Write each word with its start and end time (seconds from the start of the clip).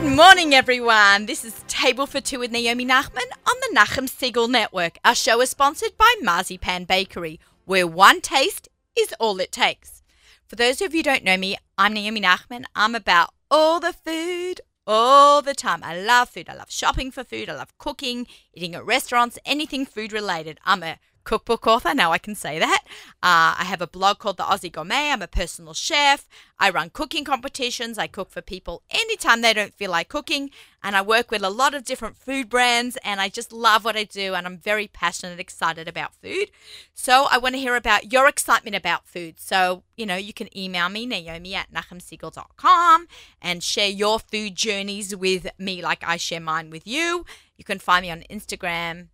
Good 0.00 0.14
morning, 0.16 0.54
everyone. 0.54 1.26
This 1.26 1.44
is 1.44 1.64
Table 1.66 2.06
for 2.06 2.20
Two 2.20 2.38
with 2.38 2.52
Naomi 2.52 2.86
Nachman 2.86 3.28
on 3.44 3.56
the 3.60 3.74
Nachum 3.74 4.08
Siegel 4.08 4.46
Network. 4.46 4.96
Our 5.04 5.16
show 5.16 5.40
is 5.40 5.50
sponsored 5.50 5.98
by 5.98 6.14
Marzipan 6.22 6.84
Bakery, 6.84 7.40
where 7.64 7.84
one 7.84 8.20
taste 8.20 8.68
is 8.96 9.12
all 9.18 9.40
it 9.40 9.50
takes. 9.50 10.04
For 10.46 10.54
those 10.54 10.80
of 10.80 10.94
you 10.94 11.00
who 11.00 11.02
don't 11.02 11.24
know 11.24 11.36
me, 11.36 11.56
I'm 11.76 11.94
Naomi 11.94 12.20
Nachman. 12.20 12.62
I'm 12.76 12.94
about 12.94 13.34
all 13.50 13.80
the 13.80 13.92
food 13.92 14.60
all 14.86 15.42
the 15.42 15.52
time. 15.52 15.82
I 15.82 15.98
love 16.00 16.28
food. 16.28 16.48
I 16.48 16.54
love 16.54 16.70
shopping 16.70 17.10
for 17.10 17.24
food. 17.24 17.48
I 17.48 17.56
love 17.56 17.76
cooking, 17.76 18.28
eating 18.54 18.76
at 18.76 18.86
restaurants, 18.86 19.36
anything 19.44 19.84
food 19.84 20.12
related. 20.12 20.60
I'm 20.64 20.84
a 20.84 20.98
cookbook 21.28 21.66
author. 21.66 21.92
Now 21.92 22.10
I 22.10 22.16
can 22.16 22.34
say 22.34 22.58
that. 22.58 22.82
Uh, 23.22 23.52
I 23.58 23.64
have 23.66 23.82
a 23.82 23.86
blog 23.86 24.18
called 24.18 24.38
The 24.38 24.44
Aussie 24.44 24.72
Gourmet. 24.72 25.10
I'm 25.10 25.20
a 25.20 25.26
personal 25.28 25.74
chef. 25.74 26.26
I 26.58 26.70
run 26.70 26.88
cooking 26.88 27.22
competitions. 27.22 27.98
I 27.98 28.06
cook 28.06 28.30
for 28.30 28.40
people 28.40 28.82
anytime 28.90 29.42
they 29.42 29.52
don't 29.52 29.74
feel 29.74 29.90
like 29.90 30.08
cooking. 30.08 30.50
And 30.82 30.96
I 30.96 31.02
work 31.02 31.30
with 31.30 31.42
a 31.42 31.50
lot 31.50 31.74
of 31.74 31.84
different 31.84 32.16
food 32.16 32.48
brands. 32.48 32.96
And 33.04 33.20
I 33.20 33.28
just 33.28 33.52
love 33.52 33.84
what 33.84 33.94
I 33.94 34.04
do. 34.04 34.32
And 34.32 34.46
I'm 34.46 34.56
very 34.56 34.88
passionate, 34.88 35.32
and 35.32 35.40
excited 35.40 35.86
about 35.86 36.14
food. 36.14 36.50
So 36.94 37.26
I 37.30 37.36
want 37.36 37.54
to 37.56 37.60
hear 37.60 37.76
about 37.76 38.10
your 38.10 38.26
excitement 38.26 38.74
about 38.74 39.06
food. 39.06 39.38
So, 39.38 39.82
you 39.98 40.06
know, 40.06 40.16
you 40.16 40.32
can 40.32 40.48
email 40.56 40.88
me, 40.88 41.04
Naomi 41.04 41.54
at 41.54 41.70
nachumsiegel.com, 41.70 43.06
and 43.42 43.62
share 43.62 43.90
your 43.90 44.18
food 44.18 44.54
journeys 44.54 45.14
with 45.14 45.46
me 45.58 45.82
like 45.82 46.02
I 46.06 46.16
share 46.16 46.40
mine 46.40 46.70
with 46.70 46.86
you. 46.86 47.26
You 47.58 47.64
can 47.64 47.78
find 47.78 48.04
me 48.04 48.10
on 48.10 48.22
Instagram, 48.30 49.08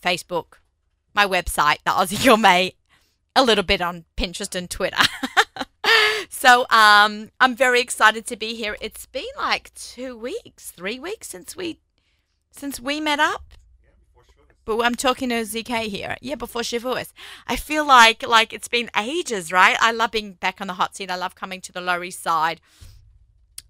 Facebook, 0.00 0.58
my 1.14 1.26
website, 1.26 1.78
the 1.84 1.90
Aussie 1.90 2.22
Gourmet, 2.24 2.74
a 3.36 3.44
little 3.44 3.64
bit 3.64 3.80
on 3.80 4.04
Pinterest 4.16 4.54
and 4.54 4.68
Twitter. 4.68 5.02
so 6.28 6.66
um, 6.70 7.30
I'm 7.40 7.56
very 7.56 7.80
excited 7.80 8.26
to 8.26 8.36
be 8.36 8.54
here. 8.54 8.76
It's 8.80 9.06
been 9.06 9.24
like 9.36 9.72
two 9.74 10.16
weeks, 10.16 10.70
three 10.70 10.98
weeks 10.98 11.28
since 11.28 11.56
we 11.56 11.78
since 12.50 12.78
we 12.78 13.00
met 13.00 13.20
up. 13.20 13.54
But 14.64 14.80
I'm 14.80 14.94
talking 14.94 15.28
to 15.28 15.42
ZK 15.42 15.88
here. 15.88 16.16
Yeah, 16.22 16.36
before 16.36 16.62
Shavuos. 16.62 17.12
I 17.46 17.56
feel 17.56 17.86
like 17.86 18.26
like 18.26 18.52
it's 18.52 18.68
been 18.68 18.90
ages, 18.98 19.52
right? 19.52 19.76
I 19.80 19.92
love 19.92 20.12
being 20.12 20.32
back 20.32 20.60
on 20.60 20.68
the 20.68 20.74
hot 20.74 20.96
seat. 20.96 21.10
I 21.10 21.16
love 21.16 21.34
coming 21.34 21.60
to 21.62 21.72
the 21.72 21.80
Lower 21.80 22.04
East 22.04 22.22
Side. 22.22 22.60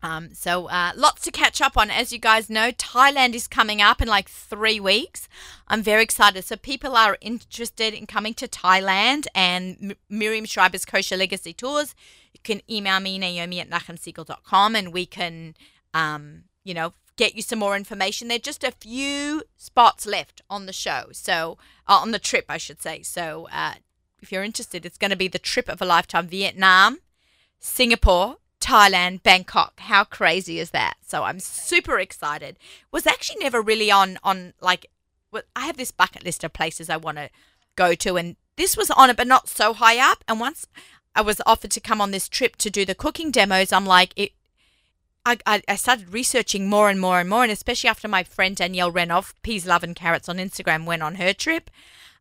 Um, 0.05 0.34
so 0.34 0.66
uh, 0.66 0.92
lots 0.94 1.22
to 1.22 1.30
catch 1.30 1.62
up 1.62 1.78
on. 1.78 1.91
As 1.91 2.12
you 2.12 2.19
guys 2.19 2.50
know, 2.50 2.70
Thailand 2.72 3.33
is 3.33 3.48
coming 3.48 3.80
up 3.80 4.02
in 4.02 4.06
like 4.06 4.28
three 4.28 4.78
weeks. 4.78 5.28
I'm 5.66 5.83
very 5.83 6.02
excited. 6.02 6.44
So 6.44 6.56
people 6.56 6.94
are 6.94 7.16
interested 7.22 7.94
in 7.94 8.06
coming 8.06 8.34
to 8.34 8.47
Thailand 8.47 9.27
and 9.34 9.78
M- 9.80 9.97
Miriam 10.10 10.44
Schreiber's 10.44 10.84
Kosher 10.84 11.16
Legacy 11.16 11.55
Tours. 11.55 11.94
You 12.34 12.41
can 12.44 12.60
email 12.70 13.00
me, 13.00 13.19
Naomi 13.19 13.60
at 13.60 13.70
nachumsiegel.com, 13.70 14.77
and 14.77 14.92
we 14.92 15.06
can, 15.06 15.55
um, 15.94 16.44
you 16.64 16.75
know, 16.75 16.92
get 17.16 17.34
you 17.34 17.41
some 17.41 17.58
more 17.58 17.75
information. 17.75 18.28
There 18.28 18.36
are 18.36 18.41
just 18.41 18.62
a 18.62 18.72
few 18.72 19.44
spots 19.56 20.05
left 20.05 20.42
on 20.50 20.66
the 20.66 20.75
show. 20.75 21.05
So 21.12 21.56
uh, 21.88 21.94
on 21.94 22.10
the 22.10 22.19
trip, 22.19 22.44
I 22.50 22.58
should 22.58 22.82
say. 22.82 23.00
So 23.00 23.48
uh, 23.50 23.75
if 24.20 24.30
you're 24.30 24.44
interested, 24.44 24.84
it's 24.84 24.98
going 24.98 25.12
to 25.12 25.16
be 25.16 25.28
the 25.28 25.38
trip 25.38 25.70
of 25.70 25.80
a 25.80 25.86
lifetime 25.86 26.27
Vietnam, 26.27 26.98
Singapore, 27.58 28.36
Thailand, 28.64 29.22
Bangkok. 29.22 29.78
How 29.78 30.04
crazy 30.04 30.58
is 30.58 30.70
that? 30.70 30.94
So 31.06 31.24
I'm 31.24 31.38
super 31.38 31.98
excited. 31.98 32.58
Was 32.90 33.06
actually 33.06 33.40
never 33.40 33.60
really 33.60 33.90
on 33.90 34.18
on 34.24 34.54
like 34.60 34.86
I 35.54 35.66
have 35.66 35.76
this 35.76 35.90
bucket 35.90 36.24
list 36.24 36.44
of 36.44 36.54
places 36.54 36.88
I 36.88 36.96
want 36.96 37.18
to 37.18 37.28
go 37.76 37.94
to 37.94 38.16
and 38.16 38.36
this 38.56 38.76
was 38.76 38.90
on 38.90 39.10
it 39.10 39.16
but 39.16 39.26
not 39.26 39.48
so 39.48 39.74
high 39.74 39.98
up 39.98 40.24
and 40.26 40.40
once 40.40 40.66
I 41.14 41.20
was 41.20 41.42
offered 41.44 41.72
to 41.72 41.80
come 41.80 42.00
on 42.00 42.10
this 42.10 42.28
trip 42.28 42.56
to 42.56 42.70
do 42.70 42.84
the 42.84 42.94
cooking 42.94 43.30
demos, 43.30 43.70
I'm 43.70 43.84
like 43.84 44.14
it 44.16 44.32
I, 45.26 45.62
I, 45.66 45.76
started 45.76 46.12
researching 46.12 46.69
more 46.69 46.91
and 46.91 47.00
more 47.00 47.19
and 47.19 47.30
more, 47.30 47.44
and 47.44 47.50
especially 47.50 47.88
after 47.88 48.06
my 48.06 48.24
friend 48.24 48.54
Danielle 48.54 48.92
Renov, 48.92 49.32
Peas, 49.41 49.64
Love, 49.64 49.82
and 49.82 49.97
Carrots 49.97 50.28
on 50.28 50.36
Instagram, 50.36 50.84
went 50.84 51.03
on 51.03 51.14
her 51.14 51.32
trip, 51.32 51.70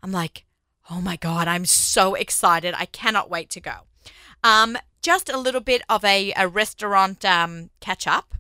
I'm 0.01 0.13
like, 0.13 0.45
oh 0.89 1.01
my 1.01 1.17
God, 1.17 1.49
I'm 1.49 1.65
so 1.65 2.15
excited. 2.15 2.73
I 2.77 2.85
cannot 2.85 3.29
wait 3.29 3.49
to 3.49 3.59
go. 3.59 3.73
Um, 4.41 4.77
just 5.03 5.29
a 5.29 5.37
little 5.37 5.61
bit 5.61 5.83
of 5.89 6.03
a, 6.03 6.33
a 6.35 6.47
restaurant 6.47 7.23
um, 7.25 7.69
catch 7.79 8.07
up. 8.07 8.33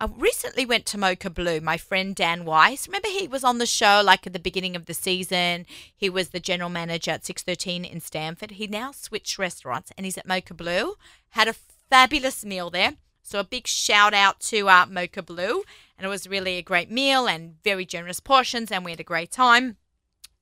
I 0.00 0.08
recently 0.16 0.64
went 0.64 0.86
to 0.86 0.98
Mocha 0.98 1.30
Bleu. 1.30 1.60
My 1.60 1.76
friend 1.76 2.14
Dan 2.14 2.44
Weiss, 2.44 2.86
remember 2.86 3.08
he 3.08 3.26
was 3.26 3.42
on 3.42 3.58
the 3.58 3.66
show 3.66 4.02
like 4.04 4.26
at 4.26 4.32
the 4.32 4.38
beginning 4.38 4.76
of 4.76 4.86
the 4.86 4.94
season. 4.94 5.66
He 5.94 6.08
was 6.08 6.28
the 6.28 6.40
general 6.40 6.70
manager 6.70 7.10
at 7.10 7.24
613 7.24 7.84
in 7.84 8.00
Stanford. 8.00 8.52
He 8.52 8.66
now 8.66 8.92
switched 8.92 9.38
restaurants 9.38 9.90
and 9.96 10.04
he's 10.04 10.18
at 10.18 10.26
Mocha 10.26 10.54
Bleu. 10.54 10.94
Had 11.30 11.48
a 11.48 11.54
fabulous 11.90 12.44
meal 12.44 12.70
there. 12.70 12.92
So 13.22 13.40
a 13.40 13.44
big 13.44 13.66
shout 13.66 14.14
out 14.14 14.38
to 14.40 14.68
uh, 14.68 14.86
Mocha 14.88 15.22
Bleu. 15.22 15.62
And 15.98 16.06
it 16.06 16.08
was 16.08 16.28
really 16.28 16.58
a 16.58 16.62
great 16.62 16.90
meal 16.90 17.26
and 17.26 17.56
very 17.64 17.86
generous 17.86 18.20
portions 18.20 18.70
and 18.70 18.84
we 18.84 18.92
had 18.92 19.00
a 19.00 19.04
great 19.04 19.32
time. 19.32 19.76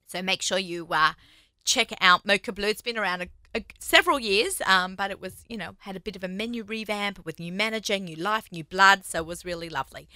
So 0.07 0.21
make 0.21 0.43
sure 0.43 0.59
you 0.59 0.89
uh, 0.91 1.13
check 1.65 1.93
out 2.01 2.27
Mocha 2.27 2.51
Bleu. 2.51 2.69
It's 2.69 2.83
been 2.83 2.99
around 2.99 3.23
a 3.23 3.29
several 3.79 4.19
years, 4.19 4.61
um, 4.67 4.95
but 4.97 5.11
it 5.11 5.21
was, 5.21 5.45
you 5.49 5.57
know, 5.57 5.77
had 5.81 5.97
a 5.97 6.01
bit 6.01 6.17
of 6.17 6.25
a 6.25 6.29
menu 6.29 6.63
revamp 6.65 7.25
with 7.25 7.39
new 7.39 7.53
manager, 7.53 7.99
new 7.99 8.17
life, 8.17 8.49
new 8.51 8.65
blood. 8.65 9.05
So 9.05 9.21
it 9.21 9.27
was 9.27 9.45
really 9.45 9.69
lovely. 9.69 10.09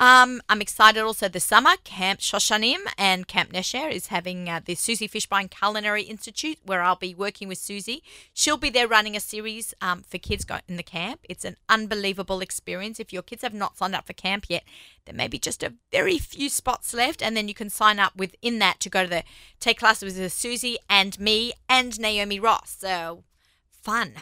Um, 0.00 0.40
I'm 0.48 0.62
excited 0.62 1.02
also 1.02 1.28
this 1.28 1.44
summer. 1.44 1.72
Camp 1.84 2.20
Shoshanim 2.20 2.78
and 2.96 3.28
Camp 3.28 3.52
Nesher 3.52 3.92
is 3.92 4.06
having 4.06 4.48
uh, 4.48 4.62
the 4.64 4.74
Susie 4.74 5.06
Fishbine 5.06 5.50
Culinary 5.50 6.04
Institute 6.04 6.56
where 6.64 6.80
I'll 6.80 6.96
be 6.96 7.14
working 7.14 7.48
with 7.48 7.58
Susie. 7.58 8.02
She'll 8.32 8.56
be 8.56 8.70
there 8.70 8.88
running 8.88 9.14
a 9.14 9.20
series 9.20 9.74
um, 9.82 10.02
for 10.02 10.16
kids 10.16 10.46
in 10.66 10.76
the 10.76 10.82
camp. 10.82 11.20
It's 11.28 11.44
an 11.44 11.56
unbelievable 11.68 12.40
experience. 12.40 12.98
If 12.98 13.12
your 13.12 13.20
kids 13.20 13.42
have 13.42 13.52
not 13.52 13.76
signed 13.76 13.94
up 13.94 14.06
for 14.06 14.14
camp 14.14 14.46
yet, 14.48 14.64
there 15.04 15.14
may 15.14 15.28
be 15.28 15.38
just 15.38 15.62
a 15.62 15.74
very 15.92 16.16
few 16.16 16.48
spots 16.48 16.94
left, 16.94 17.22
and 17.22 17.36
then 17.36 17.46
you 17.46 17.52
can 17.52 17.68
sign 17.68 17.98
up 17.98 18.16
within 18.16 18.58
that 18.60 18.80
to 18.80 18.88
go 18.88 19.02
to 19.02 19.08
the 19.10 19.24
take 19.60 19.80
classes 19.80 20.18
with 20.18 20.32
Susie 20.32 20.78
and 20.88 21.20
me 21.20 21.52
and 21.68 22.00
Naomi 22.00 22.40
Ross. 22.40 22.74
So 22.78 23.24
fun, 23.70 24.14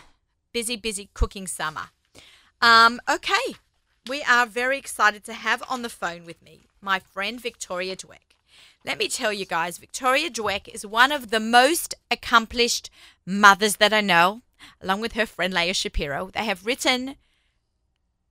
busy, 0.53 0.75
busy 0.75 1.09
cooking 1.15 1.47
summer. 1.47 1.91
Um, 2.61 3.01
okay, 3.09 3.55
we 4.09 4.23
are 4.23 4.47
very 4.47 4.79
excited 4.79 5.23
to 5.25 5.35
have 5.35 5.63
on 5.69 5.83
the 5.83 5.91
phone 5.91 6.25
with 6.25 6.43
me 6.43 6.67
my 6.81 6.99
friend 6.99 7.41
Victoria 7.41 7.95
Dweck. 7.95 8.37
Let 8.85 8.99
me 8.99 9.09
tell 9.09 9.33
you 9.33 9.45
guys, 9.45 9.77
Victoria 9.77 10.31
Dweck 10.31 10.67
is 10.73 10.87
one 10.87 11.13
of 11.13 11.31
the 11.31 11.41
most 11.41 11.95
accomplished 12.11 12.91
mothers 13.27 13.77
that 13.77 13.93
I 13.93 14.01
know, 14.01 14.43
along 14.81 15.03
with 15.03 15.13
her 15.13 15.27
friend 15.27 15.53
Leah 15.53 15.75
Shapiro. 15.75 16.31
They 16.33 16.45
have 16.45 16.65
written 16.65 17.17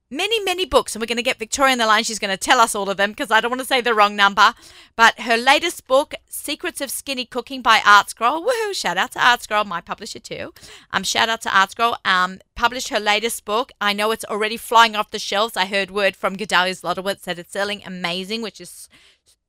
many, 0.09 0.40
many 0.44 0.66
books, 0.66 0.95
and 0.95 1.01
we're 1.01 1.07
going 1.07 1.18
to 1.18 1.23
get 1.23 1.40
Victoria 1.40 1.73
on 1.73 1.78
the 1.78 1.85
line. 1.85 2.03
She's 2.03 2.19
going 2.19 2.31
to 2.31 2.38
tell 2.38 2.59
us 2.59 2.75
all 2.75 2.90
of 2.90 2.97
them 2.97 3.12
because 3.12 3.31
I 3.31 3.41
don't 3.41 3.51
want 3.51 3.62
to 3.62 3.68
say 3.68 3.81
the 3.81 3.94
wrong 3.94 4.16
number. 4.16 4.53
But 4.95 5.19
her 5.22 5.38
latest 5.38 5.88
book, 5.88 6.13
Secrets 6.29 6.81
of 6.81 6.91
Skinny 6.91 7.25
Cooking 7.25 7.62
by 7.62 7.81
Art 7.85 8.09
Scroll. 8.09 8.45
Woohoo! 8.45 8.73
Shout 8.73 8.97
out 8.97 9.12
to 9.12 9.25
Art 9.25 9.41
Scroll, 9.41 9.66
my 9.66 9.81
publisher 9.81 10.19
too. 10.19 10.53
Um, 10.91 11.03
shout 11.03 11.29
out 11.29 11.41
to 11.41 11.57
Art 11.57 11.72
Scroll. 11.72 11.97
Um, 12.06 12.40
published 12.56 12.90
her 12.90 13.00
latest 13.00 13.45
book. 13.45 13.72
I 13.81 13.94
know 13.94 14.12
it's 14.12 14.25
already 14.25 14.57
flying 14.57 14.95
off 14.95 15.12
the 15.12 15.19
shelves. 15.19 15.57
I 15.57 15.66
heard 15.66 15.91
word 15.91 16.16
from 16.16 16.38
Gedalia 16.38 16.79
Zlotowitz 16.79 17.22
that 17.22 17.39
it's 17.39 17.51
selling 17.51 17.81
amazing, 17.85 18.41
which 18.41 18.62
is 18.62 18.89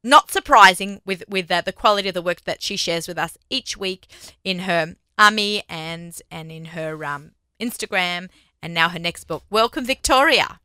not 0.05 0.31
surprising 0.31 1.01
with 1.05 1.25
with 1.29 1.51
uh, 1.51 1.61
the 1.61 1.73
quality 1.73 2.09
of 2.09 2.15
the 2.15 2.23
work 2.23 2.43
that 2.43 2.63
she 2.63 2.77
shares 2.77 3.09
with 3.09 3.19
us 3.19 3.37
each 3.51 3.77
week 3.77 4.07
in 4.45 4.61
her 4.61 4.95
Ami 5.19 5.65
and 5.69 6.21
and 6.31 6.53
in 6.53 6.67
her 6.67 7.05
um, 7.05 7.33
Instagram 7.61 8.29
and 8.63 8.75
now 8.75 8.89
her 8.89 8.99
next 8.99 9.25
book. 9.25 9.45
Welcome, 9.51 9.85
Victoria. 9.85 10.61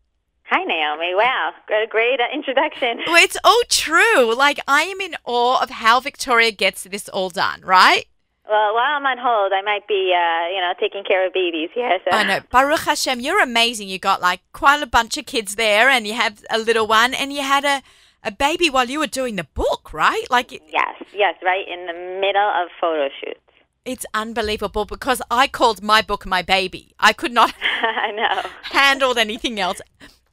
Hi, 0.46 0.64
Naomi. 0.66 1.16
Wow, 1.16 1.52
a 1.70 1.88
great 1.88 2.20
uh, 2.20 2.26
introduction. 2.34 3.00
Well, 3.08 3.24
it's 3.24 3.38
all 3.44 3.62
true. 3.70 4.36
Like, 4.36 4.60
I 4.68 4.84
am 4.84 5.02
in 5.02 5.16
awe 5.26 5.62
of 5.62 5.70
how 5.70 6.00
Victoria 6.00 6.52
gets 6.52 6.84
this 6.84 7.10
all 7.10 7.30
done, 7.30 7.62
right? 7.62 8.06
Well, 8.48 8.74
while 8.74 8.98
I'm 8.98 9.06
on 9.06 9.18
hold, 9.18 9.54
I 9.54 9.62
might 9.62 9.88
be, 9.88 10.14
uh, 10.14 10.54
you 10.54 10.60
know, 10.60 10.74
taking 10.80 11.04
care 11.04 11.26
of 11.26 11.34
babies. 11.34 11.70
Yes. 11.76 12.02
Yeah, 12.06 12.12
so. 12.12 12.18
I 12.18 12.24
know. 12.24 12.46
Baruch 12.52 12.82
Hashem, 12.82 13.20
you're 13.22 13.42
amazing. 13.42 13.88
You 13.88 13.98
got 14.00 14.22
like 14.22 14.42
quite 14.52 14.84
a 14.84 14.86
bunch 14.86 15.18
of 15.18 15.26
kids 15.26 15.56
there, 15.56 15.90
and 15.90 16.06
you 16.06 16.14
have 16.14 16.44
a 16.50 16.60
little 16.60 16.86
one, 16.86 17.14
and 17.14 17.34
you 17.34 17.42
had 17.42 17.64
a, 17.66 17.82
a 18.24 18.32
baby 18.32 18.70
while 18.70 18.90
you 18.90 19.00
were 19.00 19.08
doing 19.08 19.38
the 19.38 19.48
book, 19.56 19.94
right? 19.94 20.26
Like. 20.30 20.52
Yes, 20.52 20.96
yes, 21.14 21.36
right 21.42 21.66
in 21.68 21.88
the 21.88 21.94
middle 21.94 22.50
of 22.50 22.70
photo 22.80 23.10
shoot. 23.20 23.38
It's 23.86 24.06
unbelievable 24.14 24.86
because 24.86 25.22
I 25.30 25.48
called 25.48 25.84
my 25.84 26.02
book 26.02 26.26
my 26.26 26.42
baby. 26.42 26.94
I 27.00 27.12
could 27.12 27.34
not 27.34 27.54
I 27.82 28.12
know. 28.12 28.50
handled 28.64 29.18
anything 29.18 29.60
else. 29.60 29.82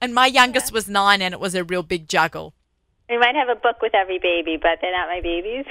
And 0.00 0.14
my 0.14 0.26
youngest 0.26 0.72
was 0.72 0.88
nine 0.88 1.20
and 1.20 1.34
it 1.34 1.40
was 1.40 1.54
a 1.56 1.64
real 1.64 1.82
big 1.82 2.08
juggle. 2.08 2.54
We 3.08 3.18
might 3.18 3.34
have 3.34 3.48
a 3.48 3.56
book 3.56 3.82
with 3.82 3.92
every 3.94 4.20
baby, 4.20 4.56
but 4.56 4.78
they're 4.80 4.92
not 4.92 5.08
my 5.08 5.20
babies. 5.20 5.64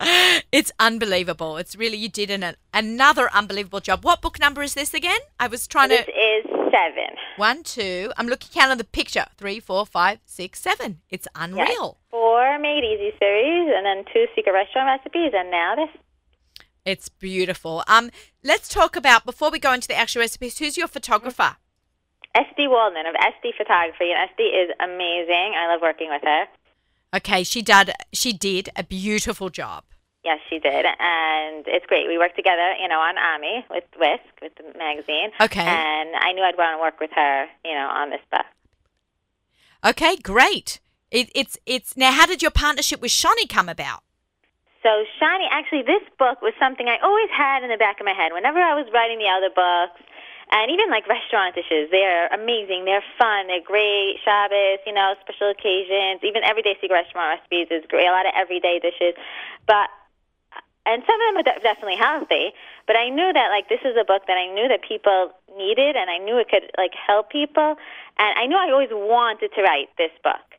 it's 0.52 0.72
unbelievable. 0.80 1.58
It's 1.58 1.76
really 1.76 1.98
you 1.98 2.08
did 2.08 2.30
an 2.30 2.56
another 2.72 3.28
unbelievable 3.34 3.80
job. 3.80 4.02
What 4.02 4.22
book 4.22 4.40
number 4.40 4.62
is 4.62 4.72
this 4.72 4.94
again? 4.94 5.20
I 5.38 5.48
was 5.48 5.66
trying 5.66 5.90
this 5.90 6.06
to. 6.06 6.12
This 6.12 6.46
is 6.46 6.50
seven. 6.72 7.14
One, 7.36 7.62
two. 7.62 8.10
I'm 8.16 8.26
looking 8.26 8.62
on 8.62 8.78
the 8.78 8.84
picture. 8.84 9.26
Three, 9.36 9.60
four, 9.60 9.84
five, 9.84 10.20
six, 10.24 10.60
seven. 10.62 11.02
It's 11.10 11.28
unreal. 11.34 11.98
Yes. 11.98 12.10
Four 12.10 12.58
made 12.58 12.84
easy 12.84 13.12
series, 13.18 13.70
and 13.76 13.84
then 13.84 14.04
two 14.14 14.24
secret 14.34 14.52
restaurant 14.52 14.86
recipes, 14.86 15.32
and 15.36 15.50
now 15.50 15.74
this. 15.76 15.90
It's 16.84 17.08
beautiful. 17.08 17.84
Um, 17.86 18.10
let's 18.42 18.68
talk 18.68 18.96
about 18.96 19.24
before 19.24 19.50
we 19.50 19.58
go 19.58 19.72
into 19.72 19.88
the 19.88 19.96
actual 19.96 20.20
recipes. 20.20 20.58
Who's 20.58 20.76
your 20.76 20.88
photographer? 20.88 21.56
Esty 22.34 22.66
Waldman 22.66 23.06
of 23.06 23.14
SD 23.14 23.54
Photography, 23.56 24.10
and 24.10 24.28
SD 24.30 24.64
is 24.64 24.70
amazing. 24.80 25.54
I 25.56 25.68
love 25.70 25.82
working 25.82 26.08
with 26.08 26.22
her. 26.22 26.46
Okay, 27.14 27.44
she 27.44 27.62
did. 27.62 27.92
She 28.12 28.32
did 28.32 28.70
a 28.74 28.82
beautiful 28.82 29.50
job. 29.50 29.84
Yes, 30.24 30.38
she 30.48 30.58
did, 30.58 30.86
and 30.86 31.64
it's 31.66 31.84
great. 31.86 32.06
We 32.08 32.16
worked 32.16 32.36
together, 32.36 32.74
you 32.80 32.88
know, 32.88 33.00
on 33.00 33.18
Ami 33.18 33.66
with 33.68 33.84
Whisk 33.98 34.22
with 34.40 34.52
the 34.54 34.78
magazine. 34.78 35.30
Okay. 35.40 35.60
And 35.60 36.10
I 36.16 36.32
knew 36.32 36.42
I'd 36.42 36.56
want 36.56 36.78
to 36.78 36.80
work 36.80 37.00
with 37.00 37.10
her, 37.14 37.46
you 37.64 37.74
know, 37.74 37.88
on 37.88 38.10
this 38.10 38.20
book. 38.30 38.46
Okay, 39.84 40.16
great. 40.16 40.80
It, 41.10 41.30
it's 41.34 41.58
it's 41.66 41.96
now. 41.96 42.12
How 42.12 42.26
did 42.26 42.40
your 42.40 42.52
partnership 42.52 43.00
with 43.02 43.10
Shani 43.10 43.48
come 43.48 43.68
about? 43.68 44.02
So 44.82 45.06
Shani, 45.20 45.46
actually, 45.50 45.82
this 45.82 46.02
book 46.18 46.42
was 46.42 46.52
something 46.58 46.88
I 46.88 46.98
always 46.98 47.30
had 47.30 47.62
in 47.62 47.70
the 47.70 47.78
back 47.78 48.00
of 48.00 48.04
my 48.04 48.12
head. 48.12 48.34
Whenever 48.34 48.58
I 48.58 48.74
was 48.74 48.90
writing 48.92 49.18
the 49.18 49.30
other 49.30 49.48
books, 49.48 50.02
and 50.50 50.70
even 50.70 50.90
like 50.90 51.08
restaurant 51.08 51.54
dishes, 51.54 51.88
they're 51.90 52.26
amazing. 52.28 52.84
They're 52.84 53.04
fun. 53.16 53.46
They're 53.46 53.64
great. 53.64 54.18
Shabbos, 54.24 54.84
you 54.84 54.92
know, 54.92 55.14
special 55.22 55.48
occasions, 55.48 56.20
even 56.22 56.44
everyday 56.44 56.74
secret 56.82 57.06
restaurant 57.06 57.40
recipes 57.40 57.68
is 57.70 57.86
great. 57.88 58.06
A 58.06 58.12
lot 58.12 58.26
of 58.26 58.34
everyday 58.36 58.78
dishes, 58.82 59.14
but 59.66 59.88
and 60.84 61.02
some 61.06 61.14
of 61.14 61.24
them 61.30 61.36
are 61.40 61.46
de- 61.46 61.62
definitely 61.62 61.96
healthy. 61.96 62.52
But 62.86 62.96
I 62.96 63.08
knew 63.08 63.32
that 63.32 63.48
like 63.48 63.70
this 63.70 63.80
is 63.86 63.96
a 63.96 64.04
book 64.04 64.26
that 64.26 64.36
I 64.36 64.52
knew 64.52 64.68
that 64.68 64.82
people 64.82 65.32
needed, 65.56 65.96
and 65.96 66.10
I 66.10 66.18
knew 66.18 66.36
it 66.36 66.50
could 66.50 66.68
like 66.76 66.92
help 66.92 67.30
people. 67.30 67.78
And 68.18 68.38
I 68.38 68.46
knew 68.46 68.58
I 68.58 68.68
always 68.70 68.90
wanted 68.92 69.54
to 69.54 69.62
write 69.62 69.88
this 69.96 70.12
book. 70.22 70.51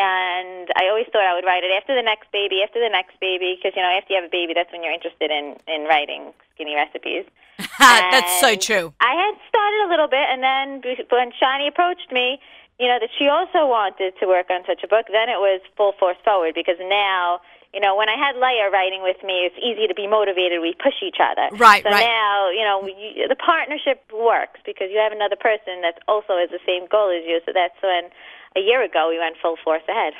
And 0.00 0.72
I 0.80 0.88
always 0.88 1.04
thought 1.12 1.28
I 1.28 1.36
would 1.36 1.44
write 1.44 1.60
it 1.60 1.70
after 1.76 1.94
the 1.94 2.00
next 2.00 2.32
baby, 2.32 2.64
after 2.64 2.80
the 2.80 2.88
next 2.88 3.20
baby, 3.20 3.60
because 3.60 3.76
you 3.76 3.82
know 3.84 3.92
after 3.92 4.16
you 4.16 4.18
have 4.20 4.24
a 4.24 4.32
baby, 4.32 4.56
that's 4.56 4.72
when 4.72 4.82
you're 4.82 4.96
interested 4.96 5.28
in 5.30 5.60
in 5.68 5.84
writing 5.84 6.32
skinny 6.56 6.74
recipes. 6.74 7.28
That's 7.78 8.40
so 8.40 8.56
true. 8.56 8.94
I 9.00 9.12
had 9.12 9.36
started 9.48 9.84
a 9.84 9.88
little 9.92 10.08
bit, 10.08 10.24
and 10.32 10.40
then 10.42 10.80
when 11.12 11.32
Shani 11.36 11.68
approached 11.68 12.10
me, 12.10 12.40
you 12.80 12.88
know, 12.88 12.96
that 12.98 13.12
she 13.18 13.28
also 13.28 13.68
wanted 13.68 14.16
to 14.20 14.26
work 14.26 14.48
on 14.48 14.64
such 14.64 14.82
a 14.82 14.88
book, 14.88 15.06
then 15.12 15.28
it 15.28 15.36
was 15.36 15.60
full 15.76 15.92
force 16.00 16.16
forward 16.24 16.54
because 16.54 16.80
now, 16.80 17.40
you 17.74 17.80
know, 17.80 17.94
when 17.94 18.08
I 18.08 18.16
had 18.16 18.40
Leah 18.40 18.72
writing 18.72 19.04
with 19.04 19.20
me, 19.22 19.44
it's 19.44 19.56
easy 19.60 19.86
to 19.86 19.92
be 19.92 20.08
motivated. 20.08 20.64
We 20.64 20.72
push 20.72 20.96
each 21.04 21.20
other. 21.20 21.52
Right, 21.60 21.84
so 21.84 21.92
right. 21.92 22.00
now, 22.00 22.48
you 22.48 22.64
know, 22.64 22.88
you, 22.88 23.28
the 23.28 23.36
partnership 23.36 24.00
works 24.08 24.60
because 24.64 24.88
you 24.88 24.96
have 24.96 25.12
another 25.12 25.36
person 25.36 25.84
that 25.84 26.00
also 26.08 26.40
has 26.40 26.48
the 26.48 26.64
same 26.64 26.88
goal 26.88 27.12
as 27.12 27.20
you. 27.28 27.44
So 27.44 27.52
that's 27.52 27.76
when 27.84 28.08
a 28.56 28.60
year 28.60 28.82
ago 28.82 29.08
we 29.08 29.18
went 29.18 29.36
full 29.40 29.56
force 29.62 29.82
ahead. 29.88 30.14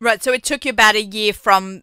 Right. 0.00 0.22
So 0.22 0.32
it 0.32 0.42
took 0.42 0.64
you 0.64 0.70
about 0.70 0.96
a 0.96 1.02
year 1.02 1.32
from 1.32 1.82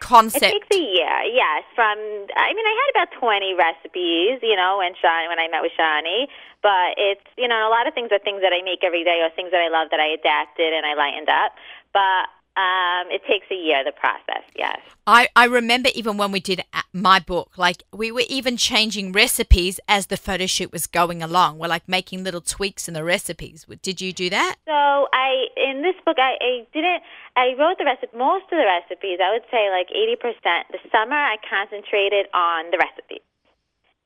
concept. 0.00 0.44
It 0.44 0.62
takes 0.62 0.76
a 0.76 0.80
year, 0.80 1.18
yes. 1.34 1.64
From 1.74 1.98
I 1.98 2.54
mean, 2.54 2.66
I 2.66 2.74
had 2.80 2.88
about 2.96 3.10
twenty 3.18 3.52
recipes, 3.54 4.40
you 4.42 4.56
know, 4.56 4.78
when 4.78 4.94
Shani, 4.94 5.28
when 5.28 5.38
I 5.38 5.48
met 5.48 5.62
with 5.62 5.72
Shani. 5.78 6.28
But 6.62 6.96
it's 6.96 7.26
you 7.36 7.46
know, 7.46 7.68
a 7.68 7.70
lot 7.70 7.86
of 7.86 7.94
things 7.94 8.10
are 8.10 8.18
things 8.18 8.40
that 8.42 8.52
I 8.52 8.62
make 8.62 8.82
every 8.82 9.04
day, 9.04 9.20
or 9.22 9.30
things 9.34 9.50
that 9.50 9.60
I 9.60 9.68
love 9.68 9.90
that 9.90 10.00
I 10.00 10.08
adapted 10.08 10.72
and 10.72 10.86
I 10.86 10.94
lightened 10.94 11.28
up. 11.28 11.52
But 11.92 12.30
um, 12.58 13.06
it 13.14 13.22
takes 13.22 13.46
a 13.52 13.54
year, 13.54 13.84
the 13.84 13.92
process, 13.92 14.42
yes. 14.56 14.80
I, 15.06 15.28
I 15.36 15.44
remember 15.44 15.90
even 15.94 16.16
when 16.16 16.32
we 16.32 16.40
did 16.40 16.64
my 16.92 17.20
book, 17.20 17.56
like 17.56 17.84
we 17.92 18.10
were 18.10 18.26
even 18.28 18.56
changing 18.56 19.12
recipes 19.12 19.78
as 19.86 20.06
the 20.06 20.16
photo 20.16 20.46
shoot 20.46 20.72
was 20.72 20.88
going 20.88 21.22
along. 21.22 21.58
We're 21.58 21.68
like 21.68 21.88
making 21.88 22.24
little 22.24 22.40
tweaks 22.40 22.88
in 22.88 22.94
the 22.94 23.04
recipes. 23.04 23.64
Did 23.80 24.00
you 24.00 24.12
do 24.12 24.28
that? 24.30 24.56
So 24.66 24.72
I 24.74 25.46
in 25.56 25.82
this 25.82 25.94
book 26.04 26.18
I, 26.18 26.34
I 26.42 26.66
didn't 26.74 27.02
I 27.36 27.54
wrote 27.56 27.78
the 27.78 27.84
recipe 27.84 28.18
most 28.18 28.50
of 28.50 28.58
the 28.58 28.66
recipes 28.66 29.20
I 29.22 29.32
would 29.32 29.46
say 29.50 29.70
like 29.70 29.88
eighty 29.94 30.16
percent. 30.16 30.66
The 30.72 30.82
summer 30.90 31.16
I 31.16 31.36
concentrated 31.48 32.26
on 32.34 32.72
the 32.72 32.78
recipes 32.82 33.24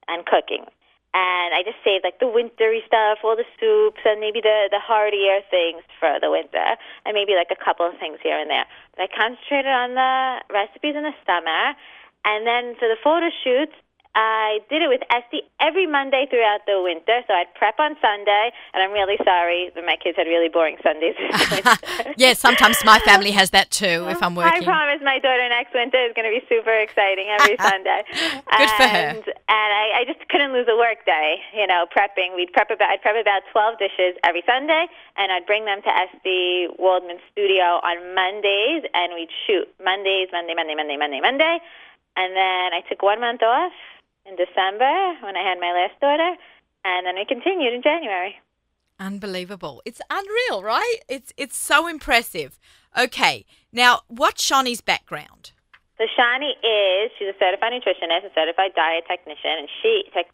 and 0.08 0.26
cooking. 0.26 0.66
And 1.12 1.52
I 1.52 1.60
just 1.60 1.76
saved 1.84 2.04
like 2.04 2.20
the 2.20 2.28
wintry 2.28 2.80
stuff, 2.86 3.20
all 3.22 3.36
the 3.36 3.48
soups 3.60 4.00
and 4.04 4.16
maybe 4.18 4.40
the 4.40 4.72
the 4.72 4.80
heartier 4.80 5.44
things 5.52 5.84
for 6.00 6.16
the 6.20 6.30
winter 6.32 6.76
and 7.04 7.12
maybe 7.12 7.36
like 7.36 7.52
a 7.52 7.60
couple 7.60 7.84
of 7.84 7.92
things 8.00 8.16
here 8.22 8.40
and 8.40 8.48
there. 8.48 8.64
But 8.96 9.06
I 9.06 9.08
concentrated 9.12 9.70
on 9.70 9.92
the 9.92 10.40
recipes 10.48 10.96
in 10.96 11.04
the 11.04 11.16
summer 11.28 11.76
and 12.24 12.46
then 12.46 12.76
for 12.80 12.88
the 12.88 12.96
photo 13.04 13.28
shoots 13.44 13.76
I 14.14 14.60
did 14.68 14.82
it 14.82 14.88
with 14.88 15.00
Esty 15.08 15.40
every 15.58 15.86
Monday 15.86 16.26
throughout 16.28 16.60
the 16.66 16.82
winter. 16.82 17.24
So 17.26 17.32
I'd 17.32 17.52
prep 17.54 17.80
on 17.80 17.96
Sunday, 18.00 18.52
and 18.74 18.82
I'm 18.82 18.92
really 18.92 19.16
sorry 19.24 19.72
that 19.74 19.84
my 19.86 19.96
kids 19.96 20.16
had 20.16 20.26
really 20.28 20.48
boring 20.48 20.76
Sundays. 20.82 21.16
Yeah, 22.16 22.34
sometimes 22.34 22.76
my 22.84 22.98
family 23.00 23.30
has 23.30 23.50
that 23.50 23.70
too 23.70 24.04
if 24.08 24.22
I'm 24.22 24.34
working. 24.34 24.62
I 24.62 24.64
promise 24.64 25.00
my 25.02 25.18
daughter 25.18 25.48
next 25.48 25.72
winter 25.72 25.96
is 26.04 26.12
going 26.12 26.28
to 26.28 26.34
be 26.34 26.44
super 26.48 26.74
exciting 26.76 27.26
every 27.40 27.56
Sunday. 27.60 28.04
Good 28.12 28.70
for 28.76 28.84
her. 28.84 29.16
and, 29.16 29.24
And 29.24 29.70
I, 29.72 30.02
I 30.02 30.04
just 30.06 30.28
couldn't 30.28 30.52
lose 30.52 30.66
a 30.68 30.76
work 30.76 31.06
day, 31.06 31.36
you 31.54 31.66
know, 31.66 31.86
prepping. 31.88 32.36
We'd 32.36 32.52
prep 32.52 32.70
about, 32.70 32.90
I'd 32.90 33.00
prep 33.00 33.16
about 33.16 33.42
12 33.52 33.78
dishes 33.78 34.12
every 34.24 34.42
Sunday, 34.44 34.86
and 35.16 35.32
I'd 35.32 35.46
bring 35.46 35.64
them 35.64 35.80
to 35.82 35.88
Esty 35.88 36.68
Waldman 36.78 37.18
Studio 37.32 37.80
on 37.80 38.14
Mondays, 38.14 38.84
and 38.92 39.14
we'd 39.14 39.32
shoot 39.46 39.68
Mondays, 39.82 40.28
Monday, 40.32 40.54
Monday, 40.54 40.74
Monday, 40.74 40.96
Monday, 40.96 41.20
Monday. 41.20 41.58
And 42.16 42.36
then 42.36 42.74
I 42.76 42.82
took 42.88 43.02
one 43.02 43.20
month 43.20 43.42
off 43.42 43.72
in 44.26 44.36
December 44.36 44.92
when 45.22 45.36
I 45.36 45.42
had 45.42 45.58
my 45.58 45.72
last 45.72 45.98
daughter, 46.00 46.36
and 46.84 47.06
then 47.06 47.14
we 47.16 47.24
continued 47.24 47.74
in 47.74 47.82
January. 47.82 48.36
Unbelievable. 48.98 49.82
It's 49.84 50.00
unreal, 50.10 50.62
right? 50.62 50.98
It's 51.08 51.32
it's 51.36 51.56
so 51.56 51.88
impressive. 51.88 52.58
Okay. 52.96 53.44
Now, 53.72 54.02
what's 54.08 54.48
Shani's 54.48 54.80
background? 54.80 55.52
So 55.98 56.04
Shani 56.18 56.50
is 56.62 57.10
she's 57.18 57.28
a 57.28 57.38
certified 57.38 57.72
nutritionist, 57.72 58.26
a 58.26 58.34
certified 58.34 58.74
diet 58.74 59.04
technician, 59.08 59.58
and 59.58 59.68
she 59.82 60.04
tech, 60.12 60.26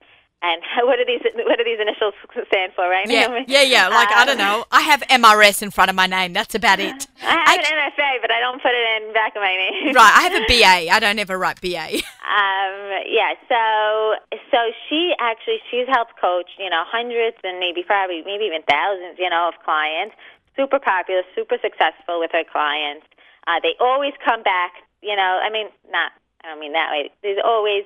and 0.43 0.63
what 0.87 0.99
are 0.99 1.05
these 1.07 1.21
what 1.35 1.59
are 1.61 1.65
these 1.65 1.81
initials 1.81 2.15
stand 2.49 2.73
for, 2.75 2.89
right? 2.89 3.09
Yeah, 3.09 3.43
yeah, 3.47 3.63
yeah. 3.63 3.89
Like 3.89 4.11
I 4.11 4.25
don't 4.25 4.41
Um, 4.41 4.47
know. 4.47 4.65
I 4.71 4.83
have 4.83 5.01
MRS 5.03 5.63
in 5.63 5.71
front 5.71 5.91
of 5.91 5.97
my 5.97 6.07
name. 6.07 6.33
That's 6.33 6.55
about 6.55 6.79
it. 6.81 7.07
I 7.23 7.27
have 7.27 7.59
Act- 7.61 7.71
an 7.71 7.79
MFA, 7.79 8.21
but 8.23 8.31
I 8.31 8.41
don't 8.41 8.61
put 8.63 8.73
it 8.73 9.03
in 9.03 9.13
back 9.13 9.35
of 9.37 9.43
my 9.43 9.55
name. 9.57 9.95
right. 9.95 10.13
I 10.15 10.23
have 10.29 10.35
a 10.43 10.45
BA. 10.47 10.91
I 10.93 10.99
don't 11.01 11.19
ever 11.19 11.39
write 11.39 11.61
BA. 11.61 12.01
Um, 12.29 13.03
yeah, 13.09 13.35
so 13.49 14.15
so 14.51 14.59
she 14.89 15.13
actually 15.19 15.59
she's 15.71 15.87
helped 15.89 16.21
coach, 16.21 16.51
you 16.59 16.71
know, 16.71 16.85
hundreds 16.87 17.37
and 17.45 17.59
maybe 17.59 17.83
probably 17.83 18.23
maybe 18.25 18.45
even 18.45 18.63
thousands, 18.69 19.19
you 19.19 19.29
know, 19.31 19.49
of 19.49 19.55
clients. 19.65 20.15
Super 20.57 20.79
popular, 20.81 21.23
super 21.35 21.57
successful 21.63 22.19
with 22.19 22.31
her 22.33 22.43
clients. 22.51 23.07
Uh, 23.47 23.61
they 23.63 23.75
always 23.81 24.13
come 24.25 24.43
back, 24.43 24.73
you 25.03 25.15
know. 25.17 25.39
I 25.43 25.51
mean, 25.51 25.69
not 25.91 26.13
I 26.45 26.49
don't 26.49 26.61
mean 26.61 26.73
that 26.73 26.91
way. 26.91 27.11
There's 27.23 27.39
always, 27.45 27.85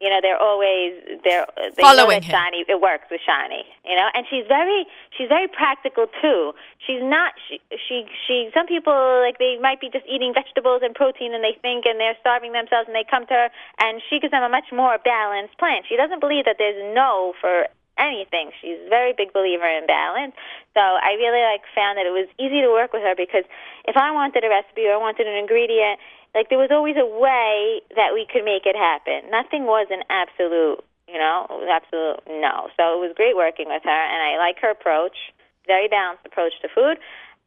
you 0.00 0.10
know, 0.10 0.20
they're 0.20 0.40
always 0.40 0.92
they're 1.24 1.46
they 1.56 1.82
Following 1.82 2.20
know 2.20 2.28
Shani. 2.28 2.68
It 2.68 2.80
works 2.80 3.06
with 3.10 3.20
Shani, 3.26 3.64
you 3.84 3.96
know, 3.96 4.08
and 4.12 4.26
she's 4.28 4.44
very 4.46 4.84
she's 5.16 5.28
very 5.28 5.48
practical 5.48 6.06
too. 6.20 6.52
She's 6.86 7.00
not 7.02 7.32
she 7.48 7.60
she 7.88 8.04
she. 8.26 8.50
Some 8.52 8.66
people 8.66 8.92
like 9.24 9.38
they 9.38 9.56
might 9.60 9.80
be 9.80 9.88
just 9.88 10.04
eating 10.04 10.34
vegetables 10.34 10.82
and 10.84 10.94
protein, 10.94 11.32
and 11.32 11.42
they 11.42 11.56
think 11.62 11.86
and 11.86 11.98
they're 11.98 12.16
starving 12.20 12.52
themselves, 12.52 12.88
and 12.88 12.94
they 12.94 13.04
come 13.08 13.26
to 13.26 13.34
her, 13.34 13.48
and 13.80 14.02
she 14.10 14.20
gives 14.20 14.32
them 14.32 14.42
a 14.42 14.50
much 14.50 14.68
more 14.70 14.98
balanced 15.02 15.56
plan. 15.56 15.80
She 15.88 15.96
doesn't 15.96 16.20
believe 16.20 16.44
that 16.44 16.56
there's 16.58 16.76
no 16.94 17.32
for 17.40 17.66
anything. 17.98 18.50
She's 18.60 18.78
a 18.86 18.88
very 18.88 19.12
big 19.12 19.32
believer 19.32 19.66
in 19.66 19.86
balance. 19.86 20.34
So 20.74 20.80
I 20.80 21.16
really 21.16 21.42
like 21.42 21.64
found 21.74 21.98
that 21.98 22.06
it 22.06 22.12
was 22.12 22.28
easy 22.38 22.60
to 22.60 22.68
work 22.68 22.92
with 22.92 23.02
her 23.02 23.14
because 23.16 23.44
if 23.88 23.96
I 23.96 24.12
wanted 24.12 24.44
a 24.44 24.48
recipe 24.48 24.86
or 24.86 24.94
I 24.94 25.00
wanted 25.00 25.26
an 25.26 25.36
ingredient, 25.36 25.98
like 26.34 26.48
there 26.48 26.60
was 26.60 26.70
always 26.70 26.96
a 26.96 27.08
way 27.08 27.80
that 27.96 28.12
we 28.12 28.28
could 28.28 28.44
make 28.44 28.66
it 28.66 28.76
happen. 28.76 29.24
Nothing 29.30 29.64
was 29.64 29.88
an 29.90 30.04
absolute, 30.12 30.84
you 31.08 31.18
know, 31.18 31.48
absolute 31.64 32.20
no. 32.28 32.68
So 32.76 32.92
it 32.92 33.00
was 33.00 33.16
great 33.16 33.36
working 33.36 33.68
with 33.68 33.82
her, 33.84 34.02
and 34.12 34.20
I 34.20 34.36
like 34.36 34.60
her 34.60 34.70
approach, 34.70 35.32
very 35.66 35.88
balanced 35.88 36.26
approach 36.26 36.52
to 36.60 36.68
food. 36.68 37.00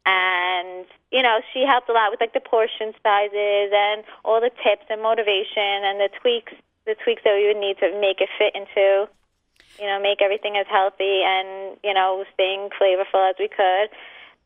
And 0.06 0.86
you 1.12 1.22
know, 1.22 1.38
she 1.54 1.62
helped 1.62 1.88
a 1.88 1.92
lot 1.92 2.10
with 2.10 2.20
like 2.20 2.34
the 2.34 2.42
portion 2.42 2.90
sizes 3.02 3.70
and 3.70 4.02
all 4.24 4.40
the 4.40 4.50
tips 4.62 4.90
and 4.90 5.00
motivation 5.02 5.86
and 5.86 6.00
the 6.00 6.10
tweaks, 6.20 6.52
the 6.86 6.96
tweaks 6.98 7.22
that 7.22 7.38
we 7.38 7.46
would 7.46 7.62
need 7.62 7.78
to 7.78 7.94
make 8.00 8.20
it 8.20 8.28
fit 8.38 8.54
into 8.58 9.06
you 9.78 9.86
know, 9.86 10.00
make 10.00 10.20
everything 10.22 10.56
as 10.56 10.66
healthy 10.68 11.22
and 11.24 11.76
you 11.84 11.94
know, 11.94 12.24
staying 12.34 12.70
flavorful 12.80 13.28
as 13.28 13.36
we 13.38 13.48
could. 13.48 13.88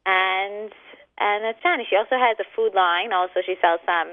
And 0.07 0.73
and 1.19 1.45
it's 1.45 1.63
Johnny. 1.63 1.87
She 1.89 1.97
also 1.97 2.17
has 2.17 2.37
a 2.41 2.45
food 2.57 2.75
line. 2.75 3.13
Also, 3.13 3.41
she 3.45 3.57
sells 3.61 3.81
some. 3.87 4.09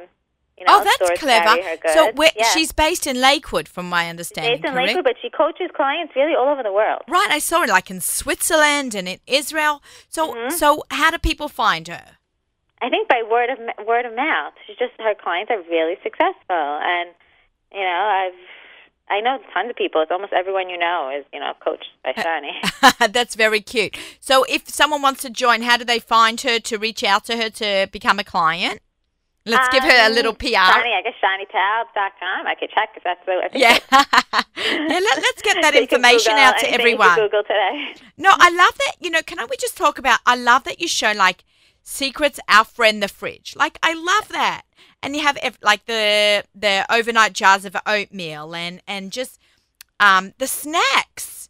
You 0.57 0.67
know, 0.67 0.79
oh, 0.79 0.83
that's 0.83 1.19
clever. 1.19 1.59
her. 1.63 1.77
So 1.91 2.11
yeah. 2.35 2.43
she's 2.53 2.71
based 2.71 3.07
in 3.07 3.19
Lakewood, 3.19 3.67
from 3.67 3.89
my 3.89 4.09
understanding, 4.09 4.53
based 4.53 4.65
in 4.65 4.73
correct? 4.73 4.87
Lakewood, 4.89 5.05
but 5.05 5.15
she 5.19 5.29
coaches 5.31 5.71
clients 5.75 6.15
really 6.15 6.35
all 6.35 6.49
over 6.49 6.61
the 6.61 6.71
world. 6.71 7.01
Right, 7.07 7.29
I 7.31 7.39
saw 7.39 7.63
it 7.63 7.69
like 7.69 7.89
in 7.89 7.99
Switzerland 7.99 8.93
and 8.93 9.07
in 9.07 9.19
Israel. 9.25 9.81
So, 10.09 10.33
Mm-hmm. 10.33 10.51
so 10.51 10.83
how 10.91 11.09
do 11.09 11.17
people 11.17 11.49
find 11.49 11.87
her? 11.87 12.05
I 12.79 12.89
think 12.89 13.07
by 13.07 13.23
word 13.27 13.49
of 13.49 13.57
word 13.87 14.05
of 14.05 14.15
mouth. 14.15 14.53
She's 14.67 14.77
just 14.77 14.91
her 14.99 15.15
clients 15.15 15.49
are 15.49 15.61
really 15.69 15.97
successful, 16.03 16.33
and 16.95 17.09
you 17.73 17.81
know, 17.81 18.01
I've 18.21 18.41
I 19.11 19.19
know 19.21 19.39
tons 19.53 19.69
of 19.69 19.75
people. 19.75 20.01
It's 20.01 20.11
almost 20.11 20.33
everyone 20.33 20.69
you 20.69 20.77
know 20.77 21.11
is 21.17 21.25
you 21.33 21.39
know 21.39 21.53
coached 21.63 21.89
by 22.03 22.13
Shani. 22.23 23.11
That's 23.17 23.35
very 23.35 23.61
cute. 23.61 23.97
So, 24.19 24.45
if 24.49 24.69
someone 24.69 25.01
wants 25.01 25.21
to 25.23 25.29
join, 25.29 25.61
how 25.63 25.77
do 25.77 25.83
they 25.85 25.99
find 25.99 26.39
her 26.41 26.59
to 26.59 26.77
reach 26.77 27.03
out 27.03 27.25
to 27.25 27.37
her 27.37 27.49
to 27.49 27.87
become 27.91 28.19
a 28.19 28.23
client? 28.23 28.79
Let's 29.43 29.69
give 29.69 29.83
her 29.83 29.89
a 29.89 30.05
Um, 30.05 30.13
little 30.13 30.33
PR. 30.35 30.69
Shani, 30.69 30.93
I 30.95 31.01
guess 31.03 31.15
shinytabs.com. 31.23 32.45
I 32.47 32.55
could 32.59 32.69
check 32.69 32.89
if 32.95 33.03
that's 33.03 33.19
the. 33.25 33.33
I 33.43 33.47
think 33.49 33.63
Yeah. 33.63 33.79
yeah 34.57 34.99
let, 34.99 35.17
us 35.17 35.41
get 35.41 35.57
that 35.63 35.73
information 35.75 36.33
out 36.33 36.59
to 36.59 36.71
everyone. 36.71 37.15
Google 37.15 37.41
today. 37.43 37.95
No, 38.17 38.29
I 38.33 38.49
love 38.51 38.77
that. 38.77 38.95
You 38.99 39.09
know, 39.09 39.21
can 39.23 39.39
I 39.39 39.45
we 39.45 39.57
just 39.57 39.75
talk 39.75 39.97
about? 39.97 40.19
I 40.27 40.35
love 40.35 40.63
that 40.65 40.79
you 40.79 40.87
show 40.87 41.11
like 41.13 41.43
secrets 41.83 42.39
our 42.47 42.65
friend 42.65 43.01
the 43.01 43.07
fridge. 43.07 43.55
Like 43.55 43.77
I 43.83 43.93
love 43.93 44.29
that, 44.29 44.63
and 45.01 45.15
you 45.15 45.23
have 45.23 45.37
like 45.61 45.85
the 45.85 46.43
the 46.55 46.85
overnight 46.89 47.33
jars 47.33 47.65
of 47.65 47.75
oatmeal 47.85 48.55
and 48.55 48.81
and 48.87 49.11
just 49.11 49.39
um 49.99 50.33
the 50.37 50.47
snacks. 50.47 51.49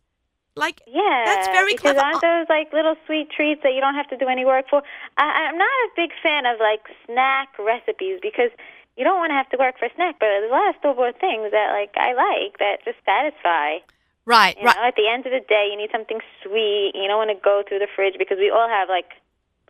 Like 0.56 0.82
Yeah, 0.88 1.24
That's 1.26 1.48
very 1.48 1.74
because 1.74 1.96
clever. 1.96 2.00
aren't 2.02 2.22
those 2.22 2.48
like 2.50 2.74
little 2.74 2.96
sweet 3.06 3.30
treats 3.32 3.62
that 3.64 3.74
you 3.74 3.82
don't 3.82 3.96
have 3.96 4.10
to 4.10 4.18
do 4.18 4.28
any 4.28 4.44
work 4.46 4.66
for? 4.70 4.84
I, 5.18 5.48
I'm 5.48 5.58
not 5.58 5.68
a 5.68 5.90
big 5.96 6.12
fan 6.22 6.46
of 6.46 6.60
like 6.60 6.84
snack 7.06 7.50
recipes 7.60 8.20
because 8.22 8.52
you 8.98 9.04
don't 9.06 9.18
want 9.18 9.30
to 9.32 9.36
have 9.40 9.50
to 9.50 9.58
work 9.58 9.80
for 9.80 9.86
a 9.86 9.94
snack. 9.96 10.18
But 10.20 10.28
there's 10.28 10.50
a 10.50 10.54
lot 10.54 10.70
of 10.70 10.76
store 10.80 10.96
bought 10.96 11.20
things 11.20 11.52
that 11.52 11.72
like 11.72 11.96
I 11.96 12.14
like 12.14 12.60
that 12.60 12.84
just 12.84 12.98
satisfy. 13.06 13.80
right, 14.26 14.58
You 14.58 14.66
right. 14.66 14.76
know, 14.76 14.84
at 14.84 14.96
the 14.96 15.08
end 15.08 15.26
of 15.26 15.32
the 15.32 15.40
day, 15.48 15.70
you 15.72 15.78
need 15.78 15.92
something 15.92 16.20
sweet. 16.44 16.92
You 16.96 17.08
don't 17.08 17.18
want 17.18 17.32
to 17.32 17.40
go 17.42 17.64
through 17.68 17.80
the 17.80 17.88
fridge 17.96 18.16
because 18.20 18.38
we 18.38 18.50
all 18.52 18.68
have 18.68 18.90
like 18.90 19.16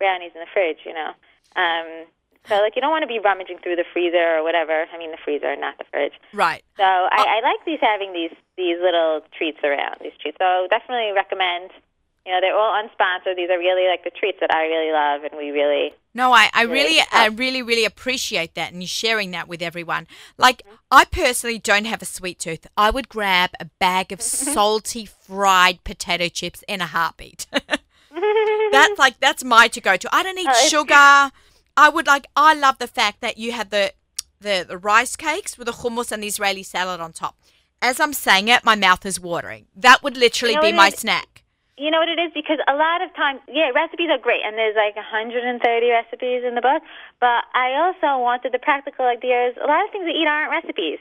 brownies 0.02 0.34
in 0.34 0.42
the 0.42 0.50
fridge. 0.50 0.82
You 0.82 0.94
know, 0.98 1.14
um, 1.54 2.10
so 2.48 2.58
like 2.58 2.74
you 2.74 2.82
don't 2.82 2.90
want 2.90 3.06
to 3.06 3.10
be 3.10 3.22
rummaging 3.22 3.58
through 3.62 3.76
the 3.76 3.86
freezer 3.92 4.38
or 4.38 4.42
whatever. 4.42 4.86
I 4.90 4.98
mean, 4.98 5.12
the 5.12 5.22
freezer, 5.22 5.54
not 5.54 5.78
the 5.78 5.86
fridge. 5.90 6.14
Right. 6.34 6.64
So 6.76 6.82
I, 6.82 7.38
I 7.38 7.46
like 7.46 7.64
these 7.64 7.78
having 7.80 8.12
these 8.12 8.34
these 8.56 8.78
little 8.82 9.22
treats 9.36 9.62
around 9.62 10.02
these 10.02 10.16
treats. 10.20 10.38
So 10.38 10.66
definitely 10.70 11.12
recommend. 11.14 11.70
You 12.26 12.30
know, 12.30 12.40
they're 12.40 12.56
all 12.56 12.72
unsponsored. 12.80 13.34
These 13.34 13.50
are 13.50 13.58
really 13.58 13.88
like 13.88 14.04
the 14.04 14.10
treats 14.10 14.38
that 14.40 14.54
I 14.54 14.66
really 14.66 14.92
love, 14.92 15.24
and 15.24 15.36
we 15.36 15.50
really. 15.50 15.92
No, 16.14 16.32
I, 16.32 16.50
I 16.52 16.62
really, 16.64 16.98
Really 16.98 17.02
I 17.10 17.26
really, 17.26 17.62
really 17.62 17.84
appreciate 17.84 18.54
that 18.54 18.72
and 18.72 18.80
you 18.80 18.86
sharing 18.86 19.32
that 19.32 19.48
with 19.48 19.60
everyone. 19.60 20.06
Like, 20.36 20.62
I 20.90 21.04
personally 21.04 21.58
don't 21.58 21.86
have 21.86 22.02
a 22.02 22.04
sweet 22.04 22.38
tooth. 22.38 22.66
I 22.76 22.90
would 22.90 23.08
grab 23.08 23.50
a 23.58 23.64
bag 23.80 24.12
of 24.12 24.20
salty 24.22 25.06
fried 25.06 25.82
potato 25.82 26.28
chips 26.28 26.62
in 26.68 26.80
a 26.80 26.86
heartbeat. 26.86 27.46
that's 28.72 28.98
like, 28.98 29.20
that's 29.20 29.44
my 29.44 29.68
to 29.68 29.80
go 29.80 29.96
to. 29.96 30.08
I 30.14 30.22
don't 30.22 30.38
eat 30.38 30.48
Oh, 30.50 30.68
sugar. 30.68 31.32
I 31.76 31.88
would 31.88 32.06
like, 32.06 32.26
I 32.36 32.54
love 32.54 32.78
the 32.78 32.86
fact 32.88 33.20
that 33.20 33.38
you 33.38 33.52
have 33.52 33.70
the, 33.70 33.92
the, 34.40 34.64
the 34.68 34.76
rice 34.78 35.16
cakes 35.16 35.56
with 35.56 35.66
the 35.66 35.72
hummus 35.72 36.12
and 36.12 36.22
the 36.22 36.26
Israeli 36.26 36.62
salad 36.62 37.00
on 37.00 37.12
top. 37.12 37.36
As 37.80 37.98
I'm 37.98 38.12
saying 38.12 38.48
it, 38.48 38.64
my 38.64 38.74
mouth 38.76 39.04
is 39.06 39.18
watering. 39.18 39.66
That 39.74 40.02
would 40.02 40.16
literally 40.16 40.54
You 40.54 40.60
know 40.60 40.70
be 40.70 40.72
my 40.72 40.88
is? 40.88 40.94
snack. 40.94 41.42
You 41.78 41.90
know 41.90 41.98
what 41.98 42.08
it 42.08 42.20
is? 42.20 42.30
Because 42.34 42.58
a 42.68 42.74
lot 42.76 43.02
of 43.02 43.12
times, 43.16 43.40
yeah, 43.48 43.70
recipes 43.74 44.10
are 44.12 44.18
great, 44.18 44.42
and 44.44 44.56
there's 44.56 44.76
like 44.76 44.94
130 44.94 45.58
recipes 45.90 46.44
in 46.46 46.54
the 46.54 46.60
book. 46.60 46.82
But 47.18 47.42
I 47.54 47.74
also 47.80 48.22
wanted 48.22 48.52
the 48.52 48.60
practical 48.60 49.06
ideas. 49.06 49.56
A 49.58 49.66
lot 49.66 49.82
of 49.84 49.90
things 49.90 50.04
we 50.04 50.12
eat 50.12 50.28
aren't 50.28 50.52
recipes. 50.52 50.98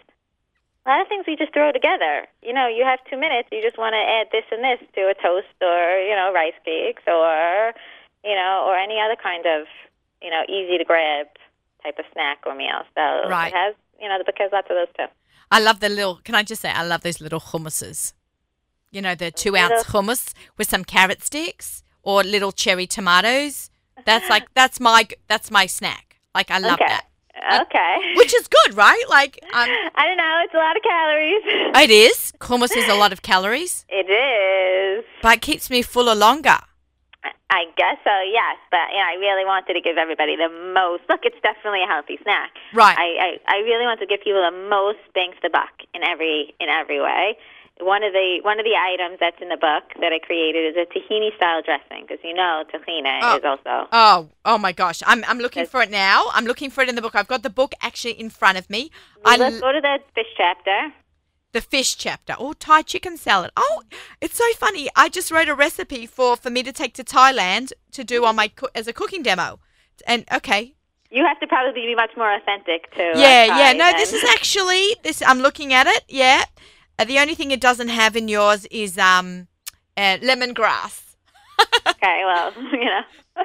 A 0.86 0.90
lot 0.90 1.02
of 1.02 1.08
things 1.08 1.26
we 1.28 1.36
just 1.36 1.54
throw 1.54 1.72
together. 1.72 2.26
You 2.42 2.54
know, 2.54 2.68
you 2.68 2.84
have 2.84 3.00
two 3.10 3.18
minutes, 3.18 3.50
you 3.52 3.62
just 3.62 3.78
want 3.78 3.94
to 3.94 4.02
add 4.02 4.28
this 4.32 4.46
and 4.52 4.64
this 4.64 4.82
to 4.96 5.02
a 5.10 5.16
toast, 5.16 5.54
or 5.62 6.02
you 6.02 6.16
know, 6.16 6.34
rice 6.34 6.58
cakes, 6.66 7.04
or 7.06 7.74
you 8.24 8.36
know, 8.36 8.66
or 8.66 8.78
any 8.78 8.98
other 9.00 9.16
kind 9.16 9.46
of 9.46 9.68
you 10.22 10.30
know, 10.30 10.44
easy 10.48 10.78
to 10.78 10.84
grab 10.84 11.28
type 11.84 11.98
of 11.98 12.06
snack 12.14 12.40
or 12.46 12.56
meal. 12.56 12.84
So 12.96 13.30
Right. 13.30 13.48
it 13.48 13.56
has, 13.56 13.76
you 14.00 14.08
know, 14.08 14.18
the 14.18 14.24
book 14.24 14.36
has 14.38 14.52
lots 14.52 14.68
of 14.70 14.76
those 14.76 14.88
too. 14.98 15.12
I 15.50 15.60
love 15.60 15.80
the 15.80 15.90
little. 15.90 16.18
Can 16.24 16.36
I 16.36 16.44
just 16.44 16.62
say, 16.62 16.70
I 16.70 16.84
love 16.84 17.02
those 17.02 17.20
little 17.20 17.40
hummuses. 17.40 18.14
You 18.92 19.02
know, 19.02 19.16
the 19.16 19.32
two 19.32 19.56
ounce 19.58 19.84
hummus 19.86 20.34
with 20.58 20.70
some 20.70 20.84
carrot 20.86 21.24
sticks 21.24 21.84
or 22.04 22.24
little 22.24 22.52
cherry 22.52 22.88
tomatoes. 22.88 23.70
That's 24.06 24.30
like 24.30 24.48
that's 24.54 24.80
my 24.80 25.08
that's 25.28 25.52
my 25.52 25.66
snack. 25.66 26.18
Like 26.34 26.52
I 26.52 26.60
love 26.60 26.74
okay. 26.74 26.86
that, 26.88 27.06
Okay. 27.62 28.14
which 28.18 28.34
is 28.34 28.48
good, 28.48 28.76
right? 28.76 29.04
Like 29.10 29.40
um, 29.54 29.70
I 29.96 30.06
don't 30.08 30.18
know. 30.18 30.42
It's 30.44 30.54
a 30.54 30.58
lot 30.58 30.76
of 30.78 30.84
calories. 30.84 31.42
it 31.84 31.92
is. 31.92 32.34
Hummus 32.40 32.76
is 32.76 32.88
a 32.88 32.96
lot 32.96 33.12
of 33.14 33.22
calories, 33.22 33.86
it 33.90 34.10
is. 34.10 35.06
but 35.22 35.38
it 35.38 35.42
keeps 35.42 35.70
me 35.70 35.82
fuller 35.82 36.16
longer. 36.16 36.58
I 37.52 37.66
guess 37.76 37.98
so, 38.04 38.16
yes. 38.32 38.58
But 38.72 38.96
yeah, 38.96 39.06
I 39.12 39.20
really 39.20 39.44
wanted 39.44 39.74
to 39.74 39.82
give 39.82 39.98
everybody 39.98 40.38
the 40.38 40.48
most. 40.74 41.04
Look, 41.10 41.22
it's 41.24 41.40
definitely 41.44 41.84
a 41.84 41.88
healthy 41.88 42.18
snack. 42.24 42.52
Right. 42.74 42.98
I, 42.98 43.38
I, 43.46 43.56
I 43.56 43.58
really 43.68 43.86
want 43.86 44.00
to 44.00 44.06
give 44.08 44.22
people 44.24 44.42
the 44.42 44.56
most 44.70 45.00
bang 45.14 45.34
for 45.36 45.44
the 45.44 45.50
buck 45.52 45.84
in 45.94 46.02
every 46.02 46.56
in 46.60 46.70
every 46.70 47.02
way. 47.02 47.38
One 47.82 48.04
of 48.04 48.14
the 48.14 48.40
one 48.44 48.60
of 48.60 48.66
the 48.66 48.76
items 48.76 49.18
that's 49.20 49.42
in 49.42 49.50
the 49.50 49.58
book 49.58 49.84
that 50.00 50.12
I 50.14 50.20
created 50.20 50.64
is 50.72 50.76
a 50.78 50.86
tahini 50.94 51.36
style 51.36 51.62
dressing 51.64 52.06
because 52.08 52.20
you 52.24 52.34
know 52.34 52.64
tahini 52.72 53.20
Oh. 53.22 53.38
is 53.38 53.44
also 53.44 53.88
Oh, 53.92 54.30
oh 54.46 54.58
my 54.58 54.72
gosh! 54.72 55.02
I'm 55.06 55.24
I'm 55.28 55.40
looking 55.40 55.66
for 55.66 55.82
it 55.82 55.90
now. 55.92 56.26
I'm 56.34 56.46
looking 56.46 56.70
for 56.70 56.82
it 56.84 56.90
in 56.90 56.96
the 56.96 57.02
book. 57.02 57.16
I've 57.16 57.28
got 57.28 57.44
the 57.44 57.50
book 57.50 57.74
actually 57.82 58.20
in 58.20 58.30
front 58.30 58.58
of 58.58 58.70
me. 58.70 58.92
Well, 59.24 59.34
I 59.34 59.38
let's 59.38 59.60
go 59.60 59.72
to 59.72 59.82
the 59.82 60.00
fish 60.16 60.32
chapter. 60.38 60.94
the 61.54 61.62
fish 61.62 61.96
chapter. 61.98 62.34
Oh, 62.40 62.54
Thai 62.54 62.82
chicken 62.84 63.18
salad. 63.18 63.52
Oh, 63.58 63.82
it's 64.22 64.38
so 64.38 64.46
funny. 64.58 64.88
I 64.96 65.10
just 65.10 65.32
wrote 65.32 65.50
a 65.50 65.56
recipe 65.56 66.06
for 66.06 66.36
for 66.38 66.50
me 66.50 66.62
to 66.64 66.72
take 66.72 66.94
to 67.00 67.04
Thailand 67.04 67.74
to 67.98 68.04
do 68.04 68.26
on 68.26 68.36
my 68.36 68.52
as 68.76 68.88
a 68.88 68.94
cooking 68.94 69.24
demo. 69.24 69.60
And 70.08 70.24
okay, 70.40 70.76
You 71.18 71.26
have 71.26 71.40
to 71.42 71.48
probably 71.48 71.86
be 71.92 71.96
much 72.04 72.14
more 72.16 72.32
authentic 72.40 72.82
to 72.98 73.04
uh, 73.04 73.18
yeah, 73.26 73.44
yeah. 73.60 73.72
No, 73.74 73.88
this 74.02 74.14
is 74.14 74.24
actually 74.36 74.96
this. 75.04 75.22
I'm 75.30 75.40
looking 75.48 75.74
at 75.74 75.88
it. 75.96 76.04
Yeah, 76.08 76.44
uh, 77.02 77.06
the 77.06 77.20
only 77.20 77.36
thing 77.36 77.52
it 77.52 77.62
doesn't 77.62 77.90
have 77.90 78.16
in 78.16 78.28
yours 78.28 78.66
is 78.72 78.98
um, 78.98 79.48
uh, 79.98 80.18
lemongrass. 80.18 81.16
okay. 81.88 82.24
Well, 82.26 82.54
you 82.72 82.86
know, 82.86 83.02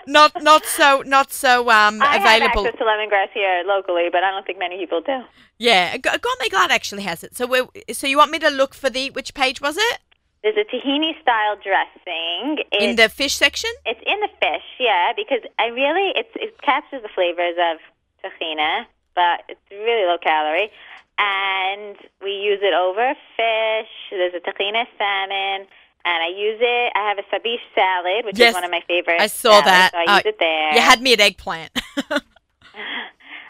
Not 0.06 0.42
not 0.42 0.64
so 0.64 1.02
not 1.06 1.32
so 1.32 1.70
um 1.70 2.02
I 2.02 2.16
available. 2.16 2.62
I 2.62 2.64
have 2.64 2.74
access 2.74 2.78
to 2.78 2.84
lemongrass 2.84 3.30
here 3.32 3.62
locally, 3.66 4.08
but 4.10 4.22
I 4.24 4.30
don't 4.30 4.46
think 4.46 4.58
many 4.58 4.76
people 4.78 5.00
do. 5.00 5.22
Yeah, 5.58 5.96
Gourmet 5.96 6.48
Glatt 6.50 6.70
actually 6.70 7.02
has 7.02 7.22
it. 7.24 7.36
So 7.36 7.46
we 7.46 7.58
so 7.92 8.06
you 8.06 8.16
want 8.18 8.30
me 8.30 8.38
to 8.40 8.50
look 8.50 8.74
for 8.74 8.90
the 8.90 9.10
which 9.10 9.34
page 9.34 9.60
was 9.60 9.76
it? 9.76 9.98
There's 10.42 10.56
a 10.56 10.64
tahini 10.64 11.20
style 11.20 11.56
dressing. 11.56 12.62
It's, 12.70 12.84
In 12.84 12.96
the 12.96 13.08
fish 13.08 13.36
section? 13.36 13.70
it's 13.84 14.00
in 14.06 14.20
the 14.20 14.28
fish, 14.40 14.68
yeah, 14.78 15.12
because 15.16 15.40
I 15.58 15.66
really 15.66 16.12
it's 16.14 16.34
it 16.36 16.60
captures 16.62 17.02
the 17.02 17.08
flavors 17.08 17.56
of 17.58 17.78
tahini, 18.22 18.86
but 19.14 19.42
it's 19.48 19.60
really 19.70 20.06
low 20.06 20.18
calorie. 20.22 20.70
And 21.18 21.96
we 22.22 22.30
use 22.32 22.60
it 22.62 22.74
over 22.74 23.14
fish. 23.36 23.92
There's 24.10 24.34
a 24.34 24.40
tahini 24.40 24.84
salmon, 24.98 25.66
and 26.04 26.18
I 26.22 26.28
use 26.28 26.58
it. 26.60 26.92
I 26.94 27.08
have 27.08 27.18
a 27.18 27.22
sabich 27.34 27.60
salad, 27.74 28.24
which 28.26 28.38
Yes, 28.38 28.50
is 28.50 28.54
one 28.54 28.64
of 28.64 28.70
my 28.70 28.82
favorites. 28.86 29.22
I 29.22 29.26
saw 29.28 29.62
salads, 29.62 29.66
that. 29.66 29.90
So 29.92 29.98
I 29.98 30.04
Uh, 30.04 30.16
use 30.16 30.26
it 30.26 30.38
there. 30.38 30.74
You 30.74 30.80
had 30.80 31.00
me 31.00 31.12
at 31.14 31.20
eggplant. 31.20 31.72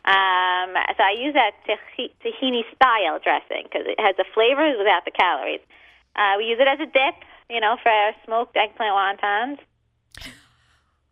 Um, 0.07 0.71
so 0.97 1.03
I 1.03 1.15
use 1.19 1.35
that 1.35 1.51
tahi- 1.67 2.15
tahini 2.23 2.63
style 2.77 3.19
dressing 3.19 3.65
because 3.65 3.87
it 3.89 3.99
has 3.99 4.15
the 4.17 4.25
flavors 4.35 4.79
without 4.79 5.05
the 5.05 5.11
calories. 5.11 5.59
Uh, 6.15 6.35
we 6.39 6.45
use 6.45 6.61
it 6.61 6.69
as 6.69 6.79
a 6.79 6.87
dip, 6.87 7.17
you 7.51 7.59
know, 7.61 7.77
for 7.83 7.91
our 7.91 8.13
smoked 8.25 8.57
eggplant 8.57 8.95
wontons. 8.95 9.59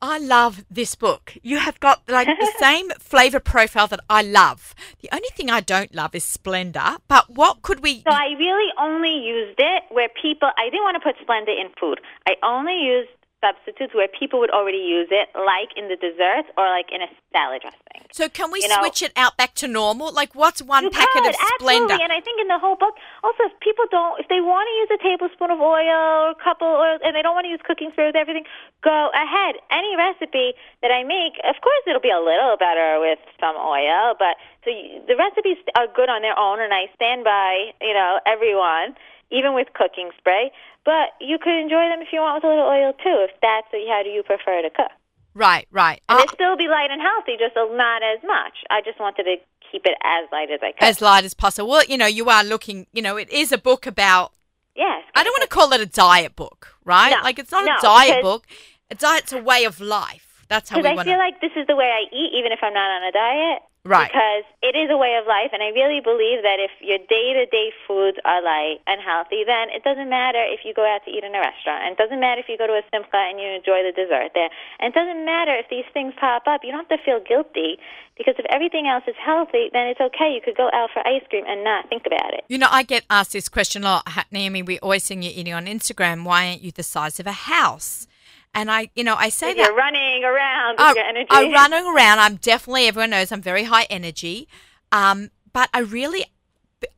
I 0.04 0.18
love 0.18 0.66
this 0.70 0.94
book. 0.94 1.34
You 1.42 1.60
have 1.60 1.80
got 1.80 2.02
like 2.08 2.28
the 2.28 2.52
same 2.58 2.90
flavor 3.00 3.40
profile 3.40 3.86
that 3.86 4.00
I 4.10 4.20
love. 4.20 4.74
The 5.00 5.08
only 5.10 5.30
thing 5.34 5.48
I 5.50 5.60
don't 5.60 5.94
love 5.94 6.14
is 6.14 6.24
Splenda. 6.24 6.98
But 7.08 7.30
what 7.30 7.62
could 7.62 7.80
we? 7.80 8.02
So 8.02 8.10
I 8.10 8.36
really 8.38 8.70
only 8.78 9.16
used 9.16 9.58
it 9.58 9.82
where 9.90 10.10
people. 10.20 10.50
I 10.58 10.64
didn't 10.64 10.82
want 10.82 10.96
to 10.96 11.00
put 11.00 11.16
Splenda 11.26 11.58
in 11.58 11.70
food. 11.80 12.02
I 12.28 12.34
only 12.42 12.78
used 12.84 13.08
substitutes 13.44 13.92
where 13.92 14.08
people 14.08 14.40
would 14.40 14.50
already 14.50 14.80
use 14.80 15.08
it, 15.12 15.28
like 15.36 15.68
in 15.76 15.88
the 15.92 15.96
desserts 16.00 16.48
or 16.56 16.64
like 16.72 16.88
in 16.88 17.02
a 17.04 17.10
salad 17.36 17.60
dressing. 17.60 18.00
So 18.12 18.28
can 18.32 18.48
we 18.50 18.62
you 18.64 18.68
know- 18.72 18.80
switch 18.80 19.02
it 19.04 19.12
out 19.16 19.36
back 19.36 19.52
to 19.60 19.68
normal? 19.68 20.08
Like, 20.12 20.32
what's 20.34 20.62
one 20.62 20.84
You 20.84 20.90
packet 20.90 21.12
could, 21.12 21.26
of 21.28 21.36
Splenda? 21.36 21.92
absolutely. 21.92 22.04
And 22.04 22.12
I 22.12 22.20
think 22.24 22.40
in 22.40 22.48
the 22.48 22.58
whole 22.58 22.76
book, 22.80 22.94
also, 23.22 23.44
if 23.50 23.54
people 23.60 23.84
don't, 23.90 24.16
if 24.22 24.28
they 24.32 24.40
want 24.40 24.64
to 24.70 24.74
use 24.82 24.90
a 24.96 25.00
tablespoon 25.04 25.50
of 25.50 25.60
oil 25.60 25.84
or 25.92 26.30
a 26.32 26.38
couple 26.42 26.68
oil, 26.68 26.96
and 27.04 27.12
they 27.14 27.20
don't 27.20 27.34
want 27.34 27.44
to 27.44 27.52
use 27.52 27.60
cooking 27.66 27.90
spray 27.92 28.06
with 28.08 28.16
everything, 28.16 28.44
go 28.82 29.10
ahead. 29.12 29.56
Any 29.70 29.92
recipe 29.98 30.54
that 30.80 30.90
I 30.94 31.02
make, 31.04 31.36
of 31.44 31.60
course, 31.60 31.82
it'll 31.86 32.00
be 32.00 32.14
a 32.14 32.22
little 32.22 32.56
better 32.56 32.96
with 33.02 33.18
some 33.42 33.56
oil, 33.58 34.14
but 34.18 34.38
so 34.64 34.70
you, 34.70 35.02
the 35.10 35.16
recipes 35.18 35.58
are 35.76 35.86
good 35.90 36.08
on 36.08 36.22
their 36.22 36.38
own, 36.38 36.60
and 36.62 36.72
I 36.72 36.86
stand 36.94 37.24
by, 37.24 37.74
you 37.82 37.92
know, 37.92 38.20
everyone, 38.24 38.94
even 39.30 39.54
with 39.54 39.68
cooking 39.74 40.10
spray. 40.18 40.50
But 40.84 41.14
you 41.20 41.38
could 41.38 41.54
enjoy 41.54 41.88
them 41.88 42.00
if 42.02 42.08
you 42.12 42.20
want 42.20 42.36
with 42.42 42.44
a 42.44 42.48
little 42.54 42.68
oil 42.68 42.92
too, 42.92 43.26
if 43.28 43.30
that's 43.40 43.68
how 43.72 44.02
do 44.02 44.10
you 44.10 44.22
prefer 44.22 44.62
to 44.62 44.70
cook. 44.70 44.90
Right, 45.34 45.66
right. 45.72 46.00
And 46.08 46.20
Uh, 46.20 46.22
it 46.22 46.30
still 46.30 46.56
be 46.56 46.68
light 46.68 46.90
and 46.90 47.00
healthy, 47.00 47.36
just 47.38 47.56
not 47.56 48.02
as 48.02 48.22
much. 48.24 48.52
I 48.70 48.80
just 48.82 49.00
wanted 49.00 49.24
to 49.24 49.36
keep 49.72 49.84
it 49.84 49.96
as 50.04 50.28
light 50.30 50.50
as 50.50 50.60
I 50.62 50.72
could. 50.72 50.82
as 50.86 51.00
light 51.00 51.24
as 51.24 51.34
possible. 51.34 51.68
Well, 51.68 51.84
you 51.88 51.96
know, 51.98 52.06
you 52.06 52.28
are 52.30 52.44
looking. 52.44 52.86
You 52.92 53.02
know, 53.02 53.16
it 53.16 53.30
is 53.30 53.50
a 53.50 53.58
book 53.58 53.86
about. 53.86 54.32
yes. 54.76 55.02
I 55.14 55.24
don't 55.24 55.32
want 55.32 55.42
to 55.42 55.48
call 55.48 55.72
it 55.72 55.80
a 55.80 55.86
diet 55.86 56.36
book, 56.36 56.76
right? 56.84 57.10
No, 57.10 57.22
like 57.22 57.38
it's 57.38 57.50
not 57.50 57.64
no, 57.64 57.76
a 57.76 57.80
diet 57.80 58.22
book. 58.22 58.46
A 58.90 58.94
diet's 58.94 59.32
a 59.32 59.42
way 59.42 59.64
of 59.64 59.80
life. 59.80 60.33
That's 60.54 60.70
how 60.70 60.78
we 60.78 60.86
Because 60.86 60.94
I 60.94 60.94
want 60.94 61.08
feel 61.10 61.18
like 61.18 61.42
this 61.42 61.54
is 61.58 61.66
the 61.66 61.74
way 61.74 61.90
I 61.90 62.06
eat, 62.14 62.30
even 62.38 62.54
if 62.54 62.62
I'm 62.62 62.70
not 62.70 62.90
on 62.94 63.02
a 63.02 63.10
diet. 63.10 63.66
Right. 63.84 64.08
Because 64.08 64.48
it 64.64 64.72
is 64.72 64.88
a 64.88 64.96
way 64.96 65.20
of 65.20 65.28
life, 65.28 65.52
and 65.52 65.60
I 65.60 65.68
really 65.76 66.00
believe 66.00 66.40
that 66.40 66.56
if 66.56 66.72
your 66.80 66.96
day-to-day 66.96 67.68
foods 67.84 68.16
are 68.24 68.40
light 68.40 68.80
and 68.88 68.96
healthy, 68.96 69.44
then 69.44 69.68
it 69.68 69.84
doesn't 69.84 70.08
matter 70.08 70.40
if 70.40 70.64
you 70.64 70.72
go 70.72 70.88
out 70.88 71.04
to 71.04 71.10
eat 71.12 71.20
in 71.20 71.34
a 71.36 71.42
restaurant, 71.42 71.84
and 71.84 71.92
it 71.92 72.00
doesn't 72.00 72.16
matter 72.16 72.40
if 72.40 72.48
you 72.48 72.56
go 72.56 72.66
to 72.66 72.80
a 72.80 72.84
simcha 72.88 73.20
and 73.20 73.36
you 73.36 73.44
enjoy 73.44 73.84
the 73.84 73.92
dessert 73.92 74.32
there, 74.32 74.48
and 74.80 74.88
it 74.88 74.96
doesn't 74.96 75.26
matter 75.28 75.52
if 75.52 75.68
these 75.68 75.84
things 75.92 76.14
pop 76.16 76.48
up. 76.48 76.64
You 76.64 76.72
don't 76.72 76.88
have 76.88 76.96
to 76.96 77.04
feel 77.04 77.20
guilty 77.20 77.76
because 78.16 78.40
if 78.40 78.46
everything 78.48 78.88
else 78.88 79.04
is 79.04 79.20
healthy, 79.20 79.68
then 79.76 79.84
it's 79.84 80.00
okay. 80.00 80.32
You 80.32 80.40
could 80.40 80.56
go 80.56 80.72
out 80.72 80.88
for 80.96 81.04
ice 81.04 81.26
cream 81.28 81.44
and 81.44 81.60
not 81.60 81.90
think 81.92 82.06
about 82.06 82.32
it. 82.32 82.48
You 82.48 82.56
know, 82.56 82.72
I 82.72 82.84
get 82.88 83.04
asked 83.10 83.36
this 83.36 83.50
question 83.52 83.84
a 83.84 84.00
lot. 84.00 84.08
Naomi, 84.32 84.62
we 84.62 84.78
always 84.78 85.04
see 85.04 85.20
you 85.20 85.28
eating 85.28 85.52
on 85.52 85.66
Instagram. 85.66 86.24
Why 86.24 86.48
aren't 86.48 86.62
you 86.62 86.72
the 86.72 86.82
size 86.82 87.20
of 87.20 87.26
a 87.26 87.32
house? 87.52 88.06
And 88.54 88.70
I, 88.70 88.90
you 88.94 89.02
know, 89.02 89.16
I 89.16 89.30
say 89.30 89.52
that 89.52 89.60
You're 89.60 89.74
running 89.74 90.22
around 90.24 90.74
with 90.74 90.80
I, 90.80 90.92
your 90.94 91.04
energy. 91.04 91.28
I'm 91.30 91.52
running 91.52 91.86
around. 91.86 92.20
I'm 92.20 92.36
definitely, 92.36 92.86
everyone 92.86 93.10
knows 93.10 93.32
I'm 93.32 93.42
very 93.42 93.64
high 93.64 93.84
energy. 93.84 94.48
Um, 94.92 95.30
but 95.52 95.68
I 95.74 95.80
really, 95.80 96.24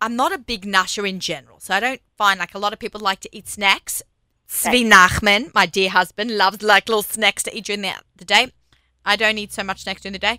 I'm 0.01 0.17
not 0.17 0.33
a 0.33 0.39
big 0.39 0.67
nasher 0.67 1.09
in 1.09 1.19
general. 1.21 1.59
So 1.61 1.75
I 1.75 1.81
don't 1.81 2.01
find 2.17 2.39
like 2.39 2.55
a 2.55 2.59
lot 2.59 2.73
of 2.73 2.79
people 2.79 3.01
like 3.01 3.21
to 3.21 3.35
eat 3.35 3.49
snacks. 3.49 4.03
Svi 4.49 4.87
Nachman, 4.87 5.53
my 5.55 5.67
dear 5.67 5.91
husband, 5.91 6.37
loves 6.37 6.63
like 6.63 6.89
little 6.89 7.03
snacks 7.03 7.43
to 7.45 7.57
eat 7.57 7.65
during 7.65 7.83
the, 7.83 7.95
the 8.17 8.25
day. 8.25 8.53
I 9.05 9.17
don't 9.17 9.39
eat 9.39 9.53
so 9.53 9.65
much 9.65 9.83
snacks 9.83 10.03
during 10.03 10.13
the 10.13 10.19
day. 10.19 10.39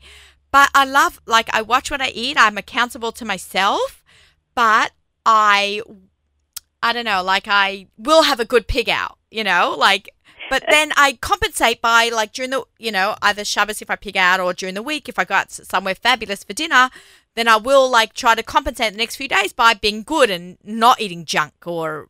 But 0.52 0.70
I 0.74 0.86
love, 0.86 1.20
like, 1.26 1.50
I 1.54 1.62
watch 1.62 1.92
what 1.92 2.02
I 2.02 2.10
eat. 2.10 2.38
I'm 2.40 2.58
accountable 2.58 3.12
to 3.14 3.26
myself. 3.26 4.04
But 4.56 4.92
I, 5.26 5.82
I 6.82 6.94
don't 6.94 7.06
know, 7.06 7.22
like, 7.22 7.48
I 7.48 7.88
will 7.98 8.24
have 8.24 8.40
a 8.40 8.46
good 8.46 8.68
pig 8.68 8.88
out, 8.88 9.18
you 9.30 9.44
know? 9.44 9.76
Like, 9.78 10.10
but 10.50 10.63
then 10.70 10.92
I 10.98 11.13
compensate 11.13 11.82
by 11.82 12.10
like 12.10 12.34
during 12.34 12.51
the 12.51 12.63
you 12.77 12.92
know 12.92 13.16
either 13.22 13.44
Shabbos 13.44 13.82
if 13.82 13.89
I 13.89 13.96
pig 13.96 14.18
out 14.18 14.39
or 14.39 14.54
during 14.54 14.75
the 14.75 14.84
week 14.84 15.08
if 15.10 15.20
I 15.20 15.25
go 15.25 15.36
out 15.36 15.51
somewhere 15.51 15.96
fabulous 15.96 16.44
for 16.44 16.54
dinner, 16.54 16.89
then 17.36 17.48
I 17.48 17.58
will 17.58 17.89
like 17.89 18.13
try 18.13 18.36
to 18.36 18.44
compensate 18.44 18.94
the 18.94 18.98
next 18.98 19.16
few 19.16 19.27
days 19.27 19.54
by 19.54 19.74
being 19.74 20.04
good 20.04 20.30
and 20.30 20.58
not 20.63 21.00
eating 21.00 21.25
junk 21.25 21.54
or 21.66 22.10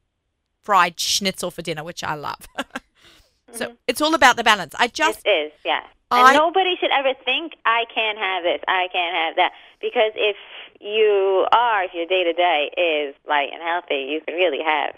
fried 0.62 1.00
schnitzel 1.00 1.52
for 1.52 1.62
dinner, 1.62 1.84
which 1.84 2.04
I 2.04 2.16
love. 2.16 2.48
so 3.52 3.66
mm-hmm. 3.66 3.76
it's 3.88 4.02
all 4.02 4.14
about 4.14 4.36
the 4.36 4.44
balance. 4.44 4.76
I 4.78 4.88
just 4.88 5.26
It 5.26 5.30
is, 5.30 5.52
yeah. 5.64 5.84
I- 6.12 6.30
And 6.30 6.38
nobody 6.38 6.76
should 6.80 6.92
ever 6.92 7.14
think 7.26 7.54
I 7.66 7.86
can't 7.94 8.18
have 8.18 8.44
this, 8.44 8.62
I 8.68 8.88
can't 8.92 9.16
have 9.16 9.36
that, 9.36 9.52
because 9.82 10.12
if 10.16 10.38
you 10.80 11.46
are, 11.52 11.84
if 11.84 11.94
your 11.94 12.06
day 12.06 12.24
to 12.24 12.34
day 12.34 12.70
is 12.78 13.16
light 13.28 13.50
and 13.54 13.62
healthy, 13.62 14.08
you 14.10 14.22
can 14.26 14.36
really 14.36 14.64
have 14.64 14.96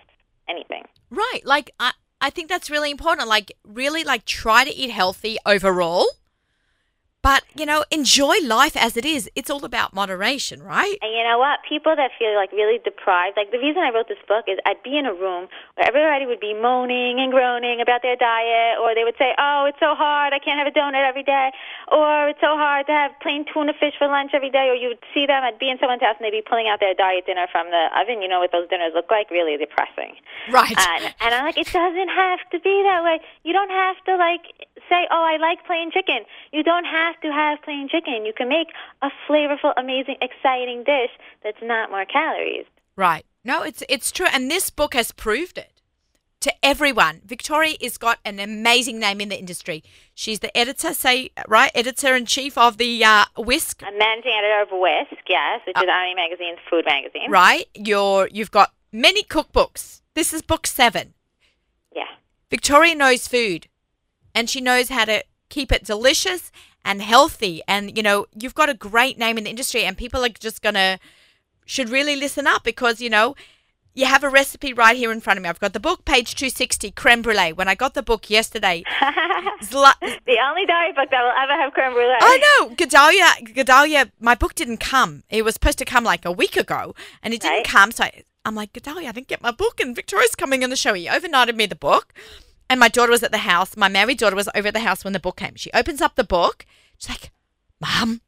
anything. 0.47 0.83
right 1.11 1.41
like 1.45 1.71
I 1.79 1.91
I 2.21 2.29
think 2.29 2.49
that's 2.49 2.69
really 2.69 2.91
important. 2.91 3.27
Like 3.27 3.51
really 3.63 4.03
like 4.03 4.25
try 4.25 4.63
to 4.63 4.73
eat 4.73 4.89
healthy 4.89 5.37
overall. 5.45 6.05
But, 7.21 7.43
you 7.53 7.65
know, 7.65 7.83
enjoy 7.91 8.39
life 8.43 8.77
as 8.77 8.95
it 8.95 9.03
is. 9.03 9.29
It's 9.35 9.49
all 9.49 9.65
about 9.65 9.93
moderation, 9.93 10.63
right? 10.63 10.95
And 11.01 11.11
you 11.11 11.23
know 11.27 11.37
what? 11.37 11.59
People 11.67 11.93
that 11.95 12.11
feel 12.17 12.33
like 12.33 12.51
really 12.53 12.79
deprived, 12.79 13.35
like 13.35 13.51
the 13.51 13.59
reason 13.59 13.83
I 13.83 13.91
wrote 13.91 14.07
this 14.07 14.23
book 14.25 14.45
is 14.47 14.57
I'd 14.65 14.81
be 14.83 14.97
in 14.97 15.05
a 15.05 15.11
room 15.11 15.51
where 15.75 15.83
everybody 15.83 16.25
would 16.25 16.39
be 16.39 16.53
moaning 16.55 17.19
and 17.19 17.27
groaning 17.29 17.81
about 17.81 18.03
their 18.03 18.15
diet, 18.15 18.79
or 18.79 18.95
they 18.95 19.03
would 19.03 19.19
say, 19.19 19.35
"Oh, 19.37 19.67
it's 19.67 19.79
so 19.83 19.95
hard. 19.95 20.31
I 20.31 20.39
can't 20.39 20.57
have 20.63 20.67
a 20.67 20.71
donut 20.71 21.03
every 21.03 21.23
day," 21.23 21.51
or 21.91 22.29
"It's 22.29 22.39
so 22.39 22.55
hard 22.55 22.87
to 22.87 22.93
have 22.93 23.11
plain 23.19 23.43
tuna 23.51 23.73
fish 23.75 23.95
for 23.99 24.07
lunch 24.07 24.31
every 24.33 24.49
day." 24.49 24.71
Or 24.71 24.75
you 24.75 24.87
would 24.87 25.03
see 25.13 25.25
them, 25.27 25.43
I'd 25.43 25.59
be 25.59 25.69
in 25.69 25.77
someone's 25.77 26.01
house 26.01 26.15
and 26.17 26.23
they'd 26.23 26.31
be 26.31 26.41
pulling 26.41 26.69
out 26.71 26.79
their 26.79 26.93
diet 26.95 27.25
dinner 27.27 27.47
from 27.51 27.67
the 27.67 27.91
oven. 27.99 28.21
You 28.21 28.29
know 28.31 28.39
what 28.39 28.53
those 28.55 28.69
dinners 28.69 28.93
look 28.95 29.11
like? 29.11 29.29
Really 29.29 29.57
depressing. 29.57 30.15
Right. 30.49 30.71
And, 30.71 31.13
and 31.19 31.35
I'm 31.35 31.43
like, 31.43 31.57
it 31.57 31.67
doesn't 31.67 32.11
have 32.15 32.39
to 32.55 32.59
be 32.63 32.83
that 32.87 33.03
way. 33.03 33.19
You 33.43 33.51
don't 33.51 33.71
have 33.71 33.99
to 34.07 34.15
like 34.15 34.55
say, 34.89 35.07
oh, 35.11 35.23
I 35.23 35.37
like 35.37 35.65
plain 35.65 35.91
chicken. 35.91 36.25
You 36.51 36.63
don't 36.63 36.85
have 36.85 37.19
to 37.21 37.31
have 37.31 37.61
plain 37.61 37.87
chicken. 37.89 38.25
You 38.25 38.33
can 38.33 38.49
make 38.49 38.67
a 39.01 39.09
flavorful, 39.27 39.73
amazing, 39.77 40.17
exciting 40.21 40.83
dish 40.83 41.11
that's 41.43 41.61
not 41.61 41.91
more 41.91 42.05
calories. 42.05 42.65
Right. 42.95 43.25
No, 43.45 43.63
it's 43.63 43.83
it's 43.87 44.11
true, 44.11 44.27
and 44.33 44.51
this 44.51 44.69
book 44.69 44.93
has 44.93 45.13
proved 45.13 45.57
it 45.57 45.79
to 46.41 46.53
everyone. 46.63 47.21
Victoria 47.25 47.75
has 47.81 47.97
got 47.97 48.19
an 48.25 48.39
amazing 48.39 48.99
name 48.99 49.21
in 49.21 49.29
the 49.29 49.39
industry. 49.39 49.83
She's 50.13 50.39
the 50.39 50.55
editor, 50.57 50.93
say 50.93 51.31
right, 51.47 51.71
editor 51.73 52.15
in 52.15 52.25
chief 52.25 52.57
of 52.57 52.77
the 52.77 53.03
uh, 53.03 53.25
Whisk. 53.37 53.81
I'm 53.85 53.97
managing 53.97 54.33
editor 54.37 54.61
of 54.61 54.79
Whisk, 54.79 55.23
yes, 55.29 55.61
which 55.65 55.77
is 55.77 55.83
Ami 55.89 56.15
Magazine's 56.15 56.59
food 56.69 56.85
magazine. 56.85 57.29
Right. 57.29 57.67
You're 57.73 58.27
you've 58.31 58.51
got 58.51 58.73
many 58.91 59.23
cookbooks. 59.23 60.01
This 60.13 60.33
is 60.33 60.41
book 60.41 60.67
seven. 60.67 61.13
Yeah. 61.95 62.03
Victoria 62.49 62.95
knows 62.95 63.27
food, 63.27 63.67
and 64.35 64.49
she 64.49 64.61
knows 64.61 64.89
how 64.89 65.05
to 65.05 65.23
keep 65.49 65.71
it 65.71 65.83
delicious 65.83 66.51
and 66.85 67.01
healthy. 67.01 67.61
And 67.67 67.95
you 67.97 68.03
know, 68.03 68.25
you've 68.39 68.55
got 68.55 68.69
a 68.69 68.73
great 68.73 69.17
name 69.17 69.37
in 69.37 69.43
the 69.45 69.49
industry, 69.49 69.83
and 69.83 69.97
people 69.97 70.23
are 70.25 70.29
just 70.29 70.61
gonna 70.61 70.99
should 71.65 71.89
really 71.89 72.15
listen 72.15 72.47
up 72.47 72.63
because 72.63 72.99
you 73.01 73.09
know 73.09 73.35
you 73.95 74.05
have 74.05 74.23
a 74.23 74.29
recipe 74.29 74.71
right 74.71 74.95
here 74.95 75.11
in 75.11 75.19
front 75.19 75.37
of 75.37 75.43
me. 75.43 75.49
I've 75.49 75.59
got 75.59 75.73
the 75.73 75.79
book, 75.79 76.05
page 76.05 76.35
two 76.35 76.49
sixty, 76.49 76.91
creme 76.91 77.21
brulee. 77.21 77.51
When 77.53 77.67
I 77.67 77.75
got 77.75 77.93
the 77.95 78.03
book 78.03 78.29
yesterday, 78.29 78.83
Zla- 79.61 79.93
the 79.99 80.37
only 80.47 80.65
diet 80.65 80.95
book 80.95 81.09
that 81.11 81.21
will 81.21 81.33
ever 81.41 81.53
have 81.61 81.73
creme 81.73 81.93
brulee. 81.93 82.15
Oh, 82.21 82.25
I 82.25 82.37
know 82.69 82.75
Gedalia. 82.75 83.53
Gedalia, 83.55 84.11
my 84.19 84.35
book 84.35 84.55
didn't 84.55 84.77
come. 84.79 85.23
It 85.29 85.43
was 85.43 85.55
supposed 85.55 85.79
to 85.79 85.85
come 85.85 86.03
like 86.03 86.23
a 86.25 86.31
week 86.31 86.55
ago, 86.55 86.95
and 87.23 87.33
it 87.33 87.41
didn't 87.41 87.53
Right. 87.57 87.65
come. 87.67 87.91
So 87.91 88.05
I, 88.05 88.23
I'm 88.45 88.55
like, 88.55 88.73
Gedalia, 88.73 89.09
I 89.09 89.11
didn't 89.11 89.27
get 89.27 89.41
my 89.41 89.51
book, 89.51 89.79
and 89.79 89.95
Victoria's 89.95 90.35
coming 90.35 90.63
on 90.63 90.69
the 90.69 90.75
show. 90.75 90.93
He 90.93 91.07
overnighted 91.07 91.55
me 91.55 91.65
the 91.65 91.75
book, 91.75 92.13
and 92.69 92.79
my 92.79 92.87
daughter 92.87 93.11
was 93.11 93.23
at 93.23 93.31
the 93.31 93.39
house. 93.39 93.75
My 93.75 93.87
married 93.89 94.19
daughter 94.19 94.35
was 94.35 94.49
over 94.53 94.67
at 94.67 94.73
the 94.73 94.79
house 94.81 95.03
when 95.03 95.13
the 95.13 95.19
book 95.19 95.37
came. 95.37 95.55
She 95.55 95.71
opens 95.73 96.01
up 96.01 96.15
the 96.15 96.23
book. 96.23 96.65
She's 96.97 97.09
like, 97.09 97.31
Mom, 97.81 98.21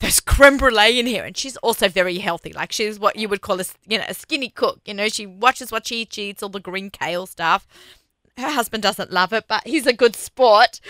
there's 0.00 0.20
creme 0.20 0.56
brulee 0.56 0.98
in 0.98 1.06
here, 1.06 1.24
and 1.24 1.36
she's 1.36 1.56
also 1.58 1.88
very 1.88 2.18
healthy. 2.18 2.52
Like 2.52 2.72
she's 2.72 2.98
what 2.98 3.16
you 3.16 3.28
would 3.28 3.40
call 3.40 3.60
a 3.60 3.64
you 3.86 3.98
know 3.98 4.04
a 4.08 4.14
skinny 4.14 4.48
cook. 4.48 4.80
You 4.84 4.94
know, 4.94 5.08
she 5.08 5.26
watches 5.26 5.70
what 5.70 5.86
she 5.86 6.02
eats. 6.02 6.16
She 6.16 6.30
eats 6.30 6.42
all 6.42 6.48
the 6.48 6.60
green 6.60 6.90
kale 6.90 7.26
stuff. 7.26 7.66
Her 8.36 8.50
husband 8.50 8.82
doesn't 8.82 9.12
love 9.12 9.32
it, 9.32 9.44
but 9.46 9.66
he's 9.66 9.86
a 9.86 9.92
good 9.92 10.16
sport. 10.16 10.80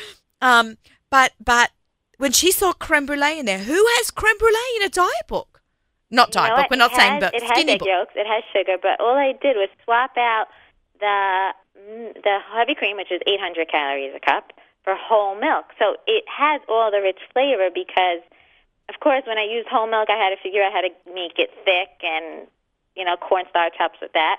Um, 0.41 0.79
but 1.11 1.33
but 1.45 1.73
when 2.19 2.33
she 2.33 2.53
saw 2.53 2.73
creme 2.73 3.05
brulee 3.05 3.39
in 3.39 3.47
there, 3.47 3.59
who 3.59 3.87
has 3.97 4.11
creme 4.11 4.39
brulee 4.39 4.77
in 4.77 4.83
a 4.85 4.89
diet 4.89 5.29
book? 5.29 5.61
Not 6.11 6.31
diet 6.31 6.57
book. 6.57 6.71
We're 6.71 6.77
not 6.77 6.95
saying, 6.95 7.21
but 7.21 7.35
it 7.35 7.43
has 7.43 7.51
skinny 7.51 7.73
egg 7.73 7.79
book. 7.81 7.89
yolks. 7.89 8.13
It 8.15 8.27
has 8.27 8.45
sugar, 8.53 8.77
but 8.81 9.01
all 9.01 9.17
I 9.17 9.33
did 9.43 9.57
was 9.57 9.69
swap 9.85 10.17
out 10.17 10.47
the 11.01 11.53
Mm, 11.83 12.15
the 12.23 12.39
heavy 12.55 12.75
cream, 12.75 12.97
which 12.97 13.11
is 13.11 13.21
800 13.27 13.69
calories 13.69 14.15
a 14.15 14.21
cup, 14.21 14.53
for 14.85 14.95
whole 14.95 15.35
milk. 15.35 15.67
So 15.79 15.97
it 16.07 16.25
has 16.29 16.61
all 16.69 16.91
the 16.91 17.01
rich 17.01 17.19
flavor 17.33 17.71
because, 17.75 18.23
of 18.89 19.01
course, 19.01 19.23
when 19.27 19.39
I 19.39 19.45
used 19.45 19.69
whole 19.69 19.89
milk, 19.89 20.11
I 20.11 20.17
had 20.17 20.31
to 20.31 20.41
figure 20.43 20.63
out 20.63 20.73
how 20.73 20.83
to 20.83 20.91
make 21.13 21.39
it 21.39 21.51
thick 21.65 21.91
and 22.03 22.47
you 22.95 23.05
know 23.05 23.17
cornstarch 23.17 23.75
helps 23.79 23.99
with 24.01 24.13
that. 24.13 24.39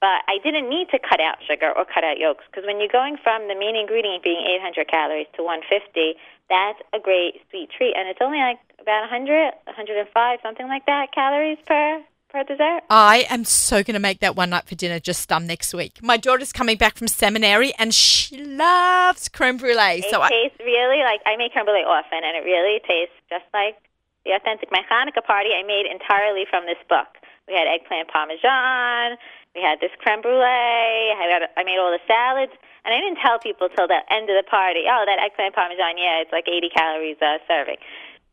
But 0.00 0.22
I 0.28 0.38
didn't 0.42 0.68
need 0.68 0.90
to 0.90 0.98
cut 0.98 1.20
out 1.20 1.38
sugar 1.48 1.72
or 1.72 1.84
cut 1.84 2.04
out 2.04 2.18
yolks 2.18 2.44
because 2.50 2.66
when 2.66 2.78
you're 2.78 2.92
going 2.92 3.16
from 3.16 3.48
the 3.48 3.54
main 3.54 3.74
ingredient 3.74 4.22
being 4.22 4.44
800 4.60 4.86
calories 4.86 5.26
to 5.36 5.42
150, 5.42 6.18
that's 6.50 6.78
a 6.92 7.00
great 7.00 7.40
sweet 7.50 7.70
treat, 7.70 7.94
and 7.96 8.08
it's 8.08 8.20
only 8.20 8.38
like 8.38 8.58
about 8.78 9.00
100, 9.08 9.54
105, 9.64 10.38
something 10.42 10.68
like 10.68 10.84
that 10.86 11.12
calories 11.12 11.58
per 11.66 12.04
per 12.34 12.42
dessert. 12.42 12.82
I 12.90 13.26
am 13.30 13.44
so 13.46 13.86
going 13.86 13.94
to 13.94 14.02
make 14.02 14.18
that 14.18 14.34
one 14.34 14.50
night 14.50 14.66
for 14.66 14.74
dinner 14.74 14.98
just 14.98 15.30
um 15.30 15.46
next 15.46 15.72
week. 15.72 16.02
My 16.02 16.16
daughter's 16.18 16.52
coming 16.52 16.76
back 16.76 16.98
from 16.98 17.06
seminary 17.06 17.72
and 17.78 17.94
she 17.94 18.42
loves 18.42 19.30
creme 19.30 19.56
brulee. 19.56 20.02
It 20.02 20.10
So 20.10 20.20
I, 20.20 20.28
tastes 20.28 20.58
really 20.58 21.06
like 21.06 21.22
I 21.24 21.36
make 21.38 21.52
creme 21.54 21.64
brulee 21.64 21.86
often, 21.86 22.26
and 22.26 22.34
it 22.36 22.42
really 22.42 22.82
tastes 22.82 23.14
just 23.30 23.46
like 23.54 23.78
the 24.26 24.32
authentic. 24.34 24.68
My 24.74 24.82
Hanukkah 24.90 25.22
party 25.22 25.54
I 25.54 25.62
made 25.62 25.86
entirely 25.86 26.44
from 26.50 26.66
this 26.66 26.82
book. 26.90 27.06
We 27.46 27.54
had 27.54 27.70
eggplant 27.70 28.10
parmesan. 28.10 29.16
We 29.54 29.62
had 29.62 29.78
this 29.78 29.94
creme 30.02 30.20
brulee. 30.20 31.14
I, 31.14 31.26
had, 31.30 31.46
I 31.56 31.62
made 31.62 31.78
all 31.78 31.94
the 31.94 32.02
salads, 32.10 32.50
and 32.82 32.90
I 32.90 32.98
didn't 32.98 33.22
tell 33.22 33.38
people 33.38 33.68
till 33.70 33.86
the 33.86 34.02
end 34.10 34.26
of 34.26 34.34
the 34.34 34.42
party. 34.42 34.90
Oh, 34.90 35.04
that 35.06 35.22
eggplant 35.22 35.54
parmesan, 35.54 35.94
yeah, 35.94 36.18
it's 36.18 36.32
like 36.32 36.48
80 36.50 36.70
calories 36.74 37.20
a 37.22 37.38
serving. 37.46 37.78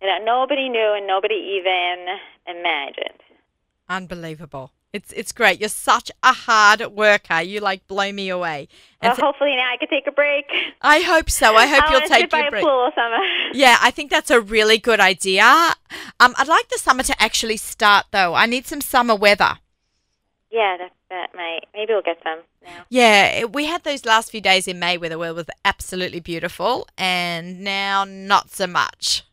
You 0.02 0.08
know, 0.08 0.18
nobody 0.26 0.70
knew, 0.70 0.98
and 0.98 1.06
nobody 1.06 1.38
even 1.62 2.18
imagined. 2.50 3.22
Unbelievable. 3.92 4.72
It's 4.94 5.14
it's 5.14 5.32
great. 5.32 5.60
You're 5.62 5.70
such 5.70 6.12
a 6.22 6.34
hard 6.34 6.82
worker. 6.88 7.40
You 7.42 7.62
like 7.62 7.88
blow 7.88 8.12
me 8.12 8.28
away. 8.30 8.68
And 9.02 9.10
Well, 9.10 9.16
so- 9.16 9.26
hopefully 9.28 9.56
now 9.56 9.70
I 9.72 9.78
can 9.78 9.88
take 9.88 10.06
a 10.08 10.12
break. 10.12 10.46
I 10.82 11.00
hope 11.00 11.30
so. 11.30 11.56
I 11.56 11.66
hope 11.66 11.84
you'll 11.92 12.10
take 12.10 12.32
your 12.34 12.48
a 12.48 12.50
break. 12.52 12.64
pool 12.64 12.72
all 12.72 12.92
summer. 12.96 13.18
Yeah, 13.54 13.78
I 13.82 13.92
think 13.92 14.10
that's 14.12 14.30
a 14.32 14.40
really 14.42 14.78
good 14.78 15.00
idea. 15.00 15.44
Um, 16.20 16.34
I'd 16.38 16.48
like 16.48 16.68
the 16.70 16.78
summer 16.78 17.04
to 17.04 17.22
actually 17.22 17.58
start 17.58 18.08
though. 18.12 18.34
I 18.34 18.46
need 18.48 18.66
some 18.68 18.82
summer 18.82 19.16
weather. 19.16 19.60
Yeah, 20.50 20.76
that 20.78 20.92
that 21.10 21.30
might. 21.36 21.62
Maybe 21.74 21.94
we'll 21.94 22.02
get 22.02 22.18
some 22.24 22.40
now. 22.64 22.84
Yeah, 22.90 23.46
we 23.46 23.66
had 23.66 23.84
those 23.84 24.04
last 24.06 24.32
few 24.32 24.42
days 24.42 24.68
in 24.68 24.78
May 24.80 24.98
where 24.98 25.10
the 25.10 25.18
weather 25.18 25.34
was 25.36 25.46
absolutely 25.64 26.20
beautiful, 26.20 26.88
and 26.98 27.62
now 27.62 28.04
not 28.06 28.52
so 28.52 28.68
much. 28.68 29.24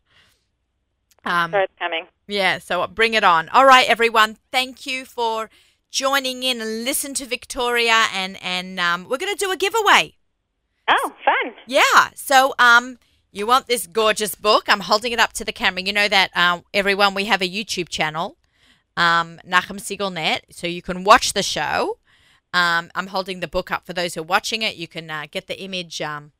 Um, 1.25 1.51
So 1.51 1.59
it's 1.59 1.73
coming. 1.79 2.07
yeah, 2.27 2.57
so 2.59 2.85
bring 2.87 3.13
it 3.13 3.23
on. 3.23 3.49
All 3.49 3.65
right, 3.65 3.87
everyone. 3.89 4.37
Thank 4.51 4.85
you 4.85 5.05
for 5.05 5.49
joining 5.91 6.43
in 6.43 6.61
and 6.61 6.83
listen 6.85 7.13
to 7.15 7.25
Victoria, 7.25 8.05
and 8.13 8.37
and 8.41 8.79
um, 8.79 9.07
we're 9.09 9.17
going 9.17 9.35
to 9.35 9.45
do 9.45 9.51
a 9.51 9.57
giveaway. 9.57 10.15
Oh, 10.87 11.13
fun. 11.25 11.53
Yeah. 11.67 12.09
So 12.15 12.53
um 12.59 12.97
You 13.31 13.45
want 13.45 13.67
this 13.67 13.85
gorgeous 13.85 14.33
book? 14.33 14.63
I'm 14.67 14.79
holding 14.81 15.11
it 15.11 15.19
up 15.19 15.33
to 15.33 15.45
the 15.45 15.51
camera. 15.53 15.83
You 15.83 15.93
know 15.93 16.07
that 16.07 16.35
um, 16.35 16.63
everyone 16.73 17.13
we 17.13 17.25
have 17.25 17.43
a 17.43 17.49
YouTube 17.49 17.87
channel, 17.89 18.37
um, 18.97 19.39
Nachum 19.47 19.79
Siegel 19.79 20.09
Net, 20.09 20.45
so 20.49 20.65
you 20.65 20.81
can 20.81 21.03
watch 21.03 21.33
the 21.33 21.43
show. 21.43 21.99
Um, 22.53 22.89
I'm 22.95 23.07
holding 23.07 23.39
the 23.39 23.47
book 23.47 23.69
up 23.69 23.85
for 23.85 23.93
those 23.93 24.15
who 24.15 24.21
are 24.21 24.23
watching 24.35 24.63
it. 24.63 24.77
You 24.77 24.87
can 24.87 25.11
uh, 25.11 25.27
get 25.29 25.45
the 25.45 25.61
image 25.61 26.01
um, 26.01 26.31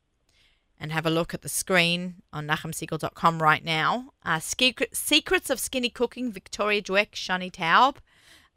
and 0.80 0.90
have 0.92 1.04
a 1.04 1.10
look 1.10 1.34
at 1.34 1.42
the 1.42 1.48
screen 1.48 2.14
on 2.32 2.46
nachumsiegel.com 2.46 3.42
right 3.42 3.62
now. 3.62 4.14
Uh, 4.24 4.40
Secrets 4.40 5.50
of 5.50 5.60
Skinny 5.60 5.90
Cooking, 5.90 6.32
Victoria 6.32 6.80
Dweck, 6.80 7.10
Shani 7.12 7.52
Taub. 7.52 7.96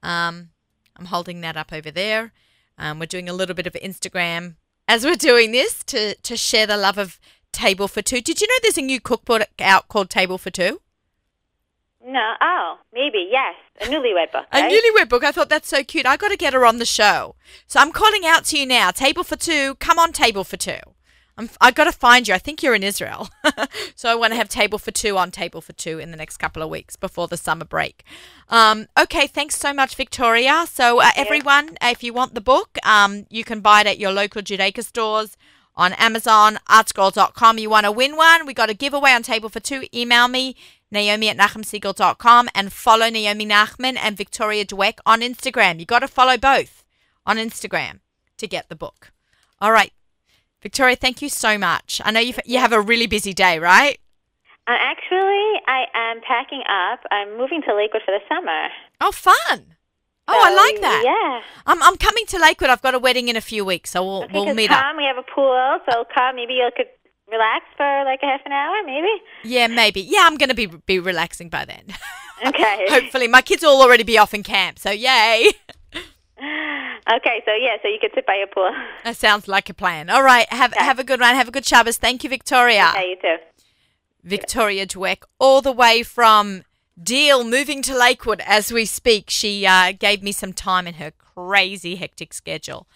Um, 0.02 0.50
I'm 0.96 1.06
holding 1.06 1.42
that 1.42 1.58
up 1.58 1.74
over 1.74 1.92
there. 1.92 2.32
Um, 2.78 3.00
we're 3.00 3.06
doing 3.06 3.28
a 3.28 3.34
little 3.34 3.54
bit 3.54 3.68
of 3.68 3.74
Instagram 3.74 4.56
as 4.88 5.06
we're 5.06 5.16
doing 5.16 5.52
this 5.52 5.84
to, 5.86 6.16
to 6.16 6.38
share 6.38 6.66
the 6.66 6.78
love 6.78 6.98
of 6.98 7.20
Table 7.52 7.88
for 7.88 8.02
Two. 8.02 8.22
Did 8.22 8.42
you 8.42 8.48
know 8.48 8.56
there's 8.62 8.78
a 8.78 8.82
new 8.82 9.00
cookbook 9.00 9.48
out 9.60 9.88
called 9.90 10.10
Table 10.10 10.38
for 10.38 10.50
Two? 10.50 10.82
No. 12.06 12.34
Oh, 12.42 12.80
maybe 12.94 13.30
yes. 13.32 13.56
A 13.82 13.86
newlywed 13.86 14.32
book. 14.32 14.46
A 14.52 14.62
newlywed 14.62 15.08
book. 15.08 15.24
I 15.24 15.32
thought 15.32 15.50
that's 15.50 15.70
so 15.70 15.84
cute. 15.84 16.06
I 16.06 16.18
got 16.18 16.30
to 16.30 16.38
get 16.38 16.54
her 16.54 16.66
on 16.66 16.78
the 16.78 16.86
show. 16.86 17.36
So 17.68 17.80
I'm 17.80 17.92
calling 17.92 18.26
out 18.26 18.46
to 18.46 18.58
you 18.58 18.66
now. 18.66 18.92
Table 18.92 19.24
for 19.24 19.36
two. 19.36 19.76
Come 19.76 20.00
on, 20.00 20.12
table 20.12 20.44
for 20.44 20.58
two. 20.58 20.80
I'm, 21.38 21.50
I 21.60 21.72
got 21.72 21.86
to 21.86 21.91
find 21.91 22.28
you. 22.28 22.34
I 22.34 22.38
think 22.38 22.62
you're 22.62 22.76
in 22.76 22.84
Israel. 22.84 23.30
so 23.96 24.10
I 24.10 24.15
want 24.15 24.34
to 24.34 24.38
have 24.38 24.50
table 24.50 24.78
for 24.78 24.91
two 24.91 25.17
on 25.17 25.32
table 25.32 25.62
for 25.62 25.74
two 25.74 26.00
in 26.00 26.12
the 26.12 26.17
next 26.17 26.38
couple 26.38 26.62
of 26.62 26.69
weeks 26.69 26.96
before 26.96 27.28
the 27.28 27.38
summer 27.38 27.65
break. 27.65 28.04
Um, 28.50 28.88
okay, 29.00 29.26
thanks 29.26 29.58
so 29.58 29.74
much, 29.74 29.96
Victoria. 29.96 30.65
So 30.69 31.02
uh, 31.02 31.10
everyone, 31.15 31.78
if 31.82 32.04
you 32.04 32.13
want 32.13 32.36
the 32.36 32.41
book, 32.41 32.78
um, 32.84 33.26
you 33.30 33.43
can 33.43 33.62
buy 33.62 33.82
it 33.82 33.88
at 33.88 34.00
your 34.00 34.12
local 34.12 34.41
Judaica 34.41 34.84
stores 34.84 35.36
on 35.76 35.93
Amazon, 35.93 36.60
artscroll.com. 36.69 37.58
You 37.58 37.69
want 37.69 37.86
to 37.86 37.91
win 37.91 38.15
one? 38.15 38.46
We 38.46 38.54
got 38.54 38.69
a 38.69 38.76
giveaway 38.76 39.12
on 39.12 39.24
table 39.24 39.50
for 39.50 39.60
two. 39.60 39.86
Email 39.93 40.28
me, 40.28 40.56
Naomi 40.91 41.30
at 41.30 41.38
NachumSiegel.com 41.38 42.50
and 42.54 42.72
follow 42.72 43.10
Naomi 43.10 43.48
Nachman 43.48 43.98
and 43.98 44.15
Victoria 44.15 44.65
Dweck 44.65 45.00
on 45.06 45.22
Instagram. 45.22 45.80
You 45.80 45.86
got 45.86 46.00
to 46.00 46.08
follow 46.08 46.38
both 46.38 46.84
on 47.26 47.38
Instagram 47.38 48.02
to 48.38 48.48
get 48.48 48.69
the 48.69 48.76
book. 48.76 49.12
All 49.60 49.72
right. 49.72 49.91
Victoria, 50.63 50.95
thank 50.95 51.21
you 51.21 51.30
so 51.30 51.58
much. 51.58 52.02
I 52.04 52.12
know 52.12 52.19
you 52.21 52.34
you 52.45 52.58
have 52.60 52.71
a 52.73 52.82
really 52.82 53.06
busy 53.06 53.34
day, 53.34 53.60
right? 53.60 53.99
Uh, 54.65 54.71
actually, 54.80 55.60
I 55.67 55.86
am 55.93 56.21
packing 56.26 56.63
up. 56.69 57.02
I'm 57.12 57.38
moving 57.38 57.62
to 57.67 57.76
Lakewood 57.76 58.02
for 58.06 58.12
the 58.12 58.21
summer. 58.34 58.69
Oh, 59.02 59.12
fun. 59.12 59.76
Oh, 60.26 60.39
I 60.41 60.54
like 60.56 60.80
that. 60.82 61.02
Yeah. 61.04 61.41
I'm, 61.65 61.84
I'm 61.84 61.97
coming 61.97 62.26
to 62.28 62.39
Lakewood. 62.39 62.69
I've 62.69 62.82
got 62.82 62.95
a 62.95 62.99
wedding 62.99 63.28
in 63.28 63.36
a 63.36 63.41
few 63.41 63.65
weeks, 63.65 63.89
so 63.89 64.02
we'll, 64.06 64.23
Okay, 64.23 64.34
we'll 64.34 64.54
meet 64.56 64.69
come, 64.69 64.78
up. 64.82 64.95
we 64.95 65.04
have 65.04 65.17
a 65.17 65.23
pool, 65.36 65.80
so 65.91 66.06
come. 66.15 66.38
Maybe 66.38 66.54
you 66.54 66.69
could 66.78 66.88
relax 67.30 67.65
for 67.76 68.04
like 68.06 68.21
a 68.23 68.26
half 68.26 68.39
an 68.45 68.54
hour, 68.54 68.73
maybe. 68.86 69.10
Yeah, 69.43 69.67
maybe. 69.67 69.99
Yeah, 69.99 70.21
I'm 70.23 70.38
going 70.38 70.47
to 70.47 70.56
be 70.56 70.67
be 70.67 70.97
relaxing 70.99 71.49
by 71.49 71.65
then. 71.65 71.84
Okay. 72.45 72.86
Hopefully. 72.89 73.30
My 73.30 73.41
kids 73.41 73.63
will 73.63 73.82
already 73.82 74.04
be 74.04 74.17
off 74.17 74.34
in 74.34 74.43
camp, 74.43 74.78
so 74.78 74.89
yay. 74.91 75.52
okay, 77.12 77.42
so 77.46 77.54
yeah, 77.54 77.78
so 77.82 77.88
you 77.88 77.98
could 78.00 78.12
sit 78.13 78.26
by 78.26 78.36
your 78.36 78.48
pool. 78.48 78.72
That 79.04 79.18
sounds 79.18 79.48
like 79.48 79.70
a 79.70 79.74
plan. 79.74 80.10
All 80.10 80.24
right. 80.24 80.52
Have 80.52 80.74
have 80.74 81.00
a 81.00 81.04
good 81.04 81.20
one. 81.20 81.36
Have 81.36 81.48
a 81.48 81.52
good 81.52 81.66
Shabbos. 81.66 81.98
Thank 81.98 82.24
you, 82.24 82.30
Victoria. 82.30 82.92
Okay, 82.96 83.10
you 83.10 83.16
too. 83.22 83.38
Victoria 84.24 84.88
Dweck, 84.88 85.24
all 85.38 85.62
the 85.62 85.72
way 85.72 86.02
from 86.04 86.63
Deal, 87.02 87.44
moving 87.44 87.82
to 87.82 87.98
Lakewood 87.98 88.42
as 88.46 88.72
we 88.72 88.86
speak. 88.86 89.30
She 89.30 89.66
uh, 89.66 89.92
gave 89.92 90.24
me 90.24 90.32
some 90.32 90.54
time 90.54 90.88
in 90.88 90.96
her 90.96 91.12
crazy, 91.12 91.96
hectic 91.96 92.34
schedule. 92.34 92.88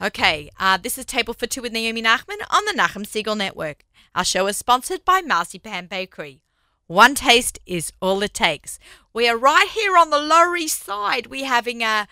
Okay, 0.00 0.50
uh, 0.60 0.76
this 0.76 0.98
is 0.98 1.04
Table 1.04 1.34
for 1.34 1.46
Two 1.46 1.62
with 1.62 1.72
Naomi 1.72 2.02
Nachman 2.02 2.36
on 2.50 2.64
the 2.66 2.74
Nachum 2.76 3.06
Siegel 3.06 3.34
Network. 3.34 3.84
Our 4.14 4.24
show 4.24 4.46
is 4.46 4.56
sponsored 4.56 5.04
by 5.04 5.22
Marzipan 5.22 5.88
Bakery. 5.88 6.42
One 6.86 7.14
taste 7.14 7.58
is 7.66 7.92
all 8.00 8.22
it 8.22 8.34
takes. 8.34 8.78
We 9.12 9.28
are 9.28 9.36
right 9.36 9.68
here 9.68 9.96
on 9.96 10.10
the 10.10 10.18
Lower 10.18 10.56
East 10.56 10.84
Side. 10.84 11.26
We're 11.26 11.46
having 11.46 11.82
a 11.82 12.06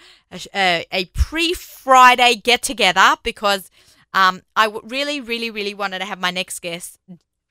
a, 0.55 0.85
a 0.91 1.05
pre 1.07 1.53
Friday 1.53 2.35
get 2.35 2.63
together 2.63 3.17
because 3.23 3.71
um, 4.13 4.43
I 4.57 4.67
w- 4.67 4.87
really, 4.89 5.21
really, 5.21 5.51
really 5.51 5.75
wanted 5.75 6.01
to 6.01 6.07
have 6.07 6.21
my 6.21 6.31
next 6.31 6.61
guest, 6.61 6.99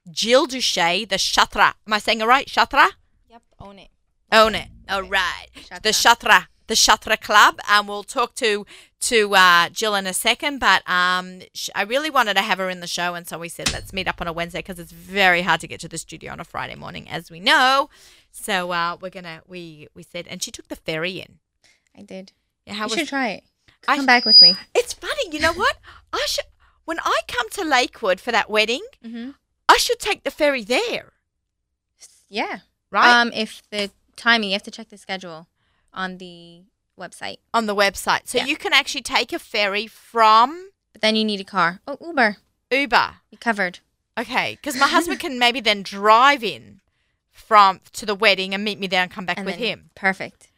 Jill 0.10 0.48
Duche, 0.48 1.08
the 1.08 1.16
Shatra. 1.16 1.74
Am 1.88 1.94
I 1.94 2.00
saying 2.00 2.22
it 2.22 2.26
right? 2.26 2.48
Shatra? 2.48 2.90
Yep, 3.30 3.42
own 3.60 3.80
it. 3.80 3.90
Own 4.32 4.56
it. 4.56 4.68
All 4.90 5.04
right. 5.04 5.48
The 5.84 5.90
Shatra. 5.90 6.48
The 6.74 6.78
Shatra 6.78 7.22
Club. 7.22 7.60
And 7.70 7.88
we'll 7.88 8.04
talk 8.04 8.34
to 8.36 8.66
to 9.02 9.36
uh, 9.36 9.70
Jill 9.70 9.94
in 9.94 10.08
a 10.08 10.14
second. 10.14 10.58
But 10.60 10.82
um, 10.90 11.42
sh- 11.54 11.70
I 11.76 11.84
really 11.84 12.10
wanted 12.10 12.34
to 12.36 12.42
have 12.42 12.58
her 12.58 12.68
in 12.70 12.80
the 12.80 12.88
show. 12.88 13.14
And 13.14 13.28
so 13.28 13.38
we 13.38 13.48
said, 13.50 13.72
let's 13.72 13.94
meet 13.94 14.08
up 14.08 14.20
on 14.22 14.28
a 14.28 14.34
Wednesday 14.34 14.60
because 14.60 14.80
it's 14.80 14.92
very 14.92 15.44
hard 15.44 15.62
to 15.62 15.68
get 15.68 15.80
to 15.82 15.88
the 15.88 16.00
studio 16.00 16.32
on 16.32 16.40
a 16.40 16.44
Friday 16.44 16.74
morning, 16.76 17.08
as 17.08 17.30
we 17.30 17.40
know. 17.40 17.92
So 18.32 18.72
uh, 18.72 18.98
we're 19.00 19.12
to, 19.12 19.44
we, 19.48 19.88
we 19.94 20.02
said, 20.02 20.26
and 20.28 20.42
she 20.42 20.50
took 20.50 20.68
the 20.68 20.76
ferry 20.76 21.20
in. 21.20 21.38
I 21.96 22.02
did. 22.02 22.32
Yeah, 22.66 22.74
how 22.74 22.86
you 22.86 22.90
was 22.92 23.00
should 23.00 23.08
try 23.10 23.30
it. 23.30 23.44
I 23.88 23.98
Come 23.98 24.06
sh- 24.06 24.08
back 24.08 24.26
with 24.26 24.42
me. 24.42 24.56
It's 24.76 24.94
funny, 24.94 25.30
you 25.32 25.40
know 25.40 25.54
what? 25.54 25.78
I 26.12 26.26
should 26.28 26.46
when 26.86 27.00
I 27.02 27.20
come 27.28 27.50
to 27.52 27.64
Lakewood 27.64 28.20
for 28.20 28.32
that 28.32 28.50
wedding, 28.50 28.82
Mm-hmm. 29.06 29.32
I 29.70 29.78
should 29.78 30.00
take 30.00 30.24
the 30.24 30.32
ferry 30.32 30.64
there, 30.64 31.14
Yeah. 32.30 32.60
right? 32.90 33.22
Um, 33.22 33.32
if 33.34 33.62
the 33.70 33.92
timing, 34.16 34.50
you 34.50 34.54
have 34.56 34.64
to 34.64 34.72
check 34.72 34.90
the 34.90 34.98
schedule 34.98 35.48
on 35.94 36.18
the 36.18 36.64
website. 37.00 37.38
On 37.54 37.66
the 37.66 37.76
website. 37.76 38.22
So 38.28 38.38
Yeah. 38.40 38.46
you 38.46 38.56
can 38.58 38.74
actually 38.74 39.02
take 39.02 39.34
a 39.34 39.40
ferry 39.40 39.88
from 39.88 40.70
But 40.92 41.02
then 41.02 41.16
you 41.16 41.26
need 41.26 41.40
a 41.42 41.44
car. 41.44 41.80
Oh, 41.88 41.98
Uber. 42.00 42.38
Uber. 42.72 43.16
You're 43.32 43.40
covered. 43.40 43.80
Okay, 44.18 44.58
because 44.62 44.76
my 44.78 44.88
husband 44.88 45.20
can 45.20 45.40
maybe 45.40 45.60
then 45.60 45.82
drive 45.82 46.44
in 46.44 46.82
from 47.32 47.82
to 47.94 48.06
the 48.06 48.14
wedding 48.14 48.54
and 48.54 48.64
meet 48.64 48.80
me 48.80 48.86
there 48.86 49.02
and 49.02 49.10
come 49.12 49.26
back 49.26 49.38
And 49.38 49.46
with 49.48 49.56
then- 49.58 49.64
him. 49.66 49.90
Perfect. 49.96 50.50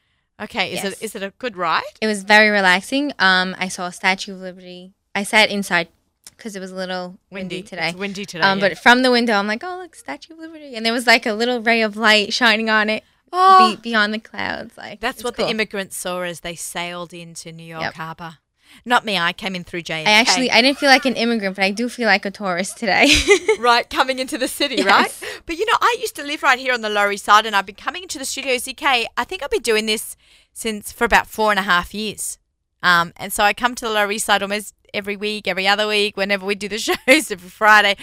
Okay, 0.42 0.74
is 0.74 0.84
Yes. 0.84 0.94
it 0.94 1.02
is 1.06 1.16
it 1.16 1.24
a 1.24 1.30
good 1.40 1.56
ride? 1.56 1.84
It 2.02 2.08
was 2.08 2.24
very 2.24 2.50
relaxing. 2.50 3.14
Um, 3.18 3.56
I 3.58 3.70
saw 3.70 3.86
a 3.88 3.94
Statue 3.94 4.34
of 4.34 4.40
Liberty. 4.42 4.92
I 5.16 5.24
sat 5.24 5.50
inside 5.50 5.88
because 6.36 6.58
it 6.58 6.60
was 6.60 6.72
a 6.72 6.76
little 6.76 7.18
windy, 7.32 7.62
today. 7.64 7.90
It's 7.92 7.98
windy 7.98 8.26
today. 8.26 8.44
Um, 8.44 8.60
yeah. 8.60 8.68
but 8.70 8.78
from 8.78 9.02
the 9.04 9.12
window, 9.12 9.36
I'm 9.36 9.48
like, 9.48 9.64
oh, 9.64 9.78
look, 9.78 9.96
Statue 9.96 10.34
of 10.34 10.40
Liberty, 10.40 10.76
and 10.76 10.86
there 10.86 10.92
was 10.92 11.08
like 11.08 11.26
a 11.26 11.32
little 11.32 11.62
ray 11.62 11.82
of 11.82 11.96
light 11.96 12.34
shining 12.34 12.70
on 12.70 12.90
it 12.90 13.06
oh, 13.34 13.76
be- 13.76 13.82
beyond 13.92 14.14
the 14.14 14.20
clouds. 14.20 14.78
Like 14.78 15.00
that's 15.00 15.24
what 15.24 15.36
cool. 15.36 15.46
the 15.46 15.52
immigrants 15.52 15.96
saw 15.98 16.22
as 16.22 16.42
they 16.42 16.56
sailed 16.56 17.14
into 17.14 17.52
New 17.52 17.64
York 17.66 17.82
Yep. 17.82 17.94
Harbor. 17.96 18.38
Not 18.84 19.06
me. 19.06 19.18
I 19.18 19.32
came 19.32 19.56
in 19.56 19.64
through 19.64 19.84
JFK. 19.84 20.06
I 20.08 20.12
actually, 20.12 20.52
I 20.52 20.62
didn't 20.62 20.80
feel 20.80 20.90
like 20.90 21.06
an 21.06 21.16
immigrant, 21.16 21.56
but 21.56 21.64
I 21.64 21.72
do 21.72 21.88
feel 21.88 22.08
like 22.08 22.26
a 22.26 22.32
tourist 22.32 22.78
today. 22.78 23.08
right, 23.60 23.90
coming 23.90 24.20
into 24.20 24.38
the 24.38 24.50
city, 24.50 24.76
Yes. 24.78 24.86
right? 24.86 25.42
But 25.46 25.58
you 25.58 25.66
know, 25.66 25.78
I 25.80 25.96
used 26.02 26.16
to 26.18 26.24
live 26.24 26.44
right 26.44 26.60
here 26.60 26.74
on 26.74 26.82
the 26.82 26.90
Lower 26.90 27.12
East 27.12 27.24
Side, 27.26 27.46
and 27.46 27.56
I've 27.56 27.66
been 27.68 27.76
coming 27.76 28.04
into 28.04 28.18
the 28.20 28.26
studio 28.26 28.56
ZK. 28.56 29.06
I 29.16 29.24
think 29.24 29.44
I've 29.44 29.52
been 29.52 29.62
doing 29.62 29.86
this 29.86 30.18
since 30.52 30.92
for 30.92 31.06
about 31.06 31.28
four 31.28 31.52
and 31.52 31.60
a 31.60 31.64
half 31.64 31.94
years. 31.94 32.38
Um, 32.84 33.14
and 33.18 33.32
so 33.32 33.44
I 33.44 33.54
come 33.54 33.76
to 33.76 33.86
the 33.86 33.92
Lower 33.92 34.12
East 34.12 34.26
Side 34.26 34.42
almost 34.42 34.74
every 34.94 35.16
week, 35.16 35.48
every 35.48 35.68
other 35.68 35.88
week, 35.88 36.18
whenever 36.18 36.46
we 36.46 36.56
do 36.56 36.68
the 36.68 36.78
shows 37.08 37.32
every 37.32 37.50
Friday, 37.50 37.96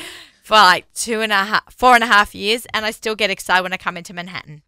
for 0.43 0.55
like 0.55 0.91
two 0.95 1.21
and 1.21 1.33
a 1.33 1.45
half, 1.45 1.75
four 1.75 1.95
and 1.97 2.05
a 2.05 2.07
half 2.07 2.35
years, 2.35 2.67
and 2.73 2.87
I 2.87 2.93
still 2.93 3.15
get 3.15 3.31
excited 3.31 3.63
when 3.63 3.73
I 3.75 3.77
come 3.77 3.97
into 3.99 4.15
Manhattan. 4.15 4.63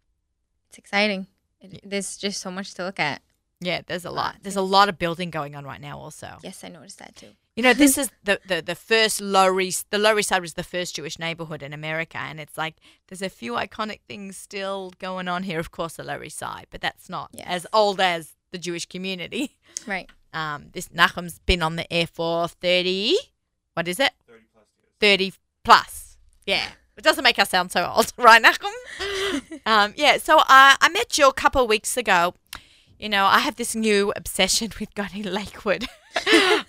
It's 0.75 0.79
exciting. 0.79 1.27
It, 1.61 1.79
there's 1.85 2.17
just 2.17 2.41
so 2.41 2.51
much 2.51 2.73
to 2.73 2.83
look 2.83 2.99
at. 2.99 3.21
Yeah, 3.61 3.81
there's 3.87 4.03
a 4.03 4.11
lot. 4.11 4.35
There's 4.41 4.57
a 4.57 4.61
lot 4.61 4.89
of 4.89 4.99
building 4.99 5.29
going 5.29 5.55
on 5.55 5.63
right 5.63 5.79
now, 5.79 5.97
also. 5.97 6.37
Yes, 6.43 6.63
I 6.65 6.67
noticed 6.67 6.99
that 6.99 7.15
too. 7.15 7.29
You 7.55 7.63
know, 7.63 7.73
this 7.73 7.97
is 8.01 8.11
the, 8.25 8.41
the, 8.45 8.61
the 8.61 8.75
first 8.75 9.21
Lower 9.21 9.61
East, 9.61 9.89
the 9.89 9.97
Lower 9.97 10.19
East 10.19 10.27
Side 10.29 10.41
was 10.41 10.55
the 10.55 10.63
first 10.63 10.97
Jewish 10.97 11.17
neighborhood 11.17 11.63
in 11.63 11.71
America. 11.71 12.17
And 12.17 12.41
it's 12.41 12.57
like, 12.57 12.75
there's 13.07 13.21
a 13.21 13.29
few 13.29 13.53
iconic 13.53 14.01
things 14.09 14.35
still 14.35 14.91
going 14.99 15.29
on 15.29 15.43
here, 15.43 15.59
of 15.59 15.71
course, 15.71 15.93
the 15.93 16.03
Lower 16.03 16.25
East 16.25 16.37
Side, 16.37 16.67
but 16.69 16.81
that's 16.81 17.09
not 17.09 17.29
Yes. 17.31 17.45
as 17.47 17.67
old 17.71 18.01
as 18.01 18.33
the 18.51 18.57
Jewish 18.57 18.85
community. 18.85 19.55
Right. 19.87 20.09
Um, 20.33 20.67
this 20.73 20.87
Nachum's 20.89 21.39
been 21.45 21.61
on 21.61 21.75
the 21.75 21.91
air 21.93 22.07
for 22.07 22.47
30, 22.47 23.15
what 23.75 23.87
is 23.87 23.99
it? 23.99 24.11
30 24.27 24.41
plus 24.53 24.65
years. 24.81 24.91
30 24.99 25.33
plus. 25.63 26.17
Yeah. 26.45 26.65
It 26.97 27.03
doesn't 27.03 27.23
make 27.23 27.37
us 27.37 27.49
sound 27.49 27.71
so 27.71 27.85
old, 27.85 28.11
right, 28.17 28.41
Nachum? 28.41 28.71
um, 29.65 29.93
yeah, 29.95 30.17
so 30.17 30.37
uh, 30.39 30.43
I 30.47 30.89
met 30.91 31.09
Jill 31.09 31.29
a 31.29 31.33
couple 31.33 31.61
of 31.63 31.69
weeks 31.69 31.97
ago. 31.97 32.33
You 32.99 33.09
know, 33.09 33.25
I 33.25 33.39
have 33.39 33.55
this 33.57 33.75
new 33.75 34.13
obsession 34.15 34.71
with 34.79 34.93
going 34.95 35.09
to 35.23 35.29
Lakewood. 35.29 35.87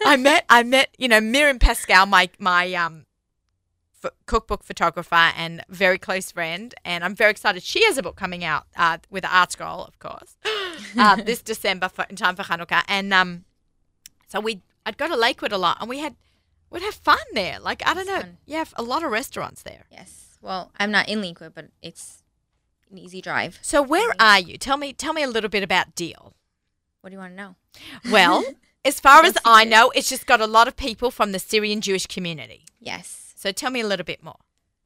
I 0.04 0.16
met, 0.18 0.44
I 0.48 0.62
met, 0.64 0.88
you 0.98 1.06
know, 1.08 1.20
Miriam 1.20 1.58
Pascal, 1.58 2.04
my 2.06 2.28
my 2.40 2.74
um, 2.74 3.06
f- 4.02 4.10
cookbook 4.26 4.64
photographer 4.64 5.14
and 5.36 5.62
very 5.68 5.98
close 5.98 6.32
friend, 6.32 6.74
and 6.84 7.04
I'm 7.04 7.14
very 7.14 7.30
excited. 7.30 7.62
She 7.62 7.84
has 7.84 7.96
a 7.96 8.02
book 8.02 8.16
coming 8.16 8.42
out 8.44 8.64
uh, 8.76 8.98
with 9.08 9.24
Art 9.24 9.52
Scroll, 9.52 9.84
of 9.84 9.98
course, 10.00 10.36
uh, 10.98 11.16
this 11.16 11.42
December 11.42 11.88
for, 11.88 12.04
in 12.10 12.16
time 12.16 12.34
for 12.34 12.42
Hanukkah, 12.42 12.82
and 12.88 13.14
um, 13.14 13.44
so 14.26 14.40
we 14.40 14.62
I'd 14.84 14.98
go 14.98 15.06
to 15.06 15.16
Lakewood 15.16 15.52
a 15.52 15.58
lot, 15.58 15.76
and 15.80 15.88
we 15.88 16.00
had 16.00 16.16
we'd 16.70 16.82
have 16.82 16.94
fun 16.94 17.18
there. 17.34 17.60
Like 17.60 17.86
I 17.86 17.94
don't 17.94 18.02
It's 18.02 18.10
know, 18.10 18.20
fun. 18.20 18.38
you 18.46 18.56
have 18.56 18.74
a 18.76 18.82
lot 18.82 19.04
of 19.04 19.12
restaurants 19.12 19.62
there. 19.62 19.84
Yes. 19.92 20.38
Well, 20.42 20.72
I'm 20.76 20.90
not 20.90 21.08
in 21.08 21.20
Lakewood, 21.22 21.54
but 21.54 21.66
it's 21.82 22.24
an 22.90 22.98
easy 22.98 23.20
drive. 23.20 23.58
So 23.62 23.82
where 23.82 24.12
are 24.20 24.38
you? 24.40 24.56
Tell 24.58 24.76
me, 24.76 24.92
tell 24.92 25.12
me 25.12 25.22
a 25.22 25.28
little 25.28 25.50
bit 25.50 25.62
about 25.62 25.94
Deal. 25.94 26.34
What 27.00 27.10
do 27.10 27.14
you 27.14 27.20
want 27.20 27.32
to 27.32 27.36
know? 27.36 27.54
Well, 28.10 28.44
as 28.84 29.00
far 29.00 29.24
as 29.24 29.36
I 29.44 29.64
know, 29.64 29.90
it's 29.94 30.08
just 30.08 30.26
got 30.26 30.40
a 30.40 30.46
lot 30.46 30.68
of 30.68 30.76
people 30.76 31.10
from 31.10 31.32
the 31.32 31.38
Syrian 31.38 31.80
Jewish 31.80 32.06
community. 32.06 32.64
Yes. 32.80 33.32
So 33.36 33.52
tell 33.52 33.70
me 33.70 33.80
a 33.80 33.86
little 33.86 34.04
bit 34.04 34.22
more. 34.22 34.38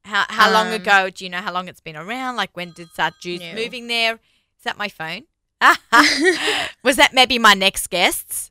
How 0.04 0.24
how 0.28 0.50
long 0.50 0.68
Um, 0.68 0.74
ago? 0.74 1.10
Do 1.10 1.24
you 1.24 1.30
know 1.30 1.38
how 1.40 1.52
long 1.52 1.68
it's 1.68 1.80
been 1.80 1.96
around? 1.96 2.36
Like 2.36 2.50
when 2.54 2.72
did 2.72 2.88
start 2.90 3.14
No. 3.24 3.52
moving 3.54 3.86
there? 3.86 4.14
Is 4.14 4.64
that 4.64 4.78
my 4.78 4.88
phone? 4.88 5.24
Was 6.82 6.96
that 6.96 7.12
maybe 7.12 7.38
my 7.38 7.54
next 7.54 7.88
guests? 7.90 8.50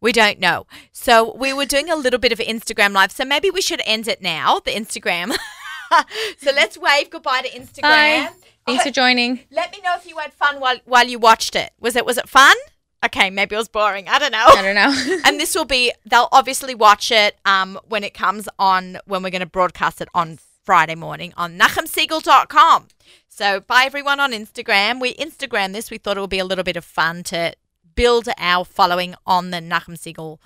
We 0.00 0.12
don't 0.12 0.38
know. 0.38 0.66
So 0.92 1.34
we 1.34 1.52
were 1.52 1.64
doing 1.66 1.90
a 1.90 1.96
little 1.96 2.18
bit 2.18 2.32
of 2.32 2.38
Instagram 2.38 2.92
live. 2.92 3.12
So 3.12 3.24
maybe 3.24 3.50
we 3.50 3.60
should 3.60 3.82
end 3.86 4.08
it 4.08 4.22
now. 4.22 4.60
The 4.60 4.72
Instagram. 4.72 5.36
so 6.38 6.50
let's 6.54 6.76
wave 6.78 7.10
goodbye 7.10 7.42
to 7.42 7.50
Instagram. 7.50 7.82
Bye. 7.82 8.30
Thanks 8.70 8.84
for 8.84 8.90
joining. 8.90 9.40
let 9.50 9.72
me 9.72 9.80
know 9.82 9.94
if 9.96 10.06
you 10.06 10.18
had 10.18 10.32
fun 10.32 10.60
while 10.60 10.78
while 10.84 11.06
you 11.06 11.18
watched 11.18 11.56
it. 11.56 11.72
Was 11.80 11.96
it 11.96 12.06
was 12.06 12.18
it 12.18 12.28
fun? 12.28 12.56
Okay, 13.04 13.30
maybe 13.30 13.54
it 13.54 13.58
was 13.58 13.68
boring. 13.68 14.08
I 14.08 14.18
don't 14.18 14.32
know. 14.32 14.46
I 14.46 14.62
don't 14.62 14.74
know. 14.74 15.20
and 15.24 15.40
this 15.40 15.54
will 15.54 15.64
be 15.64 15.92
they'll 16.04 16.28
obviously 16.32 16.74
watch 16.74 17.10
it 17.10 17.38
um, 17.44 17.78
when 17.88 18.04
it 18.04 18.14
comes 18.14 18.48
on 18.58 18.98
when 19.06 19.22
we're 19.22 19.30
going 19.30 19.40
to 19.40 19.46
broadcast 19.46 20.00
it 20.00 20.08
on 20.14 20.38
Friday 20.64 20.94
morning 20.94 21.32
on 21.36 21.58
nachumsiegel.com. 21.58 22.88
So 23.28 23.60
bye 23.60 23.84
everyone 23.86 24.20
on 24.20 24.32
Instagram. 24.32 25.00
We 25.00 25.14
Instagram 25.14 25.72
this. 25.72 25.90
We 25.90 25.98
thought 25.98 26.16
it 26.16 26.20
would 26.20 26.30
be 26.30 26.38
a 26.38 26.44
little 26.44 26.64
bit 26.64 26.76
of 26.76 26.84
fun 26.84 27.22
to 27.24 27.54
build 27.94 28.28
our 28.38 28.64
following 28.64 29.14
on 29.26 29.50
the 29.50 29.58
nachumsiegel.com, 29.58 30.38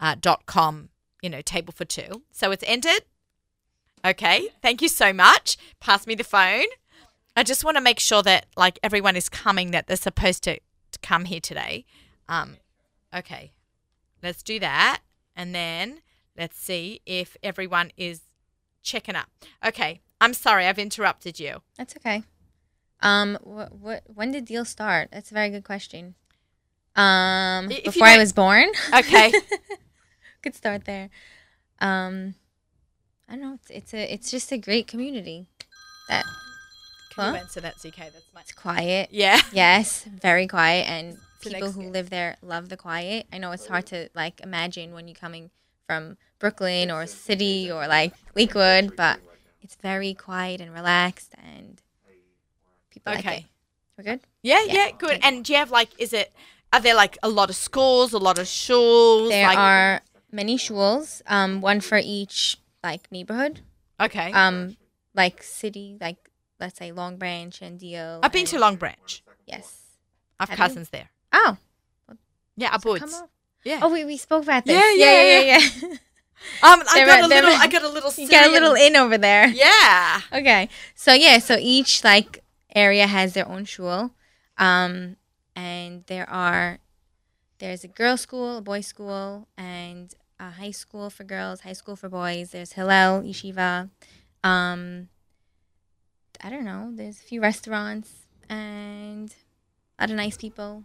uh, 0.00 0.14
dot 0.20 0.46
com, 0.46 0.88
you 1.20 1.28
know, 1.28 1.42
table 1.42 1.72
for 1.76 1.84
two. 1.84 2.22
So 2.30 2.50
it's 2.50 2.64
entered. 2.66 3.02
Okay, 4.04 4.48
thank 4.62 4.80
you 4.80 4.88
so 4.88 5.12
much. 5.12 5.56
Pass 5.80 6.06
me 6.06 6.14
the 6.14 6.24
phone. 6.24 6.66
I 7.38 7.44
just 7.44 7.64
want 7.64 7.76
to 7.76 7.80
make 7.80 8.00
sure 8.00 8.22
that 8.24 8.46
like 8.56 8.80
everyone 8.82 9.14
is 9.14 9.28
coming 9.28 9.70
that 9.70 9.86
they're 9.86 9.96
supposed 9.96 10.42
to, 10.44 10.56
to 10.56 10.98
come 11.02 11.24
here 11.24 11.38
today. 11.38 11.84
Um, 12.28 12.56
okay, 13.14 13.52
let's 14.22 14.42
do 14.42 14.58
that, 14.58 15.02
and 15.36 15.54
then 15.54 16.00
let's 16.36 16.58
see 16.58 17.00
if 17.06 17.36
everyone 17.42 17.92
is 17.96 18.22
checking 18.82 19.14
up. 19.14 19.28
Okay, 19.64 20.00
I'm 20.20 20.34
sorry 20.34 20.66
I've 20.66 20.80
interrupted 20.80 21.38
you. 21.38 21.62
That's 21.76 21.96
okay. 21.98 22.24
Um, 23.00 23.38
what, 23.42 23.72
what, 23.72 24.02
when 24.06 24.32
did 24.32 24.44
deal 24.44 24.64
start? 24.64 25.10
That's 25.12 25.30
a 25.30 25.34
very 25.34 25.50
good 25.50 25.64
question. 25.64 26.16
Um, 26.96 27.70
If 27.70 27.84
before 27.84 28.08
I 28.08 28.18
was 28.18 28.32
born. 28.32 28.68
Okay. 28.92 29.32
Could 30.42 30.56
start 30.56 30.84
there. 30.84 31.10
Um, 31.80 32.34
I 33.28 33.36
don't 33.36 33.40
know. 33.40 33.54
It's, 33.54 33.70
it's 33.70 33.94
a, 33.94 34.12
it's 34.12 34.30
just 34.32 34.50
a 34.50 34.58
great 34.58 34.88
community. 34.88 35.46
That 36.08 36.24
Can 37.18 37.26
you 37.26 37.32
Huh? 37.32 37.40
answer 37.40 37.60
that, 37.60 37.76
ZK? 37.78 37.96
That's 38.12 38.32
my 38.34 38.40
it's 38.42 38.52
quiet. 38.52 39.08
yeah. 39.10 39.40
Yes, 39.52 40.04
very 40.04 40.46
quiet, 40.46 40.86
and 40.88 41.18
the 41.42 41.50
people 41.50 41.72
who 41.72 41.82
guest. 41.82 41.92
live 41.92 42.10
there 42.10 42.36
love 42.42 42.68
the 42.68 42.76
quiet. 42.76 43.26
I 43.32 43.38
know 43.38 43.50
it's 43.52 43.66
hard 43.66 43.86
to 43.86 44.08
like 44.14 44.40
imagine 44.40 44.92
when 44.92 45.08
you're 45.08 45.14
coming 45.14 45.50
from 45.86 46.16
Brooklyn 46.38 46.90
or 46.90 47.06
city 47.06 47.70
or 47.70 47.86
like 47.88 48.12
Lakewood, 48.34 48.94
but 48.96 49.18
it's 49.62 49.74
very 49.76 50.14
quiet 50.14 50.60
and 50.60 50.72
relaxed, 50.72 51.34
and 51.42 51.80
people 52.90 53.12
like 53.14 53.24
it. 53.24 53.28
Okay. 53.28 53.46
We're 53.96 54.04
good. 54.04 54.20
Yeah, 54.42 54.62
Yeah. 54.66 54.74
yeah, 54.74 54.90
good. 54.96 55.18
And 55.22 55.44
do 55.44 55.52
you 55.52 55.58
have 55.58 55.70
like, 55.70 55.90
is 55.98 56.12
it? 56.12 56.32
Are 56.72 56.80
there 56.80 56.94
like 56.94 57.18
a 57.22 57.28
lot 57.28 57.50
of 57.50 57.56
schools, 57.56 58.12
a 58.12 58.18
lot 58.18 58.38
of 58.38 58.46
schools? 58.46 59.30
There 59.30 59.46
like, 59.46 59.58
are 59.58 60.00
many 60.30 60.58
schools, 60.58 61.22
um, 61.26 61.60
one 61.62 61.80
for 61.80 61.98
each 61.98 62.58
like 62.84 63.10
neighborhood, 63.10 63.60
Okay. 64.00 64.30
um, 64.32 64.76
like 65.14 65.42
city, 65.42 65.96
like 66.00 66.18
let's 66.60 66.78
say 66.78 66.92
Long 66.92 67.16
Branch 67.16 67.60
and 67.62 67.78
Deal. 67.78 68.20
I've 68.22 68.32
been 68.32 68.40
and- 68.40 68.48
to 68.48 68.58
Long 68.58 68.76
Branch. 68.76 69.22
Yes. 69.46 69.82
I've 70.40 70.48
Have 70.50 70.58
you? 70.58 70.64
cousins 70.64 70.88
there. 70.90 71.08
Oh. 71.32 71.56
Yeah, 72.56 72.76
so 72.76 72.78
Abwoods. 72.78 73.00
come. 73.00 73.28
Yeah. 73.64 73.80
Oh, 73.82 73.92
we, 73.92 74.04
we 74.04 74.16
spoke 74.16 74.42
about 74.44 74.64
this. 74.64 74.74
Yeah, 74.74 74.92
yeah, 74.94 75.22
yeah, 75.22 75.40
yeah. 75.58 75.68
yeah. 75.82 75.96
Um, 76.62 76.80
I 76.88 77.04
got 77.04 77.24
a 77.24 77.26
little. 77.26 77.50
I 77.50 77.66
got 77.66 77.82
a 77.82 77.88
little. 77.88 78.12
you 78.16 78.28
got 78.30 78.46
a 78.46 78.52
little 78.52 78.74
in 78.74 78.94
over 78.94 79.18
there. 79.18 79.48
Yeah. 79.48 80.20
Okay. 80.32 80.68
So 80.94 81.12
yeah, 81.12 81.40
so 81.40 81.56
each 81.58 82.04
like 82.04 82.44
area 82.72 83.08
has 83.08 83.34
their 83.34 83.46
own 83.48 83.64
shul. 83.64 84.12
Um 84.56 85.16
and 85.56 86.04
there 86.06 86.30
are 86.30 86.78
there's 87.58 87.82
a 87.82 87.88
girls 87.88 88.20
school, 88.20 88.58
a 88.58 88.60
boys 88.60 88.86
school, 88.86 89.48
and 89.56 90.14
a 90.38 90.50
high 90.50 90.70
school 90.70 91.10
for 91.10 91.24
girls, 91.24 91.62
high 91.62 91.72
school 91.72 91.96
for 91.96 92.08
boys. 92.08 92.50
There's 92.52 92.74
Hillel, 92.74 93.22
Yeshiva. 93.22 93.90
Um 94.44 95.08
I 96.42 96.50
don't 96.50 96.64
know. 96.64 96.90
There's 96.94 97.18
a 97.18 97.22
few 97.22 97.40
restaurants 97.40 98.10
and 98.48 99.34
a 99.98 100.02
lot 100.02 100.10
of 100.10 100.16
nice 100.16 100.36
people. 100.36 100.84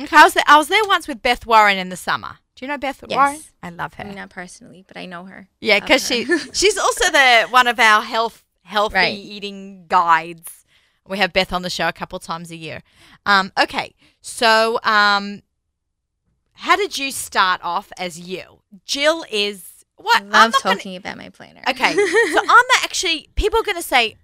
Okay, 0.00 0.16
I 0.16 0.24
was 0.24 0.34
there. 0.34 0.44
I 0.46 0.56
was 0.56 0.68
there 0.68 0.82
once 0.86 1.06
with 1.06 1.22
Beth 1.22 1.44
Warren 1.46 1.76
in 1.78 1.88
the 1.90 1.96
summer. 1.96 2.38
Do 2.54 2.64
you 2.64 2.68
know 2.68 2.78
Beth 2.78 3.02
Yes. 3.08 3.16
Warren? 3.16 3.40
I 3.62 3.70
love 3.70 3.94
her. 3.94 4.04
I 4.04 4.06
mean, 4.06 4.16
not 4.16 4.30
personally, 4.30 4.84
but 4.86 4.96
I 4.96 5.06
know 5.06 5.24
her. 5.24 5.48
yeah, 5.60 5.80
because 5.80 6.06
she 6.06 6.24
she's 6.52 6.78
also 6.78 7.10
the 7.10 7.46
one 7.50 7.66
of 7.66 7.78
our 7.80 8.02
health 8.02 8.44
healthy 8.62 8.94
Right. 8.94 9.14
eating 9.18 9.86
guides. 9.88 10.64
We 11.06 11.18
have 11.18 11.32
Beth 11.32 11.52
on 11.52 11.62
the 11.62 11.70
show 11.70 11.88
a 11.88 11.92
couple 11.92 12.18
times 12.20 12.50
a 12.52 12.56
year. 12.56 12.82
Um, 13.26 13.50
okay, 13.60 13.94
so 14.20 14.78
um, 14.84 15.42
how 16.52 16.76
did 16.76 16.96
you 16.96 17.10
start 17.10 17.60
off 17.64 17.90
as 17.98 18.20
you? 18.20 18.60
Jill 18.86 19.24
is 19.30 19.84
what? 19.96 20.22
I 20.22 20.24
I'm 20.24 20.30
love 20.30 20.52
gonna- 20.62 20.76
talking 20.76 20.96
about 20.96 21.16
my 21.18 21.28
planner. 21.28 21.60
Okay, 21.68 21.92
so 22.32 22.40
I'm 22.48 22.64
actually. 22.82 23.28
People 23.34 23.60
are 23.60 23.64
going 23.64 23.76
to 23.76 23.82
say 23.82 24.16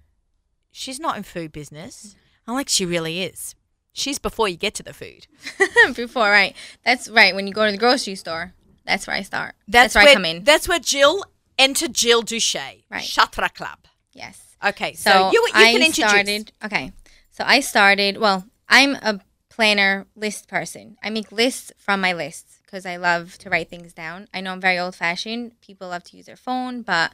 she's 0.71 0.99
not 0.99 1.17
in 1.17 1.23
food 1.23 1.51
business. 1.51 2.07
Mm-hmm. 2.07 2.49
I'm 2.51 2.55
like, 2.55 2.69
she 2.69 2.85
really 2.85 3.21
is. 3.23 3.55
She's 3.93 4.19
before 4.19 4.47
you 4.47 4.55
get 4.57 4.73
to 4.75 4.83
the 4.83 4.93
food. 4.93 5.27
Before, 5.95 6.29
right? 6.29 6.55
That's 6.85 7.09
right. 7.09 7.35
When 7.35 7.47
you 7.47 7.53
go 7.53 7.65
to 7.65 7.71
the 7.71 7.77
grocery 7.77 8.15
store, 8.15 8.53
that's 8.85 9.05
where 9.07 9.15
I 9.15 9.23
start. 9.23 9.55
That's, 9.67 9.93
where, 9.95 10.03
where 10.05 10.11
I 10.11 10.13
come 10.13 10.25
in. 10.25 10.43
That's 10.43 10.67
where 10.69 10.79
Jill 10.79 11.25
enter 11.57 11.87
Jill 11.87 12.21
Duche, 12.23 12.83
Right. 12.89 13.01
Chatra 13.03 13.53
Club. 13.53 13.79
yes. 14.13 14.45
Okay, 14.63 14.93
so, 14.93 15.09
So, 15.11 15.31
you 15.31 15.39
you 15.41 15.51
I 15.53 15.71
can 15.71 15.81
introduce. 15.83 16.09
started. 16.11 16.51
Okay, 16.65 16.91
so 17.31 17.43
I 17.47 17.61
started. 17.61 18.17
Well, 18.17 18.45
I'm 18.67 18.95
a 18.95 19.21
planner 19.49 20.05
list 20.15 20.47
person. 20.49 20.97
I 21.03 21.09
make 21.09 21.31
lists 21.31 21.71
from 21.77 22.01
my 22.01 22.11
lists 22.13 22.59
because 22.65 22.85
I 22.85 22.97
love 22.97 23.37
to 23.39 23.49
write 23.49 23.69
things 23.69 23.93
down. 23.93 24.27
I 24.33 24.41
know 24.41 24.51
I'm 24.51 24.59
very 24.61 24.77
old 24.77 24.95
fashioned. 24.95 25.59
People 25.61 25.87
love 25.89 26.03
to 26.05 26.17
use 26.17 26.25
their 26.25 26.35
phone, 26.35 26.81
but 26.83 27.13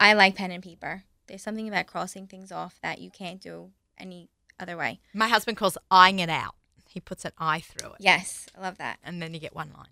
I 0.00 0.14
like 0.14 0.36
pen 0.36 0.50
and 0.50 0.62
paper. 0.62 1.04
There's 1.26 1.42
something 1.42 1.68
about 1.68 1.86
crossing 1.86 2.26
things 2.26 2.52
off 2.52 2.78
that 2.82 3.00
you 3.00 3.10
can't 3.10 3.40
do 3.40 3.70
any 3.98 4.28
other 4.60 4.76
way. 4.76 5.00
My 5.14 5.28
husband 5.28 5.56
calls 5.56 5.76
eyeing 5.90 6.18
it 6.18 6.28
out. 6.30 6.54
He 6.88 7.00
puts 7.00 7.24
an 7.24 7.32
eye 7.38 7.60
through 7.60 7.90
it, 7.90 7.96
Yes, 8.00 8.46
I 8.56 8.60
love 8.62 8.78
that. 8.78 8.98
and 9.04 9.20
then 9.20 9.34
you 9.34 9.40
get 9.40 9.54
one 9.54 9.70
line. 9.76 9.88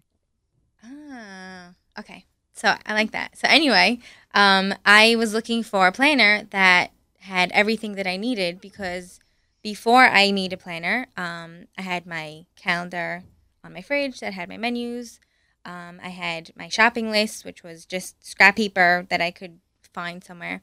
Ah, 0.83 1.71
okay. 1.99 2.25
So 2.55 2.75
I 2.87 2.95
like 2.95 3.11
that. 3.13 3.37
So 3.37 3.49
anyway, 3.49 3.99
um, 4.35 4.75
I 4.85 5.17
was 5.17 5.33
looking 5.35 5.63
for 5.63 5.87
a 5.87 5.93
planner 5.93 6.45
that 6.51 6.93
had 7.21 7.51
everything 7.53 7.95
that 7.97 8.07
I 8.07 8.17
needed 8.17 8.61
because 8.61 9.19
before 9.63 10.05
I 10.07 10.31
made 10.31 10.53
a 10.53 10.57
planner, 10.59 11.07
um, 11.17 11.67
I 11.77 11.83
had 11.83 12.07
my 12.07 12.47
calendar 12.55 13.25
on 13.65 13.73
my 13.73 13.81
fridge 13.83 14.21
that 14.21 14.35
had 14.35 14.49
my 14.49 14.57
menus. 14.59 15.21
Um, 15.65 15.99
I 16.03 16.11
had 16.11 16.53
my 16.57 16.69
shopping 16.69 17.11
list, 17.11 17.45
which 17.45 17.63
was 17.63 17.87
just 17.87 18.25
scrap 18.25 18.57
paper 18.57 19.07
that 19.09 19.21
I 19.23 19.31
could 19.31 19.59
find 19.93 20.23
somewhere. 20.23 20.63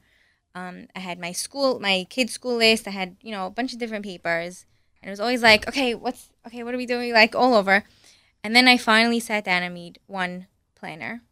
Um, 0.54 0.88
I 0.94 1.00
had 1.00 1.18
my 1.18 1.32
school, 1.32 1.80
my 1.80 2.06
kids' 2.10 2.32
school 2.32 2.56
list. 2.56 2.86
I 2.86 2.90
had 2.90 3.16
you 3.22 3.32
know 3.32 3.46
a 3.46 3.50
bunch 3.50 3.72
of 3.72 3.78
different 3.78 4.04
papers, 4.04 4.66
and 5.02 5.08
it 5.08 5.12
was 5.12 5.20
always 5.20 5.42
like, 5.42 5.66
okay, 5.68 5.94
what's 5.94 6.30
okay? 6.46 6.62
What 6.62 6.74
are 6.74 6.78
we 6.78 6.86
doing? 6.86 7.12
Like 7.12 7.34
all 7.34 7.54
over. 7.54 7.84
And 8.44 8.56
then 8.56 8.66
I 8.66 8.76
finally 8.76 9.20
sat 9.20 9.44
down 9.44 9.62
and 9.62 9.74
made 9.74 9.98
one 10.06 10.46
planner. 10.74 11.22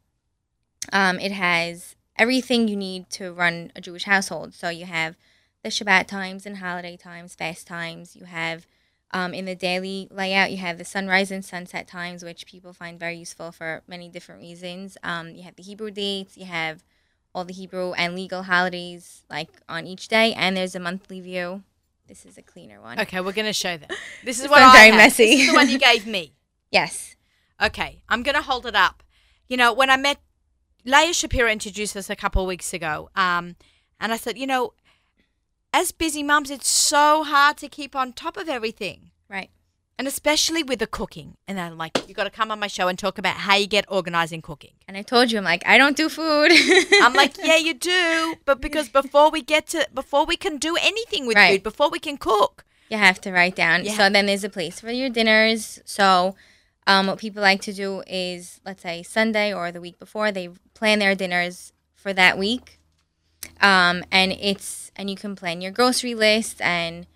Um, 0.92 1.18
it 1.18 1.32
has 1.32 1.96
everything 2.16 2.68
you 2.68 2.76
need 2.76 3.10
to 3.10 3.32
run 3.32 3.72
a 3.74 3.80
Jewish 3.80 4.04
household. 4.04 4.54
So 4.54 4.68
you 4.68 4.84
have 4.86 5.16
the 5.62 5.70
Shabbat 5.70 6.06
times 6.06 6.46
and 6.46 6.58
holiday 6.58 6.96
times, 6.96 7.34
fast 7.34 7.66
times. 7.66 8.14
You 8.14 8.24
have 8.24 8.66
um, 9.12 9.34
in 9.34 9.44
the 9.44 9.54
daily 9.54 10.08
layout, 10.10 10.52
you 10.52 10.58
have 10.58 10.78
the 10.78 10.84
sunrise 10.84 11.30
and 11.30 11.44
sunset 11.44 11.88
times, 11.88 12.22
which 12.22 12.46
people 12.46 12.72
find 12.72 12.98
very 12.98 13.16
useful 13.16 13.50
for 13.50 13.82
many 13.88 14.08
different 14.08 14.40
reasons. 14.40 14.96
Um, 15.02 15.30
you 15.30 15.42
have 15.42 15.56
the 15.56 15.62
Hebrew 15.62 15.90
dates. 15.90 16.36
You 16.36 16.46
have 16.46 16.84
all 17.34 17.44
the 17.44 17.52
Hebrew 17.52 17.92
and 17.92 18.14
legal 18.14 18.44
holidays 18.44 19.22
like 19.30 19.48
on 19.68 19.86
each 19.86 20.08
day, 20.08 20.32
and 20.34 20.56
there's 20.56 20.74
a 20.74 20.80
monthly 20.80 21.20
view. 21.20 21.62
This 22.06 22.26
is 22.26 22.36
a 22.36 22.42
cleaner 22.42 22.80
one. 22.80 22.98
Okay, 23.00 23.20
we're 23.20 23.32
to 23.46 23.52
show 23.52 23.76
them. 23.76 23.88
This 24.24 24.40
is 24.40 24.48
what 24.48 24.62
I 24.62 24.72
very 24.72 24.90
have. 24.90 24.96
messy. 24.96 25.26
This 25.26 25.40
is 25.42 25.46
the 25.48 25.54
one 25.54 25.68
you 25.70 25.78
gave 25.78 26.06
me. 26.06 26.34
Yes. 26.72 27.16
Okay, 27.60 28.00
I'm 28.08 28.22
to 28.36 28.42
hold 28.42 28.64
it 28.64 28.76
up. 28.76 29.02
You 29.48 29.56
know, 29.56 29.72
when 29.72 29.90
I 29.90 29.96
met 29.96 30.18
Leah 30.84 31.12
Shapiro 31.12 31.50
introduced 31.50 31.96
us 31.96 32.08
a 32.08 32.14
couple 32.14 32.42
of 32.42 32.46
weeks 32.46 32.72
ago, 32.72 33.10
um, 33.16 33.56
and 33.98 34.12
I 34.12 34.16
said, 34.16 34.38
you 34.38 34.46
know, 34.46 34.74
as 35.74 35.90
busy 35.90 36.22
mums, 36.22 36.48
it's 36.48 36.68
so 36.68 37.24
hard 37.24 37.56
to 37.56 37.68
keep 37.68 37.96
on 37.96 38.12
top 38.12 38.36
of 38.36 38.48
everything. 38.48 39.10
Right. 39.28 39.50
And 40.00 40.08
especially 40.08 40.62
with 40.62 40.78
the 40.78 40.86
cooking. 40.86 41.36
And 41.46 41.60
I'm 41.60 41.76
like, 41.76 42.08
you 42.08 42.14
got 42.14 42.24
to 42.24 42.30
come 42.30 42.50
on 42.50 42.58
my 42.58 42.68
show 42.68 42.88
and 42.88 42.98
talk 42.98 43.18
about 43.18 43.36
how 43.36 43.56
you 43.56 43.66
get 43.66 43.84
organized 43.88 44.32
in 44.32 44.40
cooking. 44.40 44.72
And 44.88 44.96
I 44.96 45.02
told 45.02 45.30
you, 45.30 45.36
I'm 45.36 45.44
like, 45.44 45.62
I 45.66 45.76
don't 45.76 45.94
do 45.94 46.08
food. 46.08 46.50
I'm 47.04 47.12
like, 47.12 47.36
yeah, 47.36 47.56
you 47.58 47.74
do, 47.74 48.34
but 48.46 48.62
because 48.62 48.88
before 48.88 49.30
we 49.30 49.42
get 49.42 49.66
to, 49.68 49.86
before 49.92 50.24
we 50.24 50.36
can 50.38 50.56
do 50.56 50.72
anything 50.80 51.26
with 51.26 51.36
Right. 51.36 51.52
food, 51.56 51.62
before 51.62 51.90
we 51.90 51.98
can 51.98 52.16
cook, 52.16 52.64
You 52.88 52.96
have 52.96 53.20
to 53.20 53.30
write 53.30 53.54
down. 53.56 53.84
Yeah. 53.84 53.96
So 53.98 54.08
then 54.08 54.24
there's 54.24 54.42
a 54.42 54.48
place 54.48 54.80
for 54.80 54.90
your 54.90 55.10
dinners. 55.10 55.80
So 55.84 56.34
um, 56.86 57.06
what 57.08 57.18
people 57.18 57.42
like 57.42 57.60
to 57.68 57.72
do 57.74 58.02
is, 58.06 58.60
let's 58.64 58.82
say 58.82 59.02
Sunday 59.02 59.52
or 59.52 59.70
the 59.70 59.82
week 59.82 59.98
before, 59.98 60.32
they 60.32 60.48
plan 60.72 60.98
their 61.00 61.14
dinners 61.14 61.74
for 61.94 62.14
that 62.14 62.38
week. 62.38 62.80
um, 63.60 64.02
and 64.10 64.32
it's 64.32 64.90
and 64.96 65.10
you 65.10 65.16
can 65.16 65.36
plan 65.36 65.60
your 65.60 65.72
grocery 65.72 66.14
list 66.14 66.56
and 66.62 67.06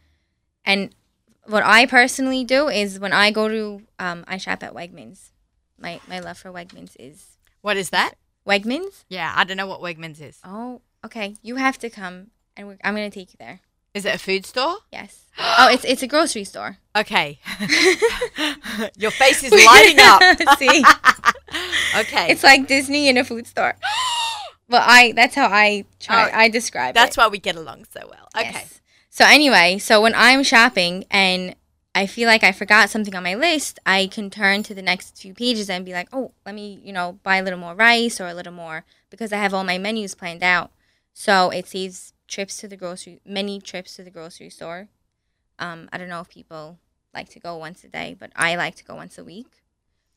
and 0.66 0.94
what 1.46 1.62
I 1.64 1.86
personally 1.86 2.44
do 2.44 2.68
is 2.68 2.98
when 2.98 3.12
I 3.12 3.30
go 3.30 3.48
to 3.48 3.82
um, 3.98 4.24
I 4.26 4.36
shop 4.38 4.62
at 4.62 4.74
Wegmans. 4.74 5.30
My 5.78 6.00
my 6.08 6.20
love 6.20 6.38
for 6.38 6.50
Wegmans 6.52 6.96
is 6.98 7.36
What 7.60 7.76
is 7.76 7.90
that? 7.90 8.14
Wegmans. 8.46 9.04
Yeah, 9.08 9.32
I 9.34 9.44
don't 9.44 9.56
know 9.56 9.66
what 9.66 9.80
Wegmans 9.80 10.20
is. 10.20 10.38
Oh, 10.44 10.82
okay. 11.04 11.34
You 11.42 11.56
have 11.56 11.78
to 11.78 11.90
come, 11.90 12.28
and 12.56 12.68
we're, 12.68 12.78
I'm 12.84 12.94
gonna 12.94 13.10
take 13.10 13.32
you 13.32 13.36
there. 13.38 13.60
Is 13.94 14.04
it 14.04 14.14
a 14.14 14.18
food 14.18 14.44
store? 14.44 14.78
Yes. 14.92 15.24
Oh, 15.38 15.68
it's 15.70 15.84
it's 15.84 16.02
a 16.02 16.06
grocery 16.06 16.44
store. 16.44 16.78
Okay. 16.96 17.38
Your 18.96 19.10
face 19.10 19.42
is 19.44 19.52
lighting 19.66 19.98
up. 20.00 20.22
See, 20.58 20.84
Okay. 21.96 22.30
it's 22.30 22.42
like 22.42 22.66
Disney 22.66 23.08
in 23.08 23.16
a 23.16 23.24
food 23.24 23.46
store. 23.46 23.74
Well, 24.66 24.82
I 24.82 25.12
that's 25.12 25.34
how 25.34 25.46
I 25.48 25.84
try. 26.00 26.30
Oh, 26.30 26.30
I 26.32 26.48
describe 26.48 26.94
That's 26.94 27.18
it. 27.18 27.20
why 27.20 27.28
we 27.28 27.38
get 27.38 27.54
along 27.54 27.84
so 27.92 28.00
well. 28.08 28.28
Okay. 28.34 28.50
Yes. 28.50 28.80
So 29.14 29.24
anyway, 29.24 29.78
so 29.78 30.02
when 30.02 30.12
I'm 30.16 30.42
shopping 30.42 31.04
and 31.08 31.54
I 31.94 32.04
feel 32.04 32.26
like 32.26 32.42
I 32.42 32.50
forgot 32.50 32.90
something 32.90 33.14
on 33.14 33.22
my 33.22 33.36
list, 33.36 33.78
I 33.86 34.08
can 34.08 34.28
turn 34.28 34.64
to 34.64 34.74
the 34.74 34.82
next 34.82 35.16
few 35.16 35.32
pages 35.32 35.70
and 35.70 35.84
be 35.84 35.92
like, 35.92 36.08
oh, 36.12 36.32
let 36.44 36.56
me, 36.56 36.80
you 36.82 36.92
know, 36.92 37.20
buy 37.22 37.36
a 37.36 37.42
little 37.44 37.60
more 37.60 37.76
rice 37.76 38.20
or 38.20 38.26
a 38.26 38.34
little 38.34 38.52
more 38.52 38.84
because 39.10 39.32
I 39.32 39.36
have 39.36 39.54
all 39.54 39.62
my 39.62 39.78
menus 39.78 40.16
planned 40.16 40.42
out. 40.42 40.72
So 41.12 41.50
it 41.50 41.68
saves 41.68 42.12
trips 42.26 42.56
to 42.56 42.66
the 42.66 42.76
grocery, 42.76 43.20
many 43.24 43.60
trips 43.60 43.94
to 43.94 44.02
the 44.02 44.10
grocery 44.10 44.50
store. 44.50 44.88
Um, 45.60 45.88
I 45.92 45.98
don't 45.98 46.08
know 46.08 46.22
if 46.22 46.28
people 46.28 46.80
like 47.14 47.28
to 47.28 47.38
go 47.38 47.56
once 47.56 47.84
a 47.84 47.88
day, 47.88 48.16
but 48.18 48.32
I 48.34 48.56
like 48.56 48.74
to 48.74 48.84
go 48.84 48.96
once 48.96 49.16
a 49.16 49.22
week. 49.22 49.62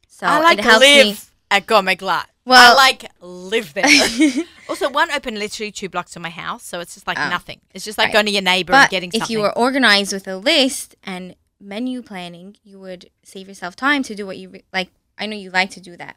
So 0.07 0.25
I 0.25 0.39
like 0.39 0.57
it 0.57 0.63
helps 0.63 0.83
live 0.83 1.05
me. 1.05 1.15
At 1.49 1.65
Gourmet 1.65 1.95
Glatt. 1.95 2.25
Well- 2.45 2.73
I 2.73 2.75
like 2.75 3.09
live 3.21 3.73
there. 3.73 3.85
also, 4.69 4.89
one 4.89 5.11
opened 5.11 5.37
literally 5.39 5.71
two 5.71 5.89
blocks 5.89 6.13
from 6.13 6.23
my 6.23 6.29
house, 6.29 6.63
so 6.63 6.79
it's 6.79 6.93
just 6.93 7.07
like 7.07 7.17
Oh. 7.19 7.29
nothing. 7.29 7.59
It's 7.73 7.85
just 7.85 7.97
like 7.97 8.07
Right. 8.07 8.13
going 8.13 8.25
to 8.27 8.31
your 8.31 8.41
neighbor 8.41 8.73
and 8.73 8.83
But 8.83 8.89
getting 8.89 9.09
if 9.13 9.19
something. 9.19 9.33
you 9.33 9.41
were 9.41 9.57
organized 9.57 10.13
with 10.13 10.27
a 10.27 10.37
list 10.37 10.95
and 11.03 11.35
menu 11.59 12.01
planning, 12.01 12.57
you 12.63 12.79
would 12.79 13.09
save 13.23 13.47
yourself 13.47 13.75
time 13.75 14.03
to 14.03 14.15
do 14.15 14.25
what 14.25 14.37
you 14.37 14.49
re- 14.49 14.63
like. 14.73 14.89
I 15.17 15.25
know 15.25 15.35
you 15.35 15.49
like 15.49 15.71
to 15.71 15.79
do 15.81 15.97
that, 15.97 16.15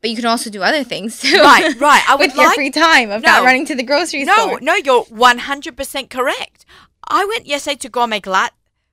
but 0.00 0.08
you 0.10 0.16
can 0.16 0.24
also 0.24 0.50
do 0.50 0.62
other 0.62 0.82
things 0.82 1.20
too. 1.20 1.40
right, 1.40 1.74
right. 1.80 2.02
I 2.08 2.14
would 2.16 2.28
with 2.28 2.36
your 2.36 2.46
like 2.46 2.54
free 2.54 2.70
time 2.70 3.10
of 3.10 3.22
No. 3.22 3.28
not 3.30 3.44
running 3.44 3.66
to 3.66 3.74
the 3.74 3.82
grocery 3.82 4.24
No, 4.24 4.34
store. 4.34 4.60
no, 4.60 4.72
no, 4.72 4.74
you're 4.76 5.04
100% 5.04 6.10
correct. 6.10 6.64
I 7.06 7.24
went 7.24 7.46
yesterday 7.46 7.76
to 7.76 7.88
Gourmet 7.88 8.20
Glatt 8.20 8.50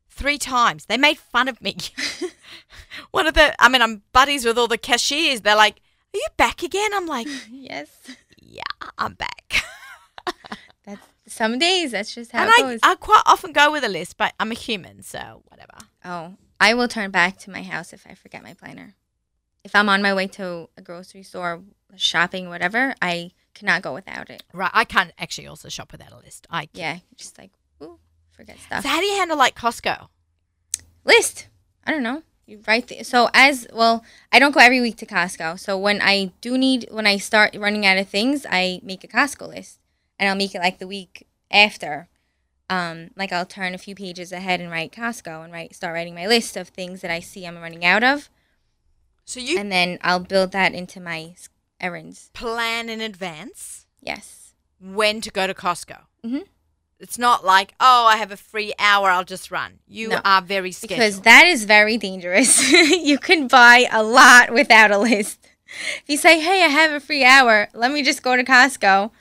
three 0.10 0.38
times. 0.40 0.86
They 0.86 0.98
made 0.98 1.18
fun 1.20 1.48
of 1.48 1.62
me. 1.62 1.78
One 3.12 3.28
of 3.28 3.34
the, 3.34 3.54
I 3.62 3.70
mean, 3.70 3.82
I'm 3.82 4.04
buddies 4.14 4.46
with 4.46 4.58
all 4.58 4.68
the 4.68 4.78
cashiers. 4.78 5.42
They're 5.42 5.56
like, 5.56 5.76
Are 6.14 6.18
you 6.18 6.28
back 6.38 6.64
again? 6.64 6.92
I'm 6.94 7.06
like, 7.08 7.28
Yes, 7.50 7.90
Yeah, 8.42 8.64
I'm 8.98 9.14
back. 9.14 9.64
that's 10.86 11.06
some 11.28 11.60
days. 11.60 11.92
That's 11.92 12.14
just 12.14 12.32
how 12.32 12.40
and 12.44 12.50
it 12.50 12.54
I, 12.58 12.62
goes. 12.62 12.80
I 12.84 12.96
quite 12.96 13.24
often 13.26 13.52
go 13.54 13.72
with 13.72 13.84
a 13.84 13.90
list, 13.90 14.18
but 14.18 14.34
I'm 14.40 14.52
a 14.52 14.56
human, 14.56 15.04
so 15.04 15.44
whatever. 15.48 15.74
oh, 16.06 16.36
I 16.60 16.74
will 16.74 16.88
turn 16.88 17.12
back 17.12 17.38
to 17.40 17.52
my 17.52 17.62
house 17.64 17.94
if 17.94 18.06
I 18.10 18.14
forget 18.16 18.42
my 18.44 18.54
planner. 18.54 18.96
If 19.64 19.76
I'm 19.76 19.90
on 19.90 20.02
my 20.02 20.14
way 20.14 20.28
to 20.28 20.70
a 20.78 20.82
grocery 20.82 21.24
store, 21.24 21.62
shopping, 21.98 22.48
whatever, 22.50 22.96
I 23.02 23.32
cannot 23.54 23.82
go 23.82 23.94
without 23.94 24.30
it. 24.30 24.44
Right, 24.54 24.72
I 24.74 24.86
can't 24.86 25.12
actually 25.20 25.48
also 25.48 25.68
shop 25.68 25.92
without 25.92 26.12
a 26.14 26.18
list. 26.18 26.48
I 26.50 26.70
Yeah, 26.74 27.00
just 27.16 27.38
like 27.38 27.52
ooh, 27.84 28.00
forget 28.32 28.58
stuff. 28.60 28.84
So 28.84 28.90
how 28.90 29.00
do 29.02 29.06
you 29.06 29.18
handle 29.18 29.38
like 29.38 29.56
Costco? 29.56 30.08
list. 31.04 31.48
I 31.86 31.92
don't 31.92 32.04
know. 32.04 32.24
You 32.48 32.62
write 32.66 32.88
the, 32.88 33.04
so 33.04 33.30
as 33.34 33.68
well. 33.74 34.04
I 34.32 34.40
don't 34.40 34.54
go 34.54 34.62
every 34.62 34.80
week 34.80 34.96
to 34.98 35.06
Costco. 35.06 35.60
So 35.60 35.78
when 35.78 36.02
I 36.02 36.32
do 36.40 36.58
need, 36.58 36.88
when 36.90 37.06
I 37.06 37.18
start 37.18 37.54
running 37.56 37.86
out 37.86 37.98
of 37.98 38.08
things, 38.08 38.46
I 38.50 38.80
make 38.82 39.04
a 39.04 39.08
Costco 39.08 39.50
list, 39.50 39.80
and 40.18 40.30
I'll 40.30 40.36
make 40.36 40.56
it 40.56 40.60
like 40.62 40.80
the 40.80 40.88
week 40.88 41.28
after. 41.52 42.08
Um, 42.70 43.12
like 43.18 43.32
I'll 43.34 43.46
turn 43.46 43.74
a 43.74 43.78
few 43.78 43.96
pages 43.96 44.32
ahead 44.32 44.60
and 44.62 44.72
write 44.72 44.92
Costco 44.94 45.44
and 45.44 45.52
write 45.54 45.76
start 45.76 45.94
writing 45.94 46.16
my 46.16 46.26
list 46.28 46.56
of 46.58 46.70
things 46.70 47.02
that 47.02 47.12
I 47.12 47.20
see 47.22 47.46
I'm 47.46 47.58
running 47.58 47.86
out 47.86 48.04
of, 48.04 48.30
So 49.26 49.40
you 49.40 49.58
and 49.58 49.72
then 49.72 50.00
I'll 50.02 50.20
build 50.20 50.52
that 50.54 50.74
into 50.74 51.00
my 51.00 51.36
errands. 51.80 52.30
plan 52.34 52.90
in 52.90 53.00
advance 53.02 53.86
Yes. 54.02 54.54
when 54.82 55.22
to 55.22 55.32
go 55.32 55.48
to 55.48 55.54
Costco. 55.54 56.08
Mhm. 56.26 56.44
It's 57.00 57.18
not 57.18 57.46
like, 57.46 57.76
oh, 57.80 58.06
I 58.08 58.18
have 58.18 58.32
a 58.32 58.38
free 58.38 58.74
hour, 58.80 59.10
I'll 59.10 59.24
just 59.24 59.52
run. 59.52 59.80
You 59.88 60.10
No, 60.10 60.22
are 60.26 60.42
very 60.42 60.72
scheduled. 60.72 61.00
Because 61.00 61.22
that 61.22 61.46
is 61.46 61.66
very 61.66 61.98
dangerous. 61.98 62.72
you 62.72 63.20
can 63.20 63.48
buy 63.48 63.86
a 63.92 64.02
lot 64.02 64.52
without 64.52 64.90
a 64.92 64.98
list. 64.98 65.40
If 66.00 66.04
you 66.08 66.18
say, 66.18 66.40
hey, 66.40 66.64
I 66.64 66.70
have 66.70 66.92
a 66.92 67.00
free 67.00 67.24
hour, 67.24 67.68
let 67.74 67.92
me 67.92 68.02
just 68.02 68.24
go 68.24 68.36
to 68.36 68.44
Costco. 68.44 69.12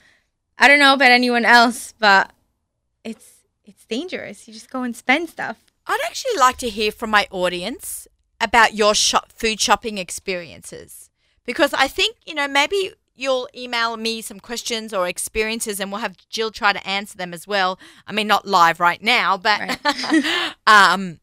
I 0.57 0.67
don't 0.67 0.79
know 0.79 0.93
about 0.93 1.11
anyone 1.11 1.45
else, 1.45 1.93
but 1.99 2.31
it's 3.03 3.33
it's 3.63 3.85
dangerous. 3.85 4.47
You 4.47 4.53
just 4.53 4.71
go 4.71 4.81
and 4.83 4.95
spend 4.95 5.29
stuff. 5.29 5.57
I'd 5.85 5.99
actually 6.05 6.37
like 6.39 6.57
to 6.57 6.69
hear 6.69 6.91
from 6.91 7.09
my 7.11 7.27
audience 7.31 8.07
about 8.41 8.73
your 8.73 8.95
shop, 8.95 9.31
food 9.31 9.59
shopping 9.59 9.97
experiences 9.97 11.09
because 11.45 11.73
I 11.73 11.87
think 11.87 12.15
you 12.25 12.33
know 12.33 12.47
maybe 12.47 12.91
you'll 13.17 13.49
email 13.55 13.97
me 13.97 14.21
some 14.21 14.39
questions 14.39 14.93
or 14.93 15.07
experiences 15.07 15.79
and 15.79 15.91
we'll 15.91 16.01
have 16.01 16.15
Jill 16.29 16.51
try 16.51 16.71
to 16.71 16.87
answer 16.87 17.17
them 17.17 17.33
as 17.33 17.47
well. 17.47 17.79
I 18.05 18.13
mean, 18.13 18.27
not 18.27 18.45
live 18.45 18.79
right 18.79 19.01
now, 19.01 19.37
but 19.37 19.79
um, 20.67 21.19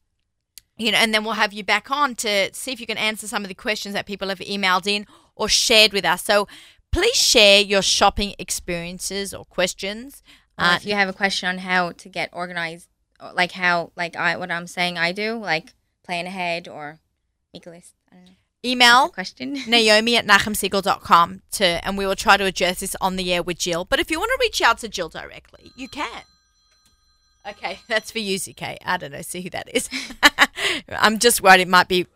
you 0.76 0.90
know, 0.90 0.98
and 0.98 1.14
then 1.14 1.24
we'll 1.24 1.35
have 1.35 1.52
you 1.52 1.62
back 1.62 1.90
on 1.90 2.16
to 2.16 2.52
see 2.52 2.72
if 2.72 2.80
you 2.80 2.87
can 2.87 2.98
answer 2.98 3.28
some 3.28 3.42
of 3.42 3.48
the 3.48 3.54
questions 3.54 3.94
that 3.94 4.07
people 4.07 4.28
have 4.28 4.40
emailed 4.40 4.88
in 4.88 5.07
or 5.37 5.48
shared 5.48 5.92
with 5.92 6.04
us. 6.04 6.24
So 6.24 6.48
please 6.90 7.14
share 7.14 7.61
your 7.61 7.83
shopping 7.83 8.35
experiences 8.40 9.33
or 9.33 9.44
questions. 9.44 10.22
Uh, 10.59 10.74
if 10.76 10.85
you 10.85 10.94
have 10.94 11.09
a 11.09 11.12
question 11.12 11.48
on 11.48 11.59
how 11.59 11.92
to 11.92 12.09
get 12.09 12.28
organized, 12.33 12.88
like 13.35 13.52
how, 13.52 13.92
like 13.96 14.16
I, 14.16 14.37
what 14.37 14.50
I'm 14.50 14.66
saying 14.66 14.98
I 14.98 15.12
do, 15.12 15.37
like 15.37 15.74
plan 16.04 16.26
ahead 16.26 16.66
or 16.66 16.98
make 17.52 17.66
a 17.66 17.70
list. 17.70 17.94
I 18.11 18.16
don't 18.16 18.24
know. 18.26 18.33
Email 18.64 19.09
Question. 19.11 19.55
Naomi 19.68 20.16
at 20.16 20.27
nachumsegal.com 20.27 21.42
to, 21.53 21.64
and 21.64 21.98
we 21.98 22.07
will 22.07 22.16
try 22.16 22.37
to 22.37 22.44
address 22.44 22.81
this 22.81 22.96
on 23.00 23.16
the 23.16 23.33
air 23.33 23.42
with 23.42 23.59
Jill. 23.59 23.85
But 23.85 24.00
if 24.00 24.11
you 24.11 24.18
want 24.18 24.31
to 24.31 24.38
reach 24.40 24.62
out 24.62 24.79
to 24.79 24.88
Jill 24.88 25.09
directly, 25.09 25.72
you 25.77 25.88
can. 25.88 26.22
Okay, 27.46 27.81
that's 27.88 28.11
for 28.11 28.20
you, 28.20 28.38
ZK. 28.38 28.79
I 28.85 28.96
don't 28.96 29.12
know, 29.12 29.22
see 29.22 29.42
who 29.42 29.50
that 29.50 29.68
is. 29.74 29.88
I'm 30.88 31.18
just 31.18 31.42
worried 31.42 31.61
it 31.61 31.68
might 31.68 31.88
be 31.88 32.07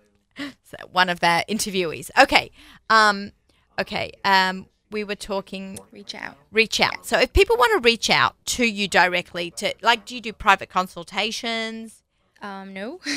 one 0.91 1.09
of 1.09 1.21
their 1.21 1.45
interviewees. 1.49 2.11
Okay, 2.21 2.51
um, 2.89 3.33
okay. 3.79 4.13
Um, 4.25 4.67
we 4.91 5.05
were 5.05 5.17
talking 5.17 5.79
Reach 5.93 6.15
out. 6.15 6.37
reach 6.51 6.81
out. 6.81 7.05
So 7.05 7.19
if 7.19 7.35
people 7.35 7.57
want 7.57 7.73
to 7.83 7.87
reach 7.87 8.09
out 8.09 8.37
to 8.47 8.65
you 8.65 8.89
directly, 8.89 9.51
to 9.59 9.75
like, 9.83 10.07
do 10.07 10.15
you 10.15 10.21
do 10.23 10.33
private 10.33 10.71
consultations? 10.71 12.03
Um, 12.40 12.72
no. 12.72 13.01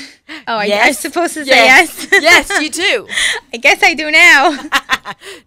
Oh, 0.47 0.57
I, 0.57 0.65
Yes. 0.65 0.87
I'm 0.87 0.93
supposed 1.11 1.33
to 1.35 1.45
say 1.45 1.51
yes. 1.51 2.07
yes, 2.11 2.49
you 2.61 2.69
do. 2.71 3.07
I 3.53 3.57
guess 3.57 3.83
I 3.83 3.93
do 3.93 4.09
now. 4.09 4.57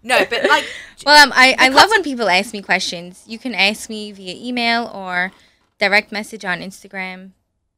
no, 0.03 0.25
but 0.29 0.47
like, 0.47 0.63
Well, 1.05 1.21
um, 1.21 1.33
I, 1.35 1.53
I 1.59 1.67
love 1.67 1.89
when 1.89 2.01
people 2.01 2.29
ask 2.29 2.53
me 2.53 2.61
questions. 2.61 3.23
You 3.27 3.37
can 3.37 3.53
ask 3.53 3.89
me 3.89 4.13
via 4.13 4.33
email 4.35 4.89
or 4.93 5.33
direct 5.79 6.11
message 6.13 6.45
on 6.45 6.59
Instagram. 6.61 7.31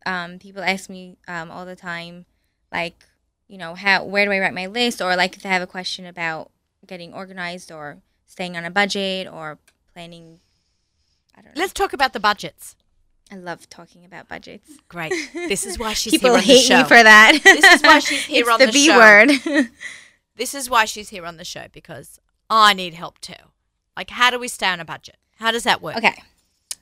Um, 0.06 0.38
people 0.38 0.62
ask 0.64 0.90
me 0.92 1.18
um, 1.28 1.50
all 1.50 1.66
the 1.66 1.76
time, 1.76 2.26
like, 2.72 3.04
you 3.48 3.58
know, 3.58 3.74
how 3.74 4.04
where 4.06 4.26
do 4.26 4.32
I 4.32 4.40
write 4.40 4.54
my 4.54 4.68
list, 4.68 5.02
or 5.02 5.16
like 5.16 5.36
if 5.36 5.42
they 5.44 5.50
have 5.50 5.62
a 5.64 5.68
question 5.68 6.06
about 6.06 6.52
getting 6.86 7.14
organized 7.14 7.72
or 7.72 7.98
staying 8.28 8.56
on 8.56 8.64
a 8.64 8.72
budget 8.72 9.28
or 9.28 9.58
planning. 9.92 10.40
I 11.36 11.42
don't 11.42 11.56
know. 11.56 11.60
let's 11.62 11.74
talk 11.74 11.94
about 11.94 12.14
the 12.14 12.20
budgets. 12.20 12.76
I 13.32 13.36
love 13.36 13.70
talking 13.70 14.06
about 14.06 14.28
budgets. 14.30 14.70
Great. 14.88 15.12
This 15.34 15.66
is 15.66 15.78
why 15.78 15.94
she's 16.02 16.14
people 16.14 16.30
here 16.30 16.38
on 16.38 16.40
the 16.42 16.46
hate 16.54 16.64
show. 16.66 16.78
me 16.78 16.84
for 16.84 17.04
that. 17.04 17.40
This 17.44 17.66
is 17.66 17.82
why 17.82 18.00
she's 18.00 18.24
here 18.26 18.42
it's 18.42 18.50
on 18.50 18.60
the 18.60 18.66
show. 18.66 18.72
the 18.72 18.72
B 18.72 18.86
show. 18.88 18.98
word. 18.98 19.70
This 20.36 20.54
is 20.54 20.70
why 20.70 20.86
she's 20.86 21.10
here 21.10 21.26
on 21.26 21.38
the 21.38 21.44
show 21.44 21.66
because 21.74 22.20
I 22.48 22.74
need 22.74 22.94
help 22.94 23.20
too. 23.20 23.34
Like, 23.98 24.12
how 24.12 24.30
do 24.30 24.38
we 24.38 24.48
stay 24.48 24.68
on 24.68 24.80
a 24.80 24.86
budget? 24.86 25.18
How 25.40 25.52
does 25.52 25.64
that 25.64 25.82
work? 25.82 25.98
Okay. 25.98 26.14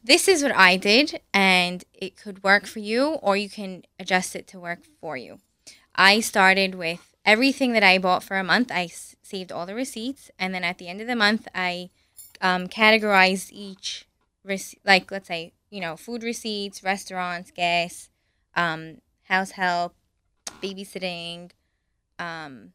This 0.03 0.27
is 0.27 0.43
what 0.43 0.53
I 0.53 0.75
did, 0.75 1.21
and 1.33 1.81
it 1.93 2.17
could 2.17 2.43
work 2.43 2.65
for 2.67 2.79
you, 2.79 3.13
or 3.21 3.37
you 3.37 3.49
can 3.49 3.83
adjust 3.97 4.35
it 4.35 4.45
to 4.47 4.59
work 4.59 4.79
for 4.99 5.15
you. 5.15 5.39
I 5.95 6.19
started 6.19 6.75
with 6.75 7.15
everything 7.25 7.71
that 7.71 7.81
I 7.83 7.97
bought 7.97 8.23
for 8.23 8.37
a 8.37 8.43
month. 8.43 8.71
I 8.73 8.83
s- 8.83 9.15
saved 9.23 9.53
all 9.53 9.65
the 9.65 9.73
receipts, 9.73 10.29
and 10.37 10.53
then 10.53 10.65
at 10.65 10.77
the 10.77 10.89
end 10.89 10.99
of 10.99 11.07
the 11.07 11.15
month, 11.15 11.47
I 11.55 11.91
um, 12.41 12.67
categorized 12.67 13.51
each, 13.53 14.05
like, 14.83 15.09
let's 15.11 15.29
say, 15.29 15.53
you 15.75 15.81
know, 15.81 15.97
food 15.97 16.23
receipts, 16.23 16.81
restaurants, 16.81 17.51
gas, 17.51 18.09
um, 18.55 19.01
house 19.23 19.51
help, 19.51 19.93
babysitting, 20.63 21.51
um, 22.17 22.71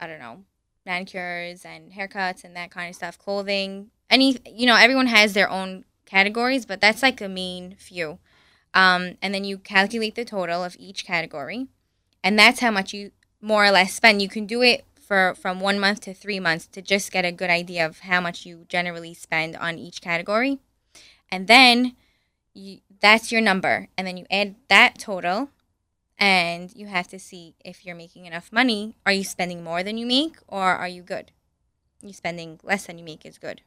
I 0.00 0.06
don't 0.06 0.20
know, 0.20 0.44
manicures 0.86 1.64
and 1.64 1.90
haircuts 1.90 2.44
and 2.44 2.54
that 2.54 2.70
kind 2.70 2.88
of 2.88 2.94
stuff, 2.94 3.18
clothing, 3.18 3.90
any, 4.08 4.36
you 4.46 4.66
know, 4.66 4.76
everyone 4.76 5.08
has 5.08 5.32
their 5.32 5.50
own 5.50 5.84
categories, 6.06 6.64
but 6.64 6.80
that's 6.80 7.02
like 7.02 7.18
the 7.18 7.28
main 7.28 7.74
few. 7.76 8.20
Um, 8.72 9.18
and 9.20 9.34
then 9.34 9.42
you 9.42 9.58
calculate 9.58 10.14
the 10.14 10.24
total 10.24 10.62
of 10.62 10.76
each 10.78 11.04
category, 11.04 11.66
and 12.22 12.38
that's 12.38 12.60
how 12.60 12.70
much 12.70 12.94
you 12.94 13.10
more 13.40 13.64
or 13.64 13.72
less 13.72 13.94
spend. 13.94 14.22
You 14.22 14.28
can 14.28 14.46
do 14.46 14.62
it 14.62 14.84
for 15.00 15.34
from 15.34 15.58
one 15.58 15.80
month 15.80 16.02
to 16.02 16.14
three 16.14 16.38
months 16.38 16.68
to 16.68 16.82
just 16.82 17.10
get 17.10 17.24
a 17.24 17.32
good 17.32 17.50
idea 17.50 17.84
of 17.84 18.00
how 18.00 18.20
much 18.20 18.46
you 18.46 18.64
generally 18.68 19.12
spend 19.12 19.56
on 19.56 19.76
each 19.76 20.00
category. 20.00 20.60
and 21.32 21.48
then 21.48 21.96
you, 22.58 22.80
that's 23.00 23.30
your 23.30 23.40
number, 23.40 23.88
and 23.96 24.06
then 24.06 24.16
you 24.16 24.26
add 24.30 24.56
that 24.68 24.98
total, 24.98 25.50
and 26.18 26.74
you 26.74 26.86
have 26.88 27.08
to 27.08 27.18
see 27.18 27.54
if 27.64 27.86
you're 27.86 27.94
making 27.94 28.26
enough 28.26 28.52
money. 28.52 28.96
Are 29.06 29.12
you 29.12 29.24
spending 29.24 29.62
more 29.62 29.82
than 29.82 29.96
you 29.96 30.06
make, 30.06 30.36
or 30.48 30.62
are 30.64 30.88
you 30.88 31.02
good? 31.02 31.30
You 32.02 32.12
spending 32.12 32.58
less 32.62 32.86
than 32.86 32.98
you 32.98 33.04
make 33.04 33.24
is 33.24 33.38
good. 33.38 33.62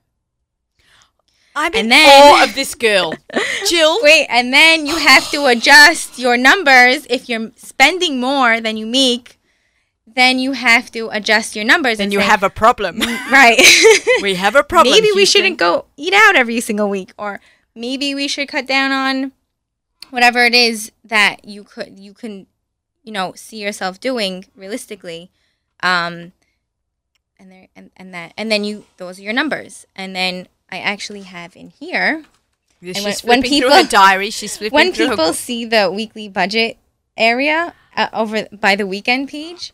I'm 1.56 1.74
in 1.74 1.80
And 1.82 1.92
then- 1.92 2.10
awe 2.10 2.44
of 2.44 2.56
this 2.56 2.76
girl. 2.76 3.14
Jill, 3.68 3.98
Wait, 4.02 4.28
and 4.30 4.54
then 4.54 4.86
you 4.86 4.96
have 4.96 5.30
to 5.32 5.46
adjust 5.48 6.18
your 6.20 6.38
numbers. 6.38 7.06
If 7.10 7.28
you're 7.30 7.52
spending 7.56 8.20
more 8.20 8.62
than 8.62 8.78
you 8.78 8.86
make, 8.86 9.38
then 10.08 10.40
you 10.40 10.54
have 10.54 10.92
to 10.92 11.10
adjust 11.12 11.56
your 11.56 11.66
numbers. 11.66 11.98
then 11.98 12.06
and 12.06 12.14
you 12.14 12.20
say, 12.20 12.26
have 12.26 12.44
a 12.44 12.50
problem. 12.50 13.00
right. 13.32 13.60
we 14.22 14.36
have 14.36 14.56
a 14.56 14.64
problem. 14.64 14.94
maybe 14.94 15.08
we 15.12 15.20
Houston. 15.22 15.42
shouldn't 15.42 15.58
go 15.60 15.86
eat 15.98 16.14
out 16.14 16.36
every 16.36 16.60
single 16.62 16.90
week, 16.90 17.14
or 17.18 17.40
maybe 17.76 18.14
we 18.16 18.28
should 18.28 18.48
cut 18.48 18.68
down 18.68 18.92
on 18.92 19.32
whatever 20.10 20.44
it 20.46 20.54
is 20.54 20.92
that 21.04 21.46
you 21.46 21.64
could 21.64 21.98
you 22.00 22.14
can 22.14 22.48
you 23.04 23.12
know 23.12 23.34
see 23.36 23.58
yourself 23.58 24.00
doing 24.00 24.46
realistically. 24.56 25.30
Um, 25.84 26.34
and 27.40 27.52
there 27.52 27.68
and, 27.76 27.90
and 27.98 28.14
that 28.14 28.34
and 28.38 28.52
then 28.52 28.64
you 28.64 28.86
those 28.98 29.20
are 29.20 29.24
your 29.24 29.34
numbers, 29.34 29.86
and 29.96 30.16
then 30.16 30.48
I 30.72 30.80
actually 30.80 31.24
have 31.24 31.56
in 31.56 31.70
here 31.70 32.24
She's 32.84 33.04
when- 33.04 33.14
flipping 33.14 33.30
when 33.30 33.42
through 33.42 33.50
people- 33.70 33.76
her 33.78 33.84
diary. 33.84 34.30
She's 34.30 34.58
flipping 34.58 34.76
when 34.76 34.94
through 34.94 35.06
her 35.08 35.12
people 35.14 35.26
book. 35.28 35.36
see 35.36 35.66
the 35.66 35.92
weekly 35.92 36.30
budget 36.30 36.78
area 37.18 37.74
uh, 37.98 38.08
over 38.14 38.48
by 38.52 38.76
the 38.76 38.88
weekend 38.88 39.28
page 39.28 39.74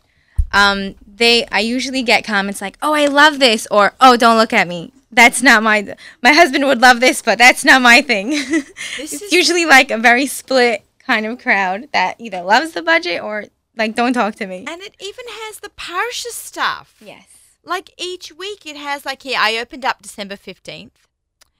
um 0.52 0.96
they 1.06 1.46
i 1.52 1.60
usually 1.60 2.02
get 2.02 2.24
comments 2.24 2.60
like 2.60 2.76
oh 2.82 2.92
i 2.92 3.06
love 3.06 3.38
this 3.38 3.66
or 3.70 3.92
oh 4.00 4.16
don't 4.16 4.36
look 4.36 4.52
at 4.52 4.66
me 4.66 4.90
that's 5.10 5.42
not 5.42 5.62
my 5.62 5.94
my 6.22 6.32
husband 6.32 6.64
would 6.66 6.80
love 6.80 7.00
this 7.00 7.22
but 7.22 7.38
that's 7.38 7.64
not 7.64 7.80
my 7.82 8.02
thing 8.02 8.30
This 8.96 9.12
it's 9.14 9.22
is 9.22 9.32
usually 9.32 9.64
like 9.66 9.90
a 9.90 9.98
very 9.98 10.26
split 10.26 10.84
kind 10.98 11.24
of 11.26 11.38
crowd 11.40 11.88
that 11.92 12.16
either 12.18 12.42
loves 12.42 12.72
the 12.72 12.82
budget 12.82 13.22
or 13.22 13.44
like 13.76 13.94
don't 13.94 14.12
talk 14.12 14.34
to 14.36 14.46
me 14.46 14.64
and 14.68 14.82
it 14.82 14.94
even 15.00 15.24
has 15.28 15.60
the 15.60 15.70
parishes 15.70 16.34
stuff. 16.34 16.96
yes 17.00 17.26
Like 17.64 17.90
each 17.98 18.32
week, 18.32 18.64
it 18.66 18.76
has 18.76 19.04
like 19.04 19.22
here. 19.22 19.38
I 19.38 19.58
opened 19.58 19.84
up 19.84 20.00
December 20.02 20.36
fifteenth. 20.36 20.96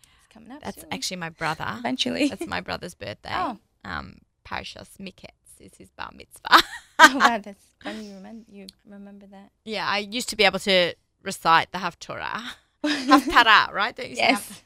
it's 0.03 0.33
coming 0.35 0.51
up 0.53 0.63
That's 0.63 0.81
soon. 0.83 0.93
actually 0.93 1.19
my 1.19 1.29
brother. 1.31 1.67
eventually 1.79 2.29
That's 2.29 2.47
my 2.47 2.61
brother's 2.61 2.95
birthday. 2.95 3.33
Oh. 3.35 3.59
Um, 3.85 4.19
Parashas 4.47 4.97
Miketz 5.01 5.53
is 5.61 5.75
his 5.77 5.91
bar 5.91 6.11
mitzvah. 6.15 6.63
oh 6.99 7.17
wow 7.19 7.39
that's 7.47 7.65
funny 7.83 8.09
you 8.09 8.15
remember 8.15 8.45
you 8.51 8.67
remember 8.87 9.27
that 9.27 9.51
yeah, 9.65 9.87
I 9.87 9.99
used 9.99 10.29
to 10.31 10.37
be 10.37 10.45
able 10.45 10.61
to 10.61 10.95
recite 11.23 11.73
the 11.73 11.79
Haftorah. 11.79 12.43
Haftarah, 12.85 13.73
right? 13.73 13.95
Don't 13.97 14.11
you 14.11 14.17
yes 14.17 14.63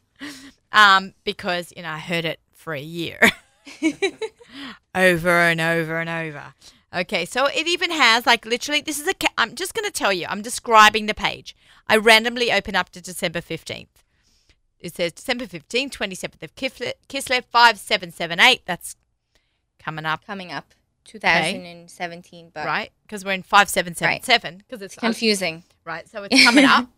Um, 0.73 1.15
because 1.25 1.73
you 1.77 1.83
know 1.83 1.91
I 1.91 1.99
heard 1.99 2.25
it 2.25 2.41
for 2.55 2.75
a 2.75 2.81
year, 2.81 3.19
over 4.95 5.31
and 5.31 5.61
over 5.61 5.99
and 6.01 6.09
over. 6.09 6.55
Okay, 6.95 7.25
so 7.25 7.47
it 7.47 7.67
even 7.67 7.91
has 7.91 8.27
like 8.27 8.45
literally. 8.45 8.81
This 8.81 9.01
is 9.01 9.07
a. 9.09 9.15
ca- 9.15 9.33
I'm 9.39 9.55
just 9.55 9.75
going 9.75 9.85
to 9.85 9.91
tell 9.91 10.13
you. 10.13 10.27
I'm 10.29 10.43
describing 10.43 11.07
the 11.07 11.15
page. 11.15 11.57
I 11.89 11.97
randomly 11.97 12.53
open 12.53 12.77
up 12.77 12.91
to 12.91 13.01
December 13.01 13.41
fifteenth. 13.41 14.03
It 14.79 14.95
says 14.95 15.13
December 15.13 15.47
fifteenth, 15.47 15.93
twenty 15.93 16.15
seventh 16.15 16.43
of 16.43 16.55
Kislev, 16.55 16.93
Kislev 17.09 17.45
five 17.45 17.79
seven 17.79 18.11
seven 18.13 18.39
eight. 18.41 18.63
That's 18.67 18.97
coming 19.79 20.05
up, 20.05 20.25
coming 20.27 20.53
up 20.53 20.75
2017 21.05 22.51
but 22.55 22.65
right? 22.65 22.93
Because 23.03 23.25
we're 23.25 23.33
in 23.33 23.43
five 23.43 23.69
seven 23.69 23.95
seven 23.95 24.23
seven. 24.23 24.59
Because 24.59 24.83
it's 24.83 24.95
confusing 24.95 25.65
right? 25.85 26.09
So 26.09 26.23
it's 26.25 26.45
coming 26.45 26.65
up. 26.65 26.89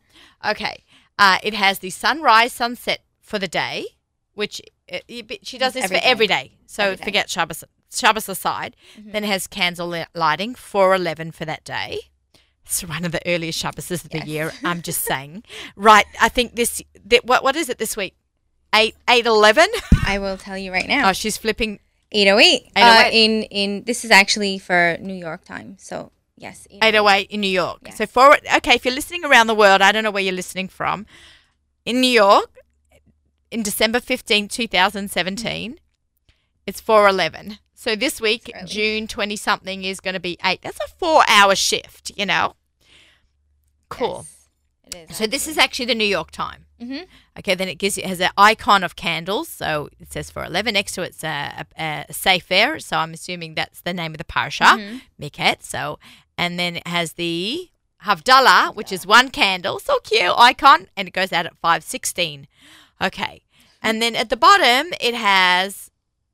Okay. 0.46 0.84
Uh, 1.18 1.38
it 1.42 1.54
has 1.54 1.78
the 1.78 1.90
sunrise, 1.90 2.52
sunset 2.52 3.00
for 3.20 3.38
the 3.38 3.48
day, 3.48 3.86
which 4.34 4.60
it, 4.88 5.04
it- 5.08 5.46
she 5.46 5.58
does 5.58 5.74
this 5.74 5.84
every 5.84 5.98
for 5.98 6.04
every 6.04 6.26
day. 6.26 6.34
day. 6.48 6.52
So 6.66 6.82
Every 6.84 6.96
day. 6.96 7.04
forget 7.04 7.30
Shabbos, 7.30 7.64
Shabbos 7.92 8.28
aside. 8.28 8.74
Mm-hmm. 8.98 9.12
Then 9.12 9.24
it 9.24 9.28
has 9.28 9.46
candle 9.46 9.88
li- 9.88 10.06
lighting, 10.14 10.54
411 10.54 11.30
for 11.32 11.44
that 11.44 11.64
day. 11.64 11.98
It's 12.64 12.82
one 12.82 13.04
of 13.04 13.12
the 13.12 13.20
earliest 13.26 13.58
Shabbos 13.58 13.90
of 13.90 14.08
the 14.08 14.18
Yes. 14.18 14.26
year. 14.26 14.52
I'm 14.64 14.82
just 14.82 15.02
saying. 15.10 15.44
Right. 15.76 16.06
I 16.20 16.28
think 16.28 16.56
this, 16.56 16.82
th- 17.08 17.22
what, 17.24 17.44
what 17.44 17.54
is 17.56 17.68
it 17.68 17.78
this 17.78 17.96
week? 17.96 18.16
8, 18.74 18.94
811? 19.08 19.68
I 20.06 20.18
will 20.18 20.36
tell 20.36 20.58
you 20.58 20.72
right 20.72 20.88
now. 20.88 21.08
Oh, 21.10 21.12
she's 21.12 21.36
flipping. 21.36 21.78
808. 22.10 22.62
Uh, 22.76 22.80
808. 23.04 23.12
in 23.24 23.42
in 23.44 23.84
this 23.84 24.04
is 24.04 24.10
actually 24.10 24.58
for 24.58 24.96
New 25.00 25.14
York 25.14 25.44
time. 25.44 25.76
So 25.78 26.10
yes, 26.36 26.66
808 26.70 27.30
in 27.30 27.40
New 27.40 27.48
York. 27.48 27.78
Yes. 27.86 27.96
So 27.98 28.06
for 28.06 28.36
okay, 28.56 28.74
if 28.74 28.84
you're 28.84 28.94
listening 28.94 29.24
around 29.24 29.46
the 29.46 29.54
world, 29.54 29.82
I 29.82 29.92
don't 29.92 30.04
know 30.04 30.10
where 30.10 30.22
you're 30.22 30.32
listening 30.32 30.68
from. 30.68 31.06
In 31.84 32.00
New 32.00 32.08
York, 32.10 32.50
in 33.50 33.62
December 33.62 34.00
15, 34.00 34.48
2017, 34.48 35.78
it's 36.66 36.80
411. 36.80 37.58
So 37.74 37.94
this 37.94 38.20
week, 38.20 38.50
June 38.64 39.06
20 39.06 39.36
something 39.36 39.84
is 39.84 40.00
going 40.00 40.14
to 40.14 40.20
be 40.20 40.38
8. 40.42 40.62
That's 40.62 40.78
a 40.78 41.04
4-hour 41.04 41.54
shift, 41.54 42.12
you 42.16 42.24
know. 42.24 42.54
Cool. 43.90 44.24
Yes, 44.26 44.94
it 45.06 45.10
is. 45.10 45.16
So 45.16 45.26
this 45.26 45.46
is 45.46 45.58
actually 45.58 45.86
the 45.86 45.94
New 45.94 46.04
York 46.06 46.30
time. 46.30 46.64
Mhm. 46.80 47.06
Okay, 47.38 47.54
then 47.54 47.68
it 47.68 47.76
gives 47.76 47.96
it 47.98 48.06
has 48.06 48.20
an 48.20 48.30
icon 48.36 48.82
of 48.82 48.96
candles. 48.96 49.48
So 49.48 49.88
it 50.00 50.12
says 50.12 50.30
for 50.30 50.44
eleven. 50.44 50.74
Next 50.74 50.92
to 50.92 51.02
it's 51.02 51.22
a, 51.22 51.64
a, 51.78 52.04
a 52.08 52.12
sefer. 52.12 52.80
So 52.80 52.96
I'm 52.96 53.12
assuming 53.14 53.54
that's 53.54 53.80
the 53.82 53.92
name 53.94 54.12
of 54.12 54.18
the 54.18 54.24
parasha, 54.24 54.64
Mhm. 54.64 55.02
Miketz. 55.20 55.62
So 55.64 55.98
and 56.38 56.58
then 56.58 56.76
it 56.76 56.86
has 56.86 57.12
the 57.14 57.70
Havdalah, 58.04 58.74
which 58.74 58.92
is 58.92 59.06
one 59.06 59.30
candle, 59.30 59.78
so 59.78 59.98
cute 60.00 60.32
icon, 60.36 60.88
and 60.96 61.08
it 61.08 61.12
goes 61.14 61.32
out 61.32 61.46
at 61.46 61.56
five 61.58 61.82
sixteen. 61.82 62.46
Okay, 63.00 63.42
and 63.82 64.00
then 64.02 64.14
at 64.14 64.28
the 64.30 64.36
bottom 64.36 64.92
it 65.00 65.14
has, 65.14 65.90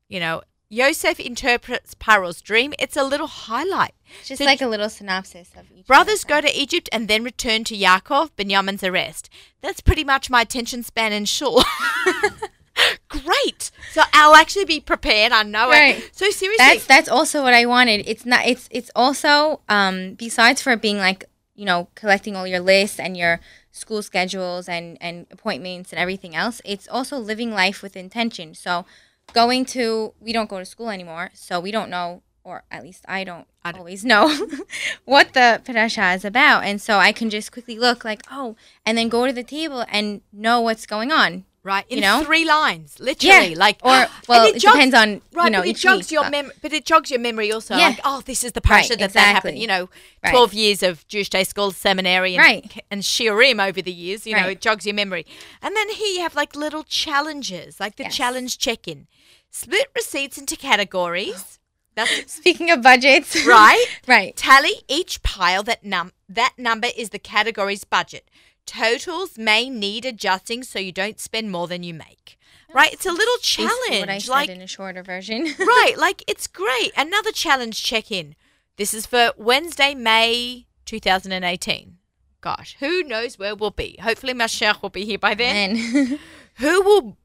you 0.09 0.19
know, 0.19 0.41
Yosef 0.69 1.19
interprets 1.19 1.93
Paro's 1.95 2.41
dream. 2.41 2.73
It's 2.79 2.95
a 2.95 3.03
little 3.03 3.27
highlight. 3.27 3.93
just 4.25 4.39
so- 4.39 4.45
like 4.45 4.61
a 4.61 4.67
little 4.67 4.89
synopsis 4.89 5.51
of 5.57 5.65
each. 5.71 5.85
Brothers 5.87 6.23
go 6.23 6.39
to 6.41 6.57
Egypt 6.59 6.87
and 6.91 7.07
then 7.07 7.23
return 7.23 7.63
to 7.65 7.75
Yaakov, 7.77 8.31
Benjamin's 8.37 8.83
arrest. 8.83 9.29
That's 9.61 9.81
pretty 9.81 10.03
much 10.03 10.29
my 10.29 10.41
attention 10.41 10.83
span 10.83 11.11
in 11.13 11.25
shul. 11.25 11.63
Great. 13.09 13.71
So 13.91 14.01
I'll 14.13 14.35
actually 14.35 14.65
be 14.65 14.79
prepared. 14.79 15.31
I 15.31 15.43
know 15.43 15.69
Right. 15.69 15.97
it. 15.97 16.15
So 16.15 16.29
seriously, 16.29 16.65
That's 16.65 16.85
that's 16.85 17.09
also 17.09 17.43
what 17.43 17.53
I 17.53 17.65
wanted. 17.65 18.03
It's 18.07 18.25
not. 18.25 18.45
It's 18.45 18.67
it's 18.71 18.89
also 18.95 19.61
um 19.67 20.13
besides 20.15 20.61
for 20.61 20.71
it 20.73 20.81
being 20.81 20.97
like 20.97 21.25
you 21.55 21.65
know 21.65 21.89
collecting 21.95 22.35
all 22.35 22.47
your 22.47 22.61
lists 22.61 22.99
and 22.99 23.17
your 23.17 23.39
school 23.71 24.01
schedules 24.01 24.69
and 24.69 24.97
and 25.01 25.27
appointments 25.31 25.91
and 25.91 25.99
everything 25.99 26.35
else. 26.35 26.61
It's 26.63 26.87
also 26.87 27.17
living 27.17 27.51
life 27.51 27.81
with 27.83 27.95
intention. 27.97 28.55
So 28.55 28.85
going 29.33 29.65
to 29.65 30.13
we 30.21 30.31
don't 30.31 30.49
go 30.49 30.59
to 30.59 30.65
school 30.65 30.89
anymore, 30.89 31.31
so 31.33 31.59
we 31.59 31.71
don't 31.71 31.89
know, 31.89 32.21
or 32.45 32.63
at 32.71 32.83
least 32.83 33.03
I 33.09 33.23
don't 33.25 33.45
I 33.63 33.71
don't- 33.73 33.79
always 33.79 34.05
know 34.05 34.47
what 35.05 35.33
the 35.33 35.61
parasha 35.65 36.13
is 36.13 36.23
about, 36.25 36.63
and 36.63 36.81
so 36.81 36.97
I 36.97 37.11
can 37.11 37.29
just 37.29 37.51
quickly 37.51 37.77
look 37.77 38.05
like 38.05 38.21
oh, 38.31 38.55
and 38.85 38.97
then 38.97 39.09
go 39.09 39.27
to 39.27 39.33
the 39.33 39.43
table 39.43 39.85
and 39.89 40.21
know 40.31 40.61
what's 40.61 40.85
going 40.85 41.11
on. 41.11 41.43
Right 41.63 41.85
in 41.89 41.97
you 41.97 42.01
know? 42.01 42.23
three 42.23 42.45
lines, 42.45 42.99
literally. 42.99 43.55
Like 43.55 43.79
or 43.83 44.07
well, 44.27 44.45
it, 44.47 44.59
jogs- 44.59 44.73
depends 44.75 44.95
on 44.95 45.21
Right, 45.33 45.45
you 45.45 45.51
know 45.51 45.59
but 45.59 45.67
it 45.67 45.75
jogs 45.77 45.97
week, 46.07 46.11
your 46.11 46.23
but- 46.23 46.31
mem- 46.31 46.51
but 46.61 46.73
it 46.73 46.85
jogs 46.85 47.09
your 47.11 47.19
memory 47.19 47.51
also. 47.51 47.75
Yeah. 47.75 47.89
Like, 47.89 47.99
oh, 48.03 48.21
this 48.25 48.43
is 48.43 48.51
the 48.53 48.61
parasha 48.61 48.93
Right, 48.93 48.99
that 48.99 49.13
that 49.13 49.35
happened. 49.35 49.59
You 49.59 49.67
know, 49.67 49.89
Right. 50.23 50.31
twelve 50.31 50.53
years 50.53 50.81
of 50.83 51.07
Jewish 51.07 51.29
day 51.29 51.43
school, 51.43 51.71
seminary, 51.71 52.35
and 52.35 52.43
Right. 52.43 52.83
and 52.89 53.01
shiurim 53.03 53.65
over 53.65 53.81
the 53.81 53.91
years. 53.91 54.25
You 54.27 54.35
know, 54.35 54.47
it 54.47 54.61
jogs 54.61 54.85
your 54.85 54.95
memory. 54.95 55.25
And 55.61 55.75
then 55.75 55.89
here 55.89 56.13
you 56.15 56.21
have 56.21 56.35
like 56.35 56.55
little 56.55 56.83
challenges, 56.83 57.79
like 57.79 57.95
the 57.97 58.03
Yes. 58.03 58.15
challenge 58.15 58.57
check-in. 58.57 59.07
Split 59.49 59.87
receipts 59.95 60.37
into 60.37 60.55
categories. 60.55 61.59
That's 61.95 62.31
Speaking 62.37 62.71
of 62.71 62.81
budgets, 62.81 63.45
right. 63.45 63.85
right. 64.07 64.35
Tally 64.37 64.75
each 64.87 65.21
pile 65.23 65.61
that 65.63 65.83
num 65.83 66.11
that 66.29 66.53
number 66.57 66.87
is 66.95 67.09
the 67.09 67.19
category's 67.19 67.83
budget. 67.83 68.29
Totals 68.71 69.37
may 69.37 69.69
need 69.69 70.05
adjusting 70.05 70.63
so 70.63 70.79
you 70.79 70.93
don't 70.93 71.19
spend 71.19 71.51
more 71.51 71.67
than 71.67 71.83
you 71.83 71.93
make. 71.93 72.37
Right? 72.73 72.93
It's 72.93 73.05
a 73.05 73.11
little 73.11 73.35
challenge. 73.41 73.99
What 73.99 74.07
I 74.07 74.17
said 74.17 74.31
like 74.31 74.49
in 74.49 74.61
a 74.61 74.67
shorter 74.67 75.03
version. 75.03 75.43
right, 75.59 75.95
like 75.97 76.23
it's 76.25 76.47
great. 76.47 76.93
Another 76.95 77.33
challenge 77.33 77.83
check-in. 77.83 78.35
This 78.77 78.93
is 78.93 79.05
for 79.05 79.33
Wednesday, 79.35 79.93
May 79.93 80.67
2018. 80.85 81.97
Gosh, 82.39 82.77
who 82.79 83.03
knows 83.03 83.37
where 83.37 83.55
we'll 83.55 83.71
be? 83.71 83.97
Hopefully 84.01 84.33
Mashiach 84.33 84.81
will 84.81 84.89
be 84.89 85.03
here 85.03 85.19
by 85.19 85.35
then. 85.35 85.71
And 85.71 86.19
Who 86.55 86.81
will 86.81 87.17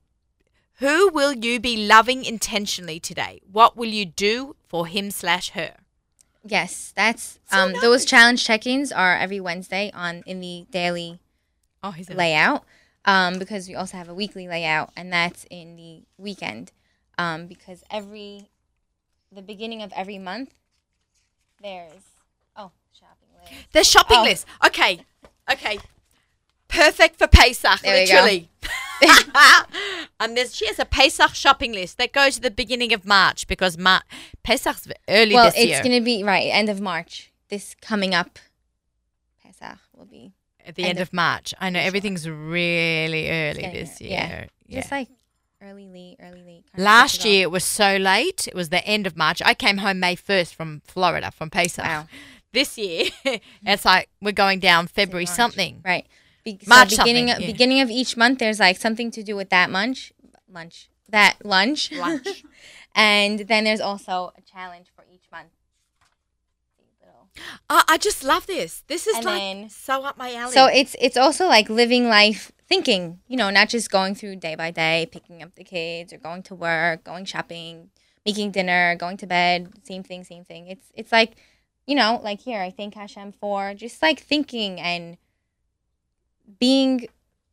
who 0.80 1.08
will 1.10 1.32
you 1.32 1.60
be 1.60 1.86
loving 1.86 2.24
intentionally 2.24 2.98
today? 2.98 3.40
What 3.50 3.76
will 3.76 3.86
you 3.88 4.04
do 4.04 4.56
for 4.68 4.88
him 4.88 5.12
slash 5.12 5.50
her? 5.50 5.76
yes, 6.44 6.92
that's 6.96 7.38
So 7.50 7.58
um 7.58 7.72
those 7.80 8.04
challenge 8.04 8.44
check-ins 8.44 8.90
are 8.90 9.16
every 9.16 9.38
Wednesday 9.38 9.92
on 9.94 10.24
in 10.26 10.40
the 10.40 10.66
daily 10.72 11.20
Oh, 11.86 11.92
he's 11.92 12.10
a 12.10 12.14
layout. 12.14 12.64
Um, 13.04 13.38
because 13.38 13.68
we 13.68 13.76
also 13.76 13.96
have 13.96 14.08
a 14.08 14.14
weekly 14.14 14.48
layout, 14.48 14.90
and 14.96 15.12
that's 15.12 15.46
in 15.48 15.76
the 15.76 16.02
weekend. 16.18 16.72
Um, 17.18 17.46
because 17.46 17.84
every 17.90 18.50
the 19.30 19.42
beginning 19.42 19.82
of 19.82 19.92
every 19.94 20.18
month, 20.18 20.54
there's 21.62 22.02
oh 22.56 22.72
shopping 22.92 23.28
list. 23.40 23.72
The 23.72 23.84
shopping 23.84 24.18
Oh. 24.18 24.22
list. 24.24 24.46
Okay. 24.66 25.00
Okay. 25.50 25.78
Perfect 26.68 27.16
for 27.18 27.28
Pesach, 27.28 27.80
There 27.80 27.94
literally. 28.04 28.50
and 30.20 30.36
there's, 30.36 30.54
she 30.56 30.66
has 30.66 30.78
a 30.80 30.84
Pesach 30.84 31.34
shopping 31.34 31.72
list 31.72 31.98
that 31.98 32.12
goes 32.12 32.36
to 32.36 32.40
the 32.40 32.50
beginning 32.50 32.92
of 32.92 33.04
March 33.04 33.46
because 33.46 33.78
Mar- 33.78 34.02
Pesach's 34.42 34.88
early 35.08 35.34
well, 35.34 35.44
this 35.46 35.54
it's 35.54 35.66
year. 35.66 35.82
gonna 35.82 36.00
be 36.00 36.24
right 36.24 36.48
end 36.52 36.68
of 36.68 36.80
March. 36.80 37.30
This 37.50 37.76
coming 37.80 38.14
up, 38.14 38.38
Pesach 39.42 39.78
will 39.94 40.06
be 40.06 40.32
at 40.66 40.74
the 40.74 40.82
end 40.82 40.90
end 40.90 40.98
of 41.00 41.08
of 41.08 41.12
March. 41.14 41.54
I 41.60 41.70
know 41.70 41.80
everything's 41.80 42.28
really 42.28 43.30
early 43.30 43.62
this 43.62 44.00
year. 44.00 44.10
Yeah. 44.10 44.44
Yeah. 44.66 44.80
just 44.80 44.90
like 44.90 45.08
early 45.62 45.86
late, 45.86 46.16
early 46.20 46.42
late. 46.42 46.64
Last 46.76 47.24
year 47.24 47.42
it 47.42 47.50
was 47.50 47.64
so 47.64 47.96
late. 47.96 48.48
It 48.48 48.54
was 48.54 48.68
the 48.68 48.84
end 48.86 49.06
of 49.06 49.16
March. 49.16 49.40
I 49.44 49.54
came 49.54 49.78
home 49.78 50.00
May 50.00 50.16
1st 50.16 50.54
from 50.54 50.82
Florida 50.84 51.30
from 51.30 51.50
Pesach. 51.50 51.84
Wow. 51.84 52.06
This 52.52 52.78
year 52.78 53.10
it's 53.66 53.84
like 53.84 54.08
we're 54.22 54.32
going 54.32 54.60
down. 54.60 54.86
February 54.86 55.26
something. 55.26 55.82
Right. 55.84 56.06
Be- 56.42 56.58
so 56.62 56.68
March 56.68 56.90
beginning 56.90 57.28
something, 57.28 57.30
of, 57.30 57.40
yeah. 57.42 57.52
beginning 57.52 57.80
of 57.82 57.90
each 57.90 58.16
month, 58.16 58.38
there's 58.38 58.60
like 58.60 58.78
something 58.78 59.10
to 59.10 59.22
do 59.22 59.36
with 59.36 59.50
that 59.50 59.70
lunch, 59.70 60.10
lunch, 60.48 60.88
that 61.10 61.36
lunch, 61.44 61.92
Lunch. 61.92 62.44
and 62.94 63.40
then 63.40 63.64
there's 63.64 63.80
also 63.80 64.32
a 64.38 64.40
challenge 64.40 64.86
for 64.94 65.04
each 65.12 65.24
month. 65.30 65.50
Little- 67.02 67.25
Oh, 67.68 67.82
I 67.88 67.98
just 67.98 68.24
love 68.24 68.46
this. 68.46 68.82
This 68.86 69.06
is 69.06 69.16
And 69.16 69.24
like 69.24 69.38
then- 69.38 69.70
so 69.70 70.04
up 70.04 70.16
my 70.16 70.34
alley. 70.34 70.52
So 70.52 70.66
it's 70.66 70.96
it's 71.00 71.16
also 71.16 71.46
like 71.46 71.68
living 71.68 72.08
life 72.08 72.52
thinking, 72.68 73.20
you 73.28 73.36
know, 73.36 73.50
not 73.50 73.68
just 73.68 73.90
going 73.90 74.14
through 74.14 74.36
day 74.36 74.54
by 74.54 74.70
day, 74.70 75.08
picking 75.10 75.42
up 75.42 75.54
the 75.54 75.64
kids 75.64 76.12
or 76.12 76.18
going 76.18 76.42
to 76.44 76.54
work, 76.54 77.04
going 77.04 77.24
shopping, 77.24 77.90
making 78.24 78.50
dinner, 78.50 78.96
going 78.96 79.16
to 79.18 79.26
bed, 79.26 79.72
same 79.84 80.02
thing, 80.02 80.24
same 80.24 80.44
thing. 80.44 80.66
It's 80.68 80.86
it's 80.94 81.12
like, 81.12 81.32
you 81.86 81.94
know, 81.94 82.20
like 82.22 82.40
here, 82.40 82.60
I 82.60 82.70
thank 82.70 82.94
Hashem 82.94 83.32
for 83.32 83.74
just 83.74 84.02
like 84.02 84.20
thinking 84.20 84.80
and 84.80 85.16
being 86.58 87.08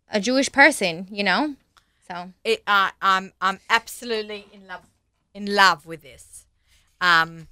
a 0.09 0.19
Jewish 0.19 0.51
person, 0.51 1.07
you 1.11 1.23
know? 1.23 1.55
So 2.07 2.31
it, 2.43 2.61
uh, 2.67 2.91
I'm 3.01 3.31
I'm 3.41 3.59
absolutely 3.69 4.45
in 4.51 4.67
love 4.67 4.81
in 5.33 5.53
love 5.55 5.85
with 5.85 6.01
this. 6.01 6.45
Um, 7.01 7.47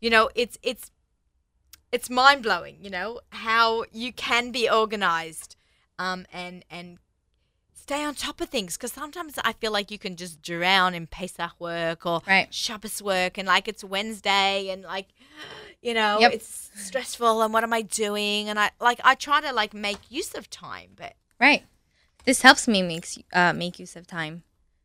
you 0.00 0.10
know, 0.10 0.30
it's 0.34 0.58
it's 0.62 0.90
it's 1.92 2.10
mind 2.10 2.42
blowing. 2.42 2.76
You 2.80 2.90
know 2.90 3.20
how 3.30 3.84
you 3.92 4.12
can 4.12 4.50
be 4.52 4.68
organized, 4.68 5.56
um, 5.98 6.26
and 6.32 6.64
and 6.70 6.98
stay 7.74 8.04
on 8.04 8.14
top 8.14 8.40
of 8.42 8.50
things 8.50 8.76
because 8.76 8.92
sometimes 8.92 9.38
I 9.42 9.54
feel 9.54 9.72
like 9.72 9.90
you 9.90 9.98
can 9.98 10.16
just 10.16 10.42
drown 10.42 10.94
in 10.94 11.06
Pesach 11.06 11.52
work 11.58 12.04
or 12.04 12.20
Right. 12.26 12.52
Shabbos 12.52 13.00
work 13.00 13.38
and 13.38 13.48
like 13.48 13.66
it's 13.66 13.82
Wednesday 13.82 14.68
and 14.68 14.82
like 14.82 15.06
you 15.82 15.94
know 15.94 16.18
Yep. 16.20 16.32
it's 16.34 16.70
stressful 16.74 17.40
and 17.40 17.50
what 17.52 17.62
am 17.64 17.72
I 17.72 17.80
doing 17.80 18.50
and 18.50 18.58
I 18.60 18.72
like 18.78 19.00
I 19.04 19.14
try 19.14 19.40
to 19.40 19.52
like 19.54 19.72
make 19.72 20.10
use 20.10 20.34
of 20.34 20.50
time 20.50 20.90
but 20.96 21.14
Right. 21.40 21.64
This 22.26 22.42
helps 22.42 22.68
me 22.68 22.82
makes 22.82 23.16
uh, 23.32 23.54
make 23.54 23.78
use 23.78 23.96
of 23.96 24.06
time. 24.06 24.42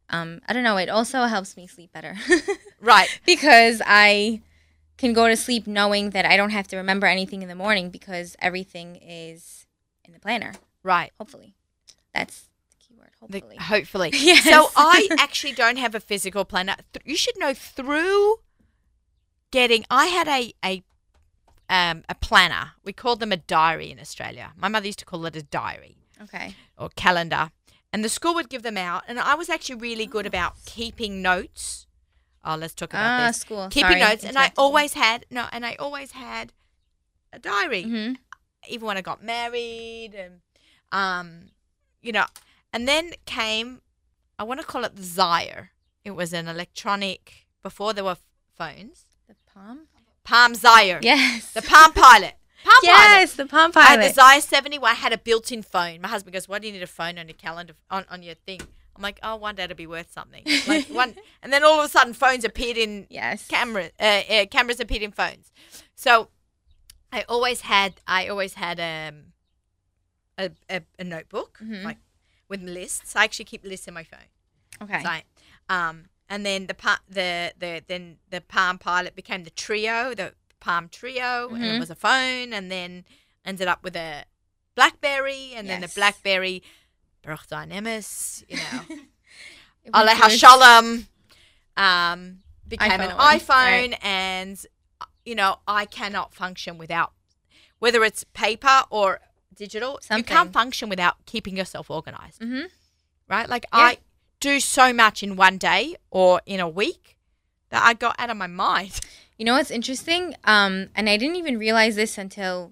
Um, 0.09 0.39
I 0.47 0.53
don't 0.53 0.63
know. 0.63 0.77
It 0.77 0.87
also 0.87 1.23
helps 1.23 1.57
me 1.57 1.67
sleep 1.67 1.91
better 1.91 2.15
right 2.79 3.09
because 3.25 3.81
I 3.85 4.41
can 4.97 5.13
go 5.13 5.27
to 5.27 5.35
sleep 5.35 5.67
knowing 5.67 6.11
that 6.11 6.25
I 6.25 6.37
don't 6.37 6.51
have 6.51 6.67
to 6.69 6.77
remember 6.77 7.07
anything 7.07 7.41
in 7.41 7.49
the 7.49 7.55
morning 7.55 7.89
because 7.89 8.35
everything 8.39 8.95
is 8.97 9.65
in 10.05 10.13
the 10.13 10.19
planner. 10.19 10.53
right 10.83 11.11
Hopefully, 11.17 11.55
that's 12.13 12.49
the 12.71 12.77
key 12.85 12.95
word. 12.97 13.09
The- 13.29 13.39
Hopefully. 13.39 13.57
hopefully. 13.57 14.11
Yes. 14.13 14.43
So 14.43 14.69
I 14.75 15.07
actually 15.19 15.53
don't 15.53 15.77
have 15.77 15.95
a 15.95 15.99
physical 15.99 16.45
planner. 16.45 16.75
You 17.03 17.15
should 17.17 17.37
know 17.39 17.53
through 17.53 18.37
getting. 19.51 19.85
I 19.89 20.07
had 20.07 20.27
a 20.27 20.53
a 20.63 20.83
um, 21.69 22.03
a 22.09 22.15
planner. 22.15 22.71
We 22.83 22.93
called 22.93 23.19
them 23.19 23.31
a 23.31 23.37
diary 23.37 23.89
in 23.91 23.99
Australia. 23.99 24.51
My 24.57 24.67
mother 24.67 24.85
used 24.85 24.99
to 24.99 25.05
call 25.05 25.25
it 25.25 25.35
a 25.35 25.41
diary 25.43 25.97
okay. 26.21 26.55
or 26.77 26.89
calendar, 26.95 27.51
and 27.91 28.03
the 28.03 28.09
school 28.09 28.33
would 28.35 28.49
give 28.49 28.63
them 28.63 28.77
out. 28.77 29.03
And 29.07 29.19
I 29.19 29.35
was 29.35 29.49
actually 29.49 29.75
really 29.75 30.05
good 30.05 30.25
about 30.25 30.53
keeping 30.65 31.21
notes. 31.21 31.87
Oh, 32.45 32.55
let's 32.55 32.73
talk 32.73 32.89
about 32.93 33.21
Ah, 33.21 33.27
this. 33.27 33.37
school. 33.37 33.67
Keeping 33.69 33.89
Sorry, 33.91 33.99
notes, 34.01 34.23
and 34.25 34.37
I 34.37 34.51
always 34.57 34.93
had 34.93 35.25
no, 35.29 35.47
and 35.51 35.65
I 35.65 35.75
always 35.75 36.11
had 36.11 36.51
a 37.31 37.39
diary 37.39 37.83
Mhm. 37.85 38.17
even 38.67 38.85
when 38.87 38.97
I 38.97 39.01
got 39.01 39.23
married 39.23 40.13
and 40.13 40.41
um 40.91 41.49
you 42.01 42.11
know 42.11 42.25
and 42.71 42.87
then 42.87 43.13
came 43.25 43.81
I 44.37 44.43
want 44.43 44.59
to 44.59 44.65
call 44.65 44.83
it 44.83 44.95
the 44.95 45.03
Zire. 45.03 45.71
It 46.03 46.11
was 46.11 46.33
an 46.33 46.47
electronic 46.47 47.47
before 47.63 47.93
there 47.93 48.03
were 48.03 48.17
phones. 48.57 49.05
The 49.27 49.35
palm. 49.51 49.87
Palm 50.23 50.53
Zire. 50.55 50.99
Yes. 51.01 51.51
The 51.53 51.61
Palm 51.61 51.93
Pilot. 51.93 52.35
Palm 52.63 52.75
Pilot. 52.83 53.19
yes, 53.19 53.33
the 53.35 53.45
palm 53.45 53.71
I 53.75 53.81
had 53.81 53.97
the 53.99 54.13
pilot. 54.13 54.15
Zire 54.15 54.41
70 54.41 54.79
where 54.79 54.91
I 54.91 54.95
had 54.95 55.11
a 55.13 55.17
built-in 55.17 55.63
phone. 55.63 56.01
My 56.01 56.07
husband 56.09 56.33
goes, 56.33 56.47
"Why 56.47 56.59
do 56.59 56.67
you 56.67 56.73
need 56.73 56.83
a 56.83 56.87
phone 56.87 57.17
on 57.19 57.27
your 57.27 57.35
calendar 57.37 57.73
on, 57.89 58.05
on 58.09 58.21
your 58.23 58.35
thing?" 58.35 58.61
I'm 58.95 59.01
like, 59.01 59.19
"Oh, 59.23 59.35
one 59.35 59.55
day 59.55 59.63
it'll 59.63 59.75
be 59.75 59.87
worth 59.87 60.11
something." 60.11 60.43
Like 60.67 60.87
one 60.89 61.15
and 61.41 61.51
then 61.51 61.63
all 61.63 61.79
of 61.79 61.85
a 61.85 61.89
sudden 61.89 62.13
phones 62.13 62.43
appeared 62.45 62.77
in 62.77 63.07
yes. 63.09 63.47
camera 63.47 63.89
uh, 63.99 64.21
uh, 64.29 64.45
cameras 64.47 64.79
appeared 64.79 65.01
in 65.03 65.11
phones. 65.11 65.51
So 65.95 66.29
I 67.11 67.23
always 67.29 67.61
had 67.61 67.95
I 68.07 68.27
always 68.27 68.53
had 68.55 68.79
um 68.79 69.33
a 70.37 70.51
a, 70.69 70.81
a 70.99 71.03
notebook 71.03 71.59
Mhm. 71.63 71.83
like 71.83 71.97
with 72.49 72.61
lists. 72.61 73.15
I 73.15 73.23
actually 73.23 73.45
keep 73.45 73.63
lists 73.63 73.87
in 73.87 73.93
my 73.93 74.03
phone. 74.03 74.29
Okay. 74.81 75.01
So 75.01 75.09
I- 75.09 75.23
um 75.69 76.05
and 76.29 76.45
then 76.45 76.67
the 76.67 76.73
pa- 76.73 77.01
the 77.09 77.53
the 77.57 77.83
then 77.87 78.17
the 78.29 78.41
Palm 78.41 78.77
Pilot 78.79 79.15
became 79.15 79.43
the 79.43 79.51
Treo, 79.51 80.15
the 80.15 80.33
Palm 80.59 80.87
Treo, 80.89 81.53
and 81.53 81.63
it 81.63 81.75
Mhm. 81.75 81.79
was 81.79 81.89
a 81.89 81.95
phone, 81.95 82.53
and 82.53 82.71
then 82.71 83.05
ended 83.45 83.67
up 83.67 83.83
with 83.83 83.95
a 83.95 84.25
BlackBerry, 84.75 85.53
and 85.53 85.69
then 85.69 85.81
the 85.81 85.87
BlackBerry 85.89 86.63
Baruch 87.23 87.47
Dynamis, 87.47 88.43
you 88.47 88.57
know. 88.57 88.97
Allah. 89.93 90.29
Shalom 90.29 91.07
um, 91.75 92.39
became 92.67 93.01
an 93.01 93.09
iPhone, 93.09 93.39
iPhone, 93.39 93.91
right. 93.91 94.05
and 94.05 94.65
you 95.25 95.35
know 95.35 95.57
I 95.67 95.85
cannot 95.85 96.33
function 96.33 96.77
without 96.77 97.13
whether 97.79 98.03
it's 98.03 98.23
paper 98.33 98.83
or 98.89 99.19
digital. 99.55 99.99
You 100.15 100.23
can't 100.23 100.53
function 100.53 100.89
without 100.89 101.25
keeping 101.25 101.57
yourself 101.57 101.89
organized, 101.89 102.41
mm-hmm. 102.41 102.67
right? 103.29 103.49
Like 103.49 103.65
Yeah. 103.73 103.79
I 103.79 103.97
do 104.39 104.59
so 104.59 104.93
much 104.93 105.23
in 105.23 105.35
one 105.35 105.57
day 105.57 105.95
or 106.11 106.41
in 106.45 106.59
a 106.59 106.69
week 106.69 107.17
that 107.69 107.83
I 107.83 107.93
got 107.93 108.15
out 108.19 108.29
of 108.29 108.37
my 108.37 108.47
mind. 108.47 108.99
You 109.37 109.45
know 109.45 109.53
what's 109.53 109.71
interesting? 109.71 110.35
Um, 110.43 110.89
and 110.95 111.09
I 111.09 111.17
didn't 111.17 111.37
even 111.37 111.57
realize 111.57 111.95
this 111.95 112.17
until 112.17 112.71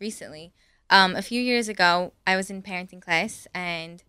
recently. 0.00 0.52
Um, 0.90 1.14
a 1.14 1.22
few 1.22 1.40
years 1.40 1.68
ago, 1.68 2.12
I 2.26 2.36
was 2.36 2.50
in 2.50 2.62
parenting 2.62 3.00
class, 3.00 3.46
and 3.54 4.02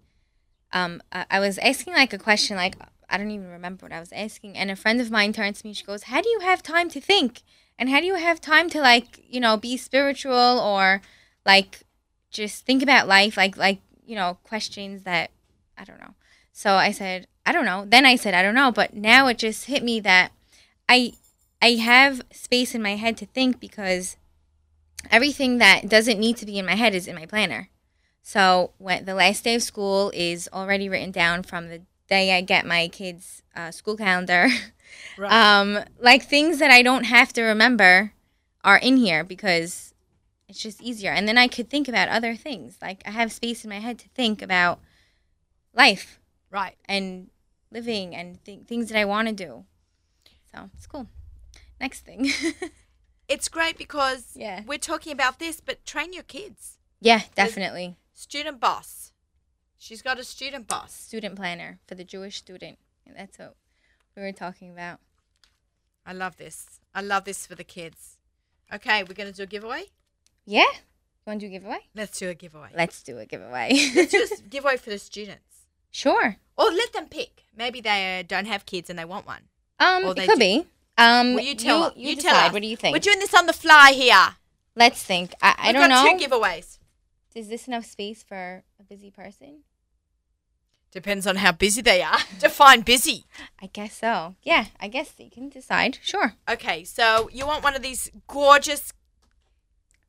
um, 0.73 1.01
I, 1.11 1.25
I 1.29 1.39
was 1.39 1.59
asking 1.59 1.93
like 1.93 2.11
a 2.11 2.17
question, 2.17 2.57
like 2.57 2.75
I 3.07 3.17
don't 3.17 3.29
even 3.29 3.49
remember 3.49 3.85
what 3.85 3.93
I 3.93 3.99
was 3.99 4.11
asking. 4.11 4.57
And 4.57 4.71
a 4.71 4.75
friend 4.75 4.99
of 4.99 5.11
mine 5.11 5.31
turns 5.31 5.61
to 5.61 5.67
me, 5.67 5.73
she 5.73 5.85
goes, 5.85 6.03
"How 6.03 6.21
do 6.21 6.29
you 6.29 6.39
have 6.39 6.63
time 6.63 6.89
to 6.89 6.99
think? 6.99 7.43
And 7.77 7.89
how 7.89 7.99
do 7.99 8.05
you 8.05 8.15
have 8.15 8.41
time 8.41 8.69
to 8.71 8.79
like, 8.79 9.23
you 9.27 9.39
know, 9.39 9.57
be 9.57 9.77
spiritual 9.77 10.33
or 10.33 11.01
like 11.45 11.81
just 12.31 12.65
think 12.65 12.81
about 12.81 13.07
life, 13.07 13.37
like 13.37 13.57
like 13.57 13.79
you 14.03 14.15
know, 14.15 14.37
questions 14.43 15.03
that 15.03 15.29
I 15.77 15.83
don't 15.83 15.99
know." 15.99 16.15
So 16.51 16.73
I 16.73 16.91
said, 16.91 17.27
"I 17.45 17.51
don't 17.51 17.65
know." 17.65 17.85
Then 17.87 18.05
I 18.05 18.15
said, 18.15 18.33
"I 18.33 18.41
don't 18.41 18.55
know," 18.55 18.71
but 18.71 18.95
now 18.95 19.27
it 19.27 19.37
just 19.37 19.65
hit 19.65 19.83
me 19.83 19.99
that 19.99 20.31
I 20.89 21.13
I 21.61 21.73
have 21.73 22.23
space 22.31 22.73
in 22.73 22.81
my 22.81 22.95
head 22.95 23.17
to 23.17 23.25
think 23.27 23.59
because 23.59 24.17
everything 25.09 25.57
that 25.57 25.89
doesn't 25.89 26.19
need 26.19 26.37
to 26.37 26.45
be 26.45 26.59
in 26.59 26.65
my 26.65 26.75
head 26.75 26.93
is 26.93 27.07
in 27.07 27.15
my 27.15 27.25
planner. 27.25 27.69
So 28.21 28.71
when 28.77 29.05
the 29.05 29.15
last 29.15 29.43
day 29.43 29.55
of 29.55 29.63
school 29.63 30.11
is 30.13 30.47
already 30.53 30.89
written 30.89 31.11
down 31.11 31.43
from 31.43 31.69
the 31.69 31.81
day 32.07 32.35
I 32.35 32.41
get 32.41 32.65
my 32.65 32.87
kids' 32.89 33.41
uh, 33.55 33.71
school 33.71 33.97
calendar. 33.97 34.47
Right. 35.17 35.31
um, 35.31 35.79
like 35.99 36.23
things 36.23 36.59
that 36.59 36.69
I 36.69 36.81
don't 36.81 37.05
have 37.05 37.31
to 37.33 37.43
remember 37.43 38.11
are 38.63 38.77
in 38.77 38.97
here 38.97 39.23
because 39.23 39.93
it's 40.49 40.59
just 40.59 40.81
easier. 40.81 41.11
And 41.11 41.27
then 41.27 41.37
I 41.37 41.47
could 41.47 41.69
think 41.69 41.87
about 41.87 42.09
other 42.09 42.35
things. 42.35 42.77
Like 42.81 43.01
I 43.05 43.11
have 43.11 43.31
space 43.31 43.63
in 43.63 43.69
my 43.69 43.79
head 43.79 43.97
to 43.99 44.09
think 44.09 44.41
about 44.41 44.79
life 45.73 46.19
right. 46.49 46.75
and 46.85 47.29
living 47.71 48.13
and 48.13 48.43
th- 48.43 48.65
things 48.67 48.89
that 48.89 48.99
I 48.99 49.05
want 49.05 49.29
to 49.29 49.33
do. 49.33 49.63
So 50.51 50.69
it's 50.75 50.87
cool. 50.87 51.07
Next 51.79 52.01
thing. 52.01 52.29
It's 53.31 53.47
great 53.49 53.77
because 53.77 54.23
Yeah. 54.35 54.61
we're 54.65 54.77
talking 54.91 55.13
about 55.13 55.39
this, 55.39 55.61
but 55.61 55.85
train 55.85 56.11
your 56.13 56.23
kids. 56.23 56.77
yeah, 56.99 57.21
definitely. 57.35 57.95
Student 58.13 58.59
boss. 58.59 59.13
She's 59.77 60.01
got 60.01 60.19
a 60.19 60.23
student 60.23 60.67
boss. 60.67 60.93
Student 60.93 61.35
planner 61.35 61.79
for 61.87 61.95
the 61.95 62.03
Jewish 62.03 62.37
student. 62.37 62.77
That's 63.17 63.37
what 63.39 63.55
we 64.15 64.21
were 64.21 64.31
talking 64.31 64.69
about. 64.71 64.99
I 66.05 66.13
love 66.13 66.37
this. 66.37 66.79
I 66.93 67.01
love 67.01 67.23
this 67.25 67.47
for 67.47 67.55
the 67.55 67.63
kids. 67.63 68.17
Okay, 68.73 69.03
we're 69.03 69.15
going 69.15 69.31
to 69.31 69.35
do 69.35 69.43
a 69.43 69.47
giveaway. 69.55 69.85
Yeah? 70.45 70.71
You 70.73 71.25
want 71.27 71.39
to 71.41 71.47
do 71.47 71.49
a 71.55 71.57
giveaway? 71.59 71.79
Let's 71.95 72.17
do 72.19 72.29
a 72.29 72.33
giveaway. 72.35 72.69
Let's 72.75 73.01
do 73.03 73.17
a 73.17 73.25
giveaway. 73.25 73.91
Let's 73.95 74.11
do 74.11 74.27
a 74.29 74.41
giveaway 74.49 74.77
for 74.77 74.89
the 74.91 74.99
students. 74.99 75.65
sure. 75.89 76.37
Or 76.57 76.65
let 76.71 76.93
them 76.93 77.07
pick. 77.07 77.43
Maybe 77.55 77.81
they 77.81 78.19
uh, 78.19 78.23
don't 78.27 78.45
have 78.45 78.65
kids 78.65 78.89
and 78.89 78.97
they 78.99 79.05
want 79.05 79.25
one. 79.25 79.43
Um, 79.79 80.05
Or 80.05 80.11
it 80.11 80.17
they 80.17 80.25
could 80.27 80.39
do- 80.39 80.39
be. 80.39 80.67
Um, 81.01 81.33
Well, 81.35 81.43
you 81.43 81.55
tell. 81.55 81.93
You, 81.95 82.09
You 82.09 82.15
decide. 82.15 82.29
tell 82.29 82.39
us. 82.47 82.53
What 82.53 82.61
do 82.61 82.67
you 82.67 82.77
think? 82.77 82.93
We're 82.93 82.99
doing 82.99 83.19
this 83.19 83.33
on 83.33 83.45
the 83.45 83.53
fly 83.53 83.91
here. 83.93 84.35
Let's 84.75 85.03
think. 85.03 85.33
I, 85.41 85.55
I 85.57 85.71
don't 85.71 85.89
know. 85.89 86.03
got 86.03 86.19
two 86.19 86.25
giveaways. 86.27 86.77
Is 87.35 87.47
this 87.49 87.67
enough 87.67 87.85
space 87.85 88.23
for 88.23 88.63
a 88.79 88.83
busy 88.83 89.09
person? 89.11 89.59
Depends 90.91 91.25
on 91.25 91.37
how 91.37 91.53
busy 91.53 91.81
they 91.81 92.01
are. 92.01 92.19
Define 92.39 92.81
busy. 92.81 93.25
I 93.61 93.67
guess 93.67 93.95
so. 93.97 94.35
Yeah, 94.43 94.65
I 94.79 94.89
guess 94.89 95.13
you 95.17 95.29
can 95.29 95.47
decide. 95.49 95.97
Sure. 96.01 96.33
Okay, 96.49 96.83
so 96.83 97.29
you 97.31 97.45
want 97.47 97.63
one 97.63 97.75
of 97.75 97.81
these 97.81 98.11
gorgeous 98.27 98.91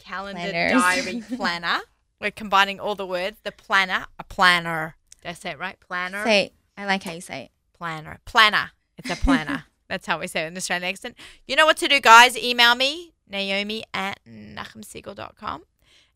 calendar 0.00 0.40
Planners. 0.50 0.72
diary 0.82 1.22
planner. 1.36 1.80
We're 2.20 2.32
combining 2.32 2.80
all 2.80 2.96
the 2.96 3.06
words. 3.06 3.36
The 3.44 3.52
planner, 3.52 4.06
a 4.18 4.24
planner. 4.24 4.96
Did 5.22 5.28
I 5.28 5.32
say 5.34 5.50
it 5.50 5.58
right? 5.60 5.78
Planner. 5.78 6.24
Say, 6.24 6.52
I 6.76 6.84
like 6.86 7.04
how 7.04 7.12
you 7.12 7.20
say 7.20 7.44
it. 7.44 7.50
planner. 7.76 8.18
Planner. 8.24 8.72
It's 8.98 9.10
a 9.10 9.16
planner. 9.16 9.64
That's 9.92 10.06
how 10.06 10.18
we 10.18 10.26
say 10.26 10.44
it 10.44 10.46
in 10.46 10.56
Australian 10.56 10.88
accent. 10.88 11.18
You 11.46 11.54
know 11.54 11.66
what 11.66 11.76
to 11.76 11.86
do, 11.86 12.00
guys. 12.00 12.34
Email 12.34 12.74
me, 12.74 13.12
Naomi 13.28 13.84
at 13.92 14.20
nachumsegal.com. 14.26 15.64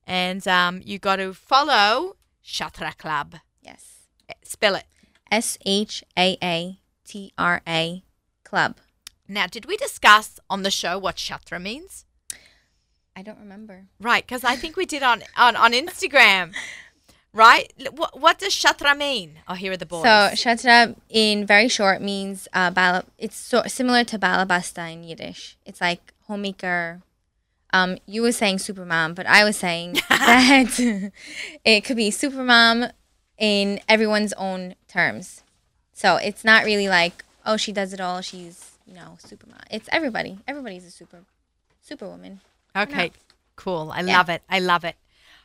And 0.06 0.48
um, 0.48 0.80
you 0.82 0.98
got 0.98 1.16
to 1.16 1.34
follow 1.34 2.16
Shaatra 2.42 2.96
Club. 2.96 3.36
Yes. 3.60 4.08
Spell 4.42 4.76
it. 4.76 4.84
S 5.30 5.58
H 5.66 6.02
A 6.18 6.38
A 6.42 6.78
T 7.06 7.34
R 7.36 7.60
A 7.68 8.02
Club. 8.44 8.78
Now, 9.28 9.46
did 9.46 9.66
we 9.66 9.76
discuss 9.76 10.40
on 10.48 10.62
the 10.62 10.70
show 10.70 10.98
what 10.98 11.16
Shaatra 11.16 11.60
means? 11.60 12.06
I 13.14 13.20
don't 13.20 13.38
remember. 13.38 13.88
Right, 14.00 14.26
because 14.26 14.42
I 14.42 14.56
think 14.56 14.78
we 14.78 14.86
did 14.86 15.02
on, 15.02 15.22
on, 15.36 15.54
on 15.54 15.72
Instagram. 15.72 16.54
Right? 17.36 17.70
What, 17.92 18.18
what 18.18 18.38
does 18.38 18.54
Shaatra 18.54 18.96
mean? 18.96 19.40
Oh, 19.46 19.52
here 19.52 19.72
are 19.72 19.76
the 19.76 19.84
boys. 19.84 20.04
So 20.04 20.08
shaatra 20.08 20.96
in 21.10 21.44
very 21.44 21.68
short 21.68 22.00
means 22.00 22.48
uh, 22.54 22.70
bala. 22.70 23.04
It's 23.18 23.36
so 23.36 23.62
similar 23.66 24.04
to 24.04 24.18
balabusta 24.18 24.90
in 24.90 25.04
Yiddish. 25.04 25.58
It's 25.66 25.80
like 25.82 26.14
homemaker. 26.28 27.02
Um, 27.74 27.98
you 28.06 28.22
were 28.22 28.32
saying 28.32 28.56
supermom, 28.56 29.14
but 29.14 29.26
I 29.26 29.44
was 29.44 29.56
saying 29.58 29.94
that 30.08 31.12
it 31.64 31.84
could 31.84 31.98
be 31.98 32.08
supermom 32.10 32.90
in 33.36 33.80
everyone's 33.86 34.32
own 34.34 34.74
terms. 34.88 35.42
So 35.92 36.16
it's 36.16 36.42
not 36.42 36.64
really 36.64 36.88
like 36.88 37.22
oh 37.44 37.58
she 37.58 37.70
does 37.70 37.92
it 37.92 38.00
all. 38.00 38.22
She's 38.22 38.78
you 38.86 38.94
know 38.94 39.18
supermom. 39.18 39.60
It's 39.70 39.90
everybody. 39.92 40.38
Everybody's 40.48 40.86
a 40.86 40.90
super 40.90 41.20
superwoman. 41.82 42.40
Okay, 42.74 43.12
cool. 43.56 43.92
I 43.94 44.00
Yeah. 44.00 44.16
love 44.16 44.30
it. 44.30 44.42
I 44.48 44.58
love 44.58 44.84
it. 44.84 44.96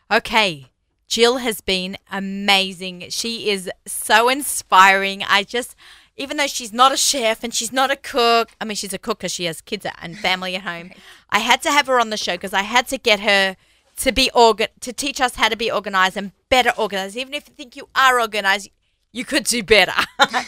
Okay, 0.09 0.67
Jill 1.11 1.39
has 1.39 1.59
been 1.59 1.97
amazing. 2.09 3.07
She 3.09 3.49
is 3.49 3.69
so 3.85 4.29
inspiring. 4.29 5.23
I 5.27 5.43
just, 5.43 5.75
even 6.15 6.37
though 6.37 6.47
she's 6.47 6.71
not 6.71 6.93
a 6.93 6.97
chef 6.97 7.43
and 7.43 7.53
she's 7.53 7.73
not 7.73 7.91
a 7.91 7.97
cook, 7.97 8.51
I 8.61 8.63
mean, 8.63 8.77
she's 8.77 8.93
a 8.93 8.97
cook 8.97 9.17
because 9.17 9.33
she 9.33 9.43
has 9.43 9.59
kids 9.59 9.85
and 10.01 10.17
family 10.17 10.55
at 10.55 10.61
home. 10.61 10.91
I 11.29 11.39
had 11.39 11.61
to 11.63 11.69
have 11.69 11.87
her 11.87 11.99
on 11.99 12.11
the 12.11 12.17
show 12.17 12.35
because 12.35 12.53
I 12.53 12.61
had 12.61 12.87
to 12.87 12.97
get 12.97 13.19
her 13.19 13.57
to 13.97 14.11
be 14.13 14.31
organ 14.33 14.69
to 14.79 14.93
teach 14.93 15.19
us 15.19 15.35
how 15.35 15.49
to 15.49 15.57
be 15.57 15.69
organized 15.69 16.15
and 16.15 16.31
better 16.47 16.71
organized. 16.77 17.17
Even 17.17 17.33
if 17.33 17.49
you 17.49 17.55
think 17.55 17.75
you 17.75 17.89
are 17.93 18.17
organized, 18.17 18.69
you 19.11 19.25
could 19.25 19.43
do 19.43 19.63
better. 19.63 19.91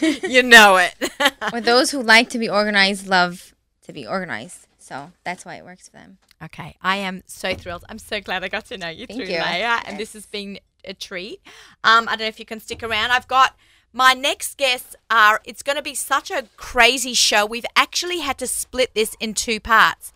you 0.26 0.42
know 0.42 0.78
it. 0.78 0.94
or 1.52 1.60
those 1.60 1.90
who 1.90 2.02
like 2.02 2.30
to 2.30 2.38
be 2.38 2.48
organized 2.48 3.06
love 3.06 3.54
to 3.82 3.92
be 3.92 4.06
organized. 4.06 4.66
So 4.84 5.12
that's 5.24 5.46
why 5.46 5.56
it 5.56 5.64
works 5.64 5.88
for 5.88 5.96
them. 5.96 6.18
Okay, 6.42 6.76
I 6.82 6.96
am 6.96 7.22
so 7.24 7.54
thrilled. 7.54 7.86
I'm 7.88 7.98
so 7.98 8.20
glad 8.20 8.44
I 8.44 8.48
got 8.48 8.66
to 8.66 8.76
know 8.76 8.90
you 8.90 9.06
Thank 9.06 9.18
through 9.18 9.32
you. 9.32 9.40
Leah, 9.40 9.80
and 9.86 9.98
this 9.98 10.12
has 10.12 10.26
been 10.26 10.58
a 10.84 10.92
treat. 10.92 11.40
Um, 11.82 12.06
I 12.06 12.12
don't 12.12 12.20
know 12.20 12.26
if 12.26 12.38
you 12.38 12.44
can 12.44 12.60
stick 12.60 12.82
around. 12.82 13.10
I've 13.10 13.26
got 13.26 13.56
my 13.94 14.12
next 14.12 14.58
guests 14.58 14.94
are. 15.10 15.40
It's 15.44 15.62
going 15.62 15.76
to 15.76 15.82
be 15.82 15.94
such 15.94 16.30
a 16.30 16.48
crazy 16.58 17.14
show. 17.14 17.46
We've 17.46 17.64
actually 17.74 18.18
had 18.18 18.36
to 18.36 18.46
split 18.46 18.94
this 18.94 19.16
in 19.20 19.32
two 19.32 19.58
parts. 19.58 20.12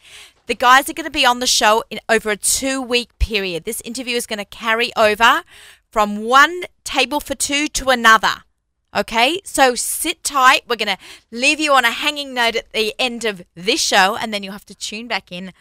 The 0.48 0.54
guys 0.54 0.90
are 0.90 0.94
going 0.94 1.06
to 1.06 1.10
be 1.10 1.24
on 1.24 1.40
the 1.40 1.46
show 1.46 1.84
in 1.88 1.98
over 2.06 2.28
a 2.30 2.36
two 2.36 2.82
week 2.82 3.18
period. 3.18 3.64
This 3.64 3.80
interview 3.86 4.16
is 4.16 4.26
going 4.26 4.38
to 4.38 4.44
carry 4.44 4.92
over 4.96 5.44
from 5.90 6.24
one 6.24 6.64
table 6.84 7.20
for 7.20 7.34
two 7.34 7.68
to 7.68 7.88
another. 7.88 8.42
Okay, 8.96 9.40
so 9.44 9.74
sit 9.74 10.24
tight. 10.24 10.62
We're 10.66 10.76
going 10.76 10.96
to 10.96 11.02
leave 11.30 11.60
you 11.60 11.74
on 11.74 11.84
a 11.84 11.90
hanging 11.90 12.32
note 12.32 12.56
at 12.56 12.72
the 12.72 12.94
end 12.98 13.24
of 13.24 13.42
this 13.54 13.80
show, 13.82 14.16
and 14.16 14.32
then 14.32 14.42
you'll 14.42 14.52
have 14.54 14.64
to 14.66 14.74
tune 14.74 15.06
back 15.08 15.30
in 15.30 15.52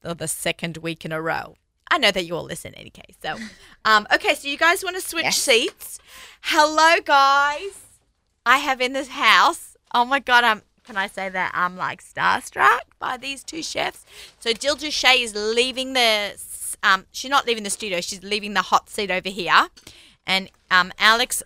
for 0.00 0.14
the 0.14 0.26
second 0.26 0.78
week 0.78 1.04
in 1.04 1.12
a 1.12 1.20
row. 1.20 1.56
I 1.90 1.98
know 1.98 2.10
that 2.10 2.24
you 2.24 2.34
all 2.36 2.44
listen 2.44 2.72
in 2.72 2.80
any 2.80 2.90
case. 2.90 3.16
So, 3.20 3.36
um, 3.84 4.06
okay, 4.14 4.34
so 4.34 4.48
you 4.48 4.56
guys 4.56 4.82
want 4.82 4.96
to 4.96 5.02
switch 5.02 5.24
Yes. 5.24 5.36
seats? 5.38 5.98
Hello, 6.42 7.00
guys. 7.04 7.72
I 8.46 8.58
have 8.58 8.80
in 8.80 8.94
this 8.94 9.08
house. 9.08 9.76
Oh 9.94 10.04
my 10.04 10.18
God, 10.20 10.44
I'm. 10.44 10.62
Can 10.82 10.96
I 10.96 11.06
say 11.06 11.28
that 11.28 11.52
I'm 11.54 11.76
like 11.76 12.02
starstruck 12.02 12.80
by 12.98 13.16
these 13.18 13.44
two 13.44 13.62
chefs? 13.62 14.04
So 14.40 14.52
Jill 14.52 14.74
Duche 14.76 15.22
is 15.22 15.34
leaving 15.34 15.92
the. 15.92 16.40
Um, 16.82 17.04
she's 17.12 17.30
not 17.30 17.46
leaving 17.46 17.62
the 17.64 17.70
studio. 17.70 18.00
She's 18.00 18.22
leaving 18.22 18.54
the 18.54 18.62
hot 18.62 18.88
seat 18.88 19.10
over 19.10 19.28
here, 19.28 19.68
and 20.26 20.50
um, 20.70 20.92
Alex, 20.98 21.42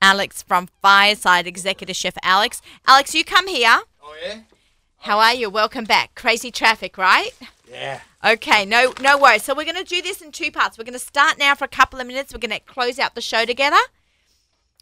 Alex 0.00 0.42
from 0.42 0.68
Fireside 0.80 1.46
Executive 1.46 1.96
Chef 1.96 2.14
Alex. 2.22 2.62
Alex, 2.86 3.14
you 3.14 3.24
come 3.24 3.46
here. 3.48 3.80
Oh 4.02 4.14
yeah? 4.24 4.40
How 4.98 5.18
are 5.18 5.34
you? 5.34 5.48
Welcome 5.50 5.84
back. 5.84 6.14
Crazy 6.14 6.50
traffic, 6.50 6.98
right? 6.98 7.30
Yeah. 7.70 8.00
Okay, 8.24 8.66
no, 8.66 8.92
no 9.00 9.16
worries. 9.16 9.44
So 9.44 9.54
we're 9.54 9.64
going 9.64 9.76
to 9.76 9.84
do 9.84 10.02
this 10.02 10.20
in 10.20 10.30
two 10.32 10.50
parts. 10.50 10.76
We're 10.76 10.84
going 10.84 10.92
to 10.92 10.98
start 10.98 11.38
now 11.38 11.54
for 11.54 11.64
a 11.64 11.68
couple 11.68 12.00
of 12.00 12.06
minutes. 12.06 12.32
We're 12.34 12.40
going 12.40 12.50
to 12.50 12.60
close 12.60 12.98
out 12.98 13.14
the 13.14 13.22
show 13.22 13.44
together, 13.46 13.78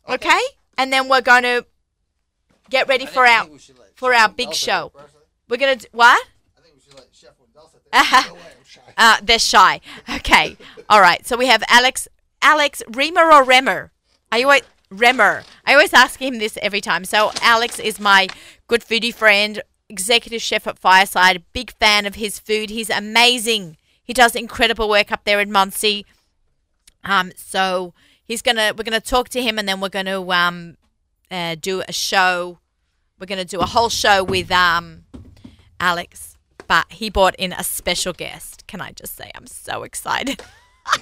okay? 0.08 0.40
And 0.76 0.92
then 0.92 1.08
we're 1.08 1.20
going 1.20 1.44
to 1.44 1.66
get 2.70 2.88
ready 2.88 3.06
for 3.06 3.26
our 3.26 3.48
for 3.94 4.12
our 4.14 4.28
big 4.28 4.54
show. 4.54 4.92
We're 5.48 5.56
going 5.56 5.78
to 5.78 5.88
what? 5.92 6.26
I 6.56 6.60
think 6.62 6.74
we 6.74 6.80
should 6.80 6.94
let 6.94 7.08
Chef 7.12 7.30
sit 7.70 7.82
Uh-huh. 7.92 8.34
No 8.34 8.40
shy. 8.64 8.80
Uh, 8.96 9.16
they're 9.22 9.38
shy. 9.38 9.80
Okay, 10.16 10.56
all 10.90 11.00
right. 11.00 11.24
So 11.26 11.36
we 11.36 11.46
have 11.46 11.62
Alex, 11.68 12.08
Alex 12.42 12.82
Remer 12.88 13.32
or 13.32 13.44
Remer? 13.44 13.90
Are 14.32 14.38
you 14.38 14.44
always 14.46 14.62
Remer? 14.90 15.44
I 15.66 15.72
always 15.74 15.92
ask 15.92 16.20
him 16.20 16.38
this 16.38 16.58
every 16.62 16.80
time. 16.80 17.04
So 17.04 17.30
Alex 17.42 17.78
is 17.78 18.00
my 18.00 18.28
good 18.66 18.80
foodie 18.82 19.14
friend, 19.14 19.62
executive 19.88 20.40
chef 20.42 20.66
at 20.66 20.78
Fireside. 20.78 21.42
Big 21.52 21.72
fan 21.72 22.06
of 22.06 22.14
his 22.14 22.38
food. 22.38 22.70
He's 22.70 22.90
amazing. 22.90 23.76
He 24.02 24.12
does 24.14 24.34
incredible 24.34 24.88
work 24.88 25.12
up 25.12 25.24
there 25.24 25.40
in 25.40 25.52
Monsey. 25.52 26.06
Um, 27.04 27.32
so 27.36 27.92
he's 28.24 28.42
gonna 28.42 28.72
we're 28.76 28.84
gonna 28.84 29.00
talk 29.00 29.28
to 29.30 29.42
him, 29.42 29.58
and 29.58 29.68
then 29.68 29.80
we're 29.80 29.88
gonna 29.90 30.26
um, 30.30 30.76
uh, 31.30 31.54
do 31.60 31.82
a 31.86 31.92
show. 31.92 32.58
We're 33.18 33.26
gonna 33.26 33.44
do 33.44 33.60
a 33.60 33.66
whole 33.66 33.88
show 33.90 34.24
with 34.24 34.50
um, 34.50 35.04
Alex, 35.78 36.36
but 36.66 36.86
he 36.90 37.10
brought 37.10 37.34
in 37.36 37.52
a 37.52 37.62
special 37.62 38.12
guest. 38.12 38.66
Can 38.66 38.80
I 38.80 38.92
just 38.92 39.16
say 39.16 39.30
I'm 39.34 39.46
so 39.46 39.82
excited. 39.82 40.42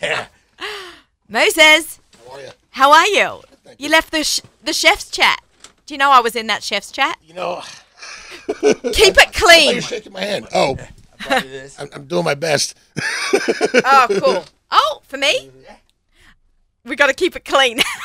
Yeah. 0.03 0.26
Moses, 1.28 2.01
How 2.24 2.32
are 2.32 2.41
you? 2.41 2.51
how 2.70 2.93
are 2.93 3.07
you? 3.07 3.41
Thank 3.67 3.81
You 3.81 3.87
you. 3.87 3.93
left 3.93 4.11
the 4.12 4.23
sh- 4.25 4.41
the 4.64 4.73
chef's 4.73 5.11
chat. 5.11 5.41
Do 5.87 5.95
you 5.95 5.99
know 5.99 6.11
I 6.11 6.21
was 6.21 6.35
in 6.37 6.47
that 6.47 6.62
chef's 6.62 6.91
chat? 6.93 7.19
You 7.23 7.35
know, 7.35 7.62
Keep 8.47 8.62
it 8.62 9.17
why 9.17 9.25
clean. 9.33 9.73
you're 9.75 9.83
shaking 9.83 10.12
my 10.12 10.21
hand. 10.23 10.47
Oh, 10.55 10.77
I'm, 11.29 11.89
I'm 11.93 12.07
doing 12.07 12.25
my 12.25 12.35
best. 12.35 12.77
Oh, 13.85 14.07
cool. 14.23 14.45
Oh, 14.71 15.01
for 15.05 15.17
me? 15.17 15.51
We 16.85 16.95
got 16.97 17.07
to 17.09 17.14
keep 17.14 17.35
it 17.37 17.45
clean. 17.45 17.81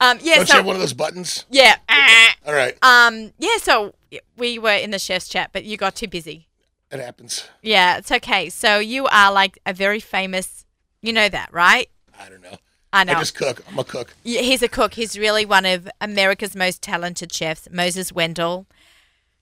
um, 0.00 0.18
yeah, 0.20 0.36
Don't 0.36 0.48
you 0.48 0.54
have 0.54 0.66
one 0.66 0.74
of 0.76 0.80
those 0.80 0.92
buttons? 0.92 1.44
yeah. 1.50 1.76
Ah. 1.88 2.34
All 2.46 2.52
right. 2.54 2.76
Um, 2.82 3.32
yeah, 3.38 3.56
so 3.58 3.94
we 4.36 4.58
were 4.58 4.72
in 4.74 4.90
the 4.90 4.98
chef's 4.98 5.28
chat, 5.28 5.50
but 5.52 5.64
you 5.64 5.76
got 5.76 5.94
too 5.96 6.08
busy. 6.08 6.48
It 6.90 7.00
happens. 7.00 7.44
Yeah, 7.62 7.98
it's 7.98 8.10
okay. 8.12 8.48
So 8.50 8.78
you 8.78 9.06
are 9.06 9.32
like 9.32 9.58
a 9.66 9.72
very 9.72 10.00
famous, 10.00 10.64
you 11.02 11.12
know 11.12 11.28
that, 11.28 11.52
right? 11.52 11.88
I 12.18 12.28
don't 12.28 12.42
know. 12.42 12.56
I 12.96 13.04
know. 13.04 13.12
I 13.12 13.18
just 13.18 13.34
cook. 13.34 13.62
I'm 13.68 13.78
a 13.78 13.84
cook. 13.84 14.14
Yeah, 14.24 14.40
he's 14.40 14.62
a 14.62 14.68
cook. 14.68 14.94
He's 14.94 15.18
really 15.18 15.44
one 15.44 15.66
of 15.66 15.86
America's 16.00 16.56
most 16.56 16.80
talented 16.80 17.30
chefs, 17.30 17.68
Moses 17.70 18.10
Wendel. 18.10 18.66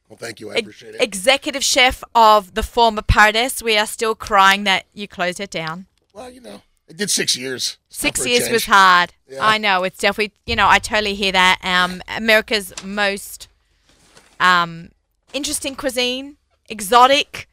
Well, 0.08 0.16
thank 0.16 0.40
you. 0.40 0.50
I 0.50 0.56
appreciate 0.56 0.96
it. 0.96 1.00
Executive 1.00 1.62
chef 1.62 2.02
of 2.16 2.54
the 2.54 2.64
former 2.64 3.02
Pardes. 3.02 3.62
We 3.62 3.78
are 3.78 3.86
still 3.86 4.16
crying 4.16 4.64
that 4.64 4.86
you 4.92 5.06
closed 5.06 5.38
it 5.38 5.50
down. 5.50 5.86
Well, 6.12 6.30
you 6.30 6.40
know, 6.40 6.62
it 6.88 6.96
did 6.96 7.10
six 7.10 7.36
years. 7.36 7.78
Six 7.90 8.18
not 8.18 8.24
for 8.24 8.28
a 8.28 8.32
years 8.32 8.50
was 8.50 8.66
hard. 8.66 9.14
Yeah. 9.28 9.38
I 9.40 9.58
know. 9.58 9.84
It's 9.84 9.98
definitely, 9.98 10.36
you 10.46 10.56
know, 10.56 10.68
I 10.68 10.80
totally 10.80 11.14
hear 11.14 11.30
that. 11.30 11.60
Um, 11.62 12.02
America's 12.08 12.74
most 12.84 13.46
um, 14.40 14.90
interesting 15.32 15.76
cuisine, 15.76 16.38
exotic, 16.68 17.48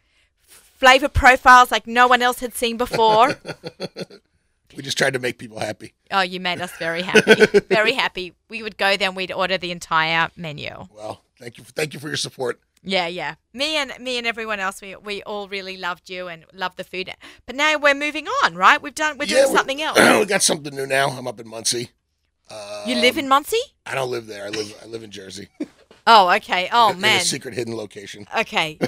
flavor 0.47 1.09
profiles 1.09 1.69
like 1.69 1.85
no 1.85 2.07
one 2.07 2.23
else 2.23 2.39
had 2.39 2.55
seen 2.55 2.75
before. 2.75 3.39
We 4.75 4.83
just 4.83 4.97
tried 4.97 5.13
to 5.13 5.19
make 5.19 5.37
people 5.37 5.59
happy. 5.59 5.93
oh, 6.11 6.21
you 6.21 6.39
made 6.39 6.61
us 6.61 6.71
very 6.77 7.01
happy. 7.01 7.59
very 7.69 7.93
happy. 7.93 8.33
We 8.49 8.63
would 8.63 8.77
go 8.77 8.97
there 8.97 9.07
and 9.07 9.15
we'd 9.17 9.31
order 9.31 9.57
the 9.57 9.71
entire 9.71 10.29
menu. 10.35 10.69
Well, 10.95 11.21
thank 11.39 11.57
you. 11.57 11.63
Thank 11.63 11.93
you 11.93 11.99
for 11.99 12.07
your 12.07 12.17
support. 12.17 12.59
Yeah, 12.83 13.05
yeah. 13.07 13.35
Me 13.53 13.75
and 13.77 13.91
me 13.99 14.17
and 14.17 14.25
everyone 14.25 14.59
else, 14.59 14.81
we 14.81 14.95
we 14.95 15.21
all 15.23 15.47
really 15.47 15.77
loved 15.77 16.09
you 16.09 16.27
and 16.27 16.45
loved 16.53 16.77
the 16.77 16.83
food. 16.83 17.11
But 17.45 17.55
now 17.55 17.77
we're 17.77 17.93
moving 17.93 18.27
on, 18.43 18.55
right? 18.55 18.81
We've 18.81 18.95
done 18.95 19.17
we're 19.17 19.25
Yeah, 19.25 19.41
doing 19.41 19.51
we- 19.51 19.57
something 19.57 19.81
else. 19.87 19.99
we 20.19 20.25
got 20.25 20.41
something 20.41 20.75
new 20.75 20.87
now. 20.87 21.09
I'm 21.09 21.27
up 21.27 21.39
in 21.39 21.47
Monsey. 21.47 21.91
you 22.87 22.95
live 22.95 23.17
in 23.17 23.27
Monsey? 23.29 23.57
Um, 23.85 23.91
I 23.91 23.95
don't 23.95 24.09
live 24.11 24.25
there. 24.27 24.45
I 24.45 24.49
live. 24.49 24.73
I 24.83 24.85
live 24.87 25.03
in 25.03 25.11
Jersey. 25.11 25.47
Oh, 26.07 26.29
okay. 26.35 26.67
Oh 26.71 26.91
in 26.91 26.99
man. 26.99 27.17
a 27.21 27.23
secret 27.23 27.53
hidden 27.53 27.75
location. 27.75 28.25
Okay. 28.37 28.77
we, 28.81 28.87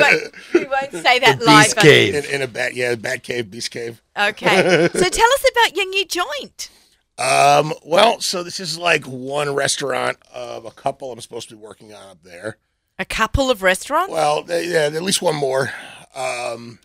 won't, 0.00 0.22
we 0.54 0.64
won't 0.64 0.92
say 0.92 1.18
that 1.18 1.38
live. 1.44 1.64
Beast 1.64 1.76
Cave. 1.78 2.14
In, 2.14 2.24
in 2.26 2.42
a 2.42 2.46
bat, 2.48 2.74
yeah, 2.74 2.94
bat 2.94 3.22
cave, 3.22 3.50
beast 3.50 3.70
cave. 3.70 4.02
Okay. 4.18 4.88
So 4.96 5.08
tell 5.08 5.28
us 5.32 5.44
about 5.52 5.76
your 5.76 5.86
new 5.88 6.04
joint. 6.06 6.70
Um, 7.18 7.72
well, 7.84 8.20
so 8.20 8.42
this 8.42 8.60
is 8.60 8.78
like 8.78 9.04
one 9.04 9.54
restaurant 9.54 10.18
of 10.34 10.64
a 10.66 10.70
couple 10.70 11.10
I'm 11.12 11.20
supposed 11.20 11.48
to 11.48 11.56
be 11.56 11.60
working 11.62 11.92
on 11.94 12.08
up 12.10 12.22
there. 12.22 12.58
A 12.98 13.04
couple 13.04 13.50
of 13.50 13.62
restaurants. 13.62 14.12
Well, 14.12 14.42
they- 14.42 14.66
yeah, 14.68 14.86
at 14.94 15.02
least 15.02 15.22
one 15.22 15.36
more. 15.36 15.70
Um, 16.14 16.78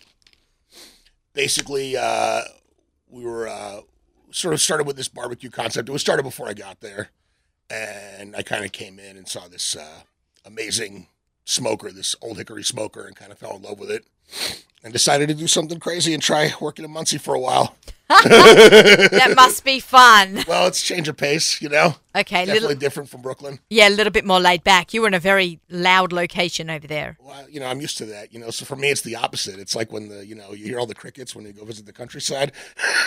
basically, 1.34 1.96
uh, 1.98 2.42
we 3.10 3.24
were 3.26 3.48
uh, 3.48 3.82
sort 4.32 4.54
of 4.54 4.62
started 4.62 4.88
with 4.88 4.96
this 4.98 5.08
barbecue 5.08 5.50
concept. 5.50 5.90
It 5.90 5.92
was 5.92 6.02
started 6.02 6.24
before 6.24 6.48
I 6.48 6.54
got 6.54 6.82
there, 6.82 7.10
and 7.72 8.36
I 8.36 8.44
kind 8.44 8.66
of 8.66 8.72
came 8.72 9.00
in 9.00 9.18
and 9.18 9.28
saw 9.28 9.48
this 9.48 9.76
uh, 9.76 10.02
amazing 10.46 11.08
smoker, 11.46 11.92
this 11.92 12.16
old 12.22 12.38
hickory 12.38 12.64
smoker, 12.64 13.06
and 13.06 13.16
kind 13.16 13.32
of 13.32 13.38
fell 13.40 13.56
in 13.56 13.62
love 13.62 13.80
with 13.80 13.92
it, 13.92 14.06
and 14.84 14.92
decided 14.94 15.28
to 15.30 15.36
do 15.36 15.48
something 15.48 15.80
crazy 15.80 16.14
and 16.14 16.22
try 16.24 16.52
working 16.60 16.86
in 16.86 16.92
Monsey 16.92 17.18
for 17.18 17.34
a 17.36 17.40
while. 17.40 17.76
that 18.12 19.34
must 19.38 19.64
be 19.64 19.80
fun. 19.80 20.44
Well, 20.46 20.68
it's 20.68 20.82
change 20.84 21.08
of 21.08 21.16
pace, 21.16 21.62
you 21.62 21.70
know. 21.70 21.96
Okay, 22.14 22.40
Definitely 22.46 22.60
little 22.60 22.78
different 22.78 23.10
from 23.10 23.22
Brooklyn. 23.22 23.60
yeah, 23.70 23.88
a 23.88 23.90
little 23.90 24.12
bit 24.12 24.26
more 24.26 24.40
laid 24.42 24.66
back. 24.66 24.94
You 24.94 25.00
were 25.02 25.08
in 25.08 25.14
a 25.14 25.20
very 25.20 25.62
loud 25.70 26.12
location 26.12 26.70
over 26.70 26.86
there. 26.88 27.18
Well, 27.22 27.50
you 27.50 27.62
know, 27.62 27.68
I'm 27.68 27.80
used 27.80 27.98
to 28.00 28.06
that. 28.08 28.34
You 28.34 28.42
know, 28.42 28.50
so 28.50 28.66
for 28.66 28.76
me, 28.76 28.90
it's 28.90 29.00
the 29.02 29.16
opposite. 29.16 29.60
It's 29.60 29.78
like 29.78 29.94
when 29.94 30.10
the, 30.10 30.26
you 30.26 30.36
know, 30.36 30.52
you 30.52 30.66
hear 30.66 30.78
all 30.78 30.88
the 30.88 30.94
crickets 30.96 31.34
when 31.38 31.46
you 31.46 31.54
go 31.54 31.64
visit 31.64 31.86
the 31.86 31.94
countryside. 31.94 32.52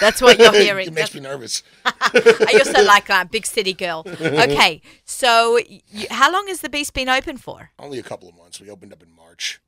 That's 0.01 0.22
what 0.22 0.39
you're 0.39 0.53
hearing. 0.59 0.87
it 0.87 0.95
makes 0.95 1.11
That's- 1.11 1.14
me 1.22 1.29
nervous. 1.29 1.62
I 1.85 2.59
also 2.64 2.83
like 2.83 3.11
a 3.11 3.27
big 3.31 3.45
city 3.45 3.75
girl. 3.75 4.05
Okay, 4.07 4.81
so 5.05 5.59
y 5.70 5.83
how 6.11 6.33
long 6.33 6.47
has 6.49 6.62
the 6.62 6.70
Beast 6.70 6.95
been 6.95 7.11
open 7.11 7.37
for? 7.37 7.72
Only 7.79 7.99
a 7.99 8.03
couple 8.03 8.27
of 8.31 8.37
months. 8.39 8.59
We 8.59 8.70
opened 8.70 8.95
up 8.95 9.03
in 9.03 9.14
March. 9.14 9.61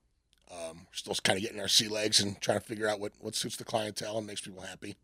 Um, 0.51 0.77
we're 0.79 0.95
still 0.95 1.15
kind 1.25 1.37
of 1.37 1.43
getting 1.43 1.61
our 1.61 1.69
sea 1.69 1.89
legs 1.89 2.21
and 2.21 2.41
trying 2.41 2.61
to 2.61 2.65
figure 2.65 2.89
out 2.89 3.01
what, 3.01 3.13
what 3.21 3.35
suits 3.35 3.57
the 3.57 3.65
clientele 3.65 4.19
and 4.19 4.27
makes 4.27 4.41
people 4.41 4.63
happy. 4.63 4.97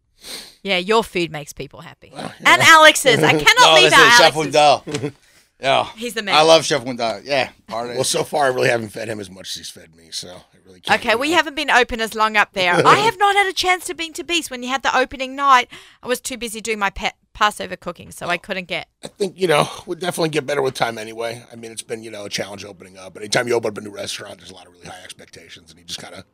Yeah, 0.62 0.76
your 0.78 1.02
food 1.02 1.32
makes 1.32 1.52
people 1.52 1.80
happy. 1.80 2.12
And 2.14 2.62
Alex's. 2.62 3.22
I 3.22 3.32
cannot 3.38 3.58
No, 3.60 3.74
leave 3.74 3.90
that's 3.90 4.02
it. 4.02 4.22
out 4.22 4.32
Chef 4.32 4.36
Alex's. 4.36 4.92
Wendel. 5.02 5.12
yeah. 5.60 5.84
He's 5.96 6.14
the 6.14 6.22
man. 6.22 6.36
I 6.36 6.42
love 6.42 6.64
Chef 6.64 6.84
Wendel. 6.84 7.20
Yeah. 7.24 7.50
Part 7.66 7.90
of 7.90 7.96
Well, 7.96 8.04
so 8.04 8.22
far, 8.22 8.44
I 8.44 8.48
really 8.48 8.68
haven't 8.68 8.90
fed 8.90 9.08
him 9.08 9.18
as 9.18 9.28
much 9.28 9.48
as 9.50 9.54
he's 9.56 9.70
fed 9.70 9.96
me, 9.96 10.10
so 10.12 10.28
I 10.28 10.56
really 10.64 10.80
can't. 10.80 11.00
Okay, 11.00 11.16
we 11.16 11.30
know. 11.30 11.36
haven't 11.36 11.56
been 11.56 11.70
open 11.70 12.00
as 12.00 12.14
long 12.14 12.36
up 12.36 12.52
there. 12.52 12.74
I 12.86 12.96
have 12.98 13.18
not 13.18 13.34
had 13.34 13.48
a 13.48 13.52
chance 13.52 13.84
to 13.86 13.94
be 13.94 14.10
to 14.10 14.22
Beast. 14.22 14.48
When 14.50 14.62
you 14.62 14.68
had 14.68 14.84
the 14.84 14.96
opening 14.96 15.34
night, 15.34 15.68
I 16.02 16.06
was 16.06 16.20
too 16.20 16.36
busy 16.38 16.60
doing 16.60 16.78
my 16.78 16.90
pet 16.90 17.16
Passover 17.32 17.76
cooking, 17.76 18.10
so 18.10 18.26
I 18.26 18.36
oh. 18.36 18.38
couldn't 18.38 18.66
get. 18.66 18.88
I 19.04 19.08
think, 19.08 19.38
you 19.38 19.46
know, 19.46 19.68
we'll 19.86 19.98
definitely 19.98 20.30
get 20.30 20.46
better 20.46 20.62
with 20.62 20.74
time 20.74 20.98
anyway. 20.98 21.44
I 21.50 21.56
mean, 21.56 21.72
it's 21.72 21.82
been, 21.82 22.02
you 22.02 22.10
know, 22.10 22.24
a 22.24 22.28
challenge 22.28 22.64
opening 22.64 22.98
up. 22.98 23.14
But 23.14 23.22
anytime 23.22 23.48
you 23.48 23.54
open 23.54 23.70
up 23.70 23.78
a 23.78 23.80
new 23.80 23.90
restaurant, 23.90 24.38
there's 24.38 24.50
a 24.50 24.54
lot 24.54 24.66
of 24.66 24.72
really 24.72 24.86
high 24.86 25.02
expectations, 25.02 25.70
and 25.70 25.78
you 25.78 25.84
just 25.84 26.00
kind 26.00 26.14
of 26.14 26.24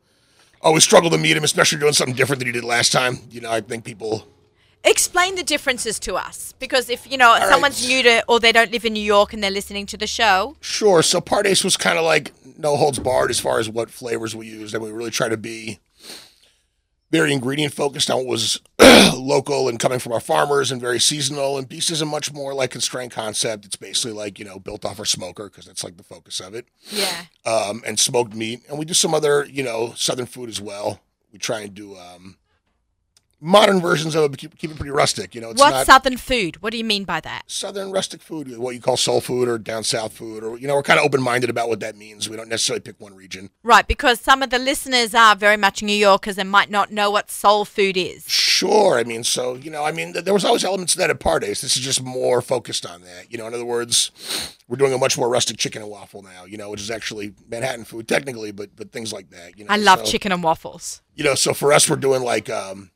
always 0.61 0.83
struggle 0.83 1.09
to 1.09 1.17
meet 1.17 1.33
them, 1.33 1.43
especially 1.43 1.79
doing 1.79 1.93
something 1.93 2.15
different 2.15 2.39
than 2.39 2.47
you 2.47 2.53
did 2.53 2.63
last 2.63 2.91
time. 2.91 3.19
You 3.29 3.41
know, 3.41 3.51
I 3.51 3.61
think 3.61 3.83
people. 3.83 4.27
Explain 4.83 5.35
the 5.35 5.43
differences 5.43 5.99
to 5.99 6.15
us, 6.15 6.53
because 6.57 6.89
if 6.89 7.09
you 7.09 7.17
know 7.17 7.31
right. 7.31 7.49
someone's 7.49 7.85
new 7.85 8.01
to 8.03 8.23
or 8.29 8.39
they 8.39 8.53
don't 8.53 8.71
live 8.71 8.85
in 8.85 8.93
New 8.93 9.03
York 9.03 9.33
and 9.33 9.43
they're 9.43 9.51
listening 9.51 9.85
to 9.87 9.97
the 9.97 10.07
show, 10.07 10.55
Sure. 10.61 11.03
So 11.03 11.19
Pardes 11.19 11.65
was 11.65 11.75
kind 11.75 11.97
of 11.97 12.05
like 12.05 12.31
no 12.57 12.77
holds 12.77 12.97
barred 12.99 13.29
as 13.29 13.39
far 13.39 13.59
as 13.59 13.69
what 13.69 13.89
flavors 13.89 14.35
we 14.35 14.47
used, 14.47 14.73
and 14.73 14.83
we 14.83 14.91
really 14.91 15.11
try 15.11 15.27
to 15.27 15.37
be 15.37 15.79
very 17.11 17.33
ingredient 17.33 17.73
focused 17.73 18.09
on 18.09 18.19
what 18.19 18.27
was 18.27 18.61
local 19.15 19.69
and 19.69 19.79
coming 19.79 19.99
from 19.99 20.13
our 20.13 20.19
farmers 20.19 20.71
and 20.71 20.81
very 20.81 20.99
seasonal. 20.99 21.57
And 21.57 21.67
Beast 21.67 21.91
is 21.91 22.01
a 22.01 22.05
much 22.05 22.31
more 22.33 22.53
like 22.53 22.71
constrained 22.71 23.11
concept. 23.11 23.65
It's 23.65 23.75
basically 23.75 24.13
like 24.13 24.39
you 24.39 24.45
know 24.45 24.59
built 24.59 24.85
off 24.85 24.99
our 24.99 25.05
smoker 25.05 25.49
because 25.49 25.65
that's 25.65 25.83
like 25.83 25.97
the 25.97 26.03
focus 26.03 26.39
of 26.39 26.53
it, 26.53 26.67
yeah, 26.89 27.25
um, 27.45 27.81
and 27.85 27.99
smoked 27.99 28.33
meat. 28.33 28.61
And 28.69 28.77
we 28.77 28.85
do 28.85 28.93
some 28.93 29.13
other 29.13 29.45
you 29.45 29.63
know 29.63 29.93
southern 29.95 30.25
food 30.25 30.49
as 30.49 30.61
well. 30.61 31.01
We 31.31 31.39
try 31.39 31.61
and 31.61 31.73
do 31.73 31.95
um, 31.95 32.37
modern 33.41 33.81
versions 33.81 34.15
of 34.15 34.23
it, 34.23 34.31
but 34.31 34.39
keep, 34.39 34.57
keep 34.57 34.71
it 34.71 34.77
pretty 34.77 34.91
rustic. 34.91 35.35
You 35.35 35.41
know, 35.41 35.51
it's 35.51 35.59
what's 35.59 35.85
Southern 35.85 36.17
food? 36.17 36.61
What 36.61 36.71
do 36.71 36.77
you 36.77 36.83
mean 36.83 37.03
by 37.03 37.19
that? 37.21 37.43
southern 37.69 37.91
rustic 37.91 38.21
food, 38.21 38.57
what 38.57 38.73
you 38.73 38.81
call 38.81 38.97
soul 38.97 39.21
food 39.21 39.47
or 39.47 39.57
down 39.57 39.83
south 39.83 40.13
food, 40.13 40.43
or 40.43 40.57
you 40.57 40.67
know, 40.67 40.75
we're 40.75 40.83
kind 40.83 40.99
of 40.99 41.05
open 41.05 41.21
minded 41.21 41.49
about 41.49 41.69
what 41.69 41.79
that 41.81 41.95
means. 41.95 42.29
We 42.29 42.35
don't 42.35 42.49
necessarily 42.49 42.81
pick 42.81 42.99
one 42.99 43.15
region. 43.15 43.49
Right, 43.63 43.87
because 43.87 44.19
some 44.19 44.41
of 44.41 44.49
the 44.49 44.59
listeners 44.59 45.13
are 45.13 45.35
very 45.35 45.57
much 45.57 45.83
New 45.83 45.95
Yorkers 45.95 46.37
and 46.37 46.49
might 46.49 46.69
not 46.69 46.91
know 46.91 47.11
what 47.11 47.29
soul 47.29 47.65
food 47.65 47.97
is. 47.97 48.27
Sure, 48.27 48.97
I 48.97 49.03
mean, 49.03 49.23
so 49.23 49.55
you 49.55 49.69
know, 49.69 49.83
I 49.83 49.91
mean, 49.91 50.13
there 50.13 50.33
was 50.33 50.45
always 50.45 50.63
elements 50.63 50.93
of 50.93 50.99
that 50.99 51.09
at 51.09 51.19
Pardes. 51.19 51.61
This 51.61 51.77
is 51.77 51.83
just 51.83 52.01
more 52.01 52.41
focused 52.41 52.85
on 52.85 53.01
that. 53.01 53.31
You 53.31 53.37
know, 53.37 53.47
in 53.47 53.53
other 53.53 53.65
words, 53.65 54.11
we're 54.67 54.77
doing 54.77 54.93
a 54.93 54.97
much 54.97 55.17
more 55.17 55.29
rustic 55.29 55.57
chicken 55.57 55.81
and 55.81 55.91
waffle 55.91 56.23
now. 56.23 56.45
You 56.45 56.57
know, 56.57 56.69
which 56.69 56.81
is 56.81 56.91
actually 56.91 57.33
Manhattan 57.49 57.85
food 57.85 58.07
technically, 58.07 58.51
but 58.51 58.75
but 58.75 58.91
things 58.91 59.13
like 59.13 59.29
that. 59.31 59.57
You 59.57 59.65
know, 59.65 59.73
I 59.73 59.77
love 59.77 59.99
so, 59.99 60.11
chicken 60.11 60.31
and 60.31 60.43
waffles. 60.43 61.01
You 61.15 61.23
know, 61.23 61.35
so 61.35 61.53
for 61.53 61.73
us, 61.73 61.89
we're 61.89 61.97
doing 61.97 62.23
like 62.23 62.49
um, 62.49 62.91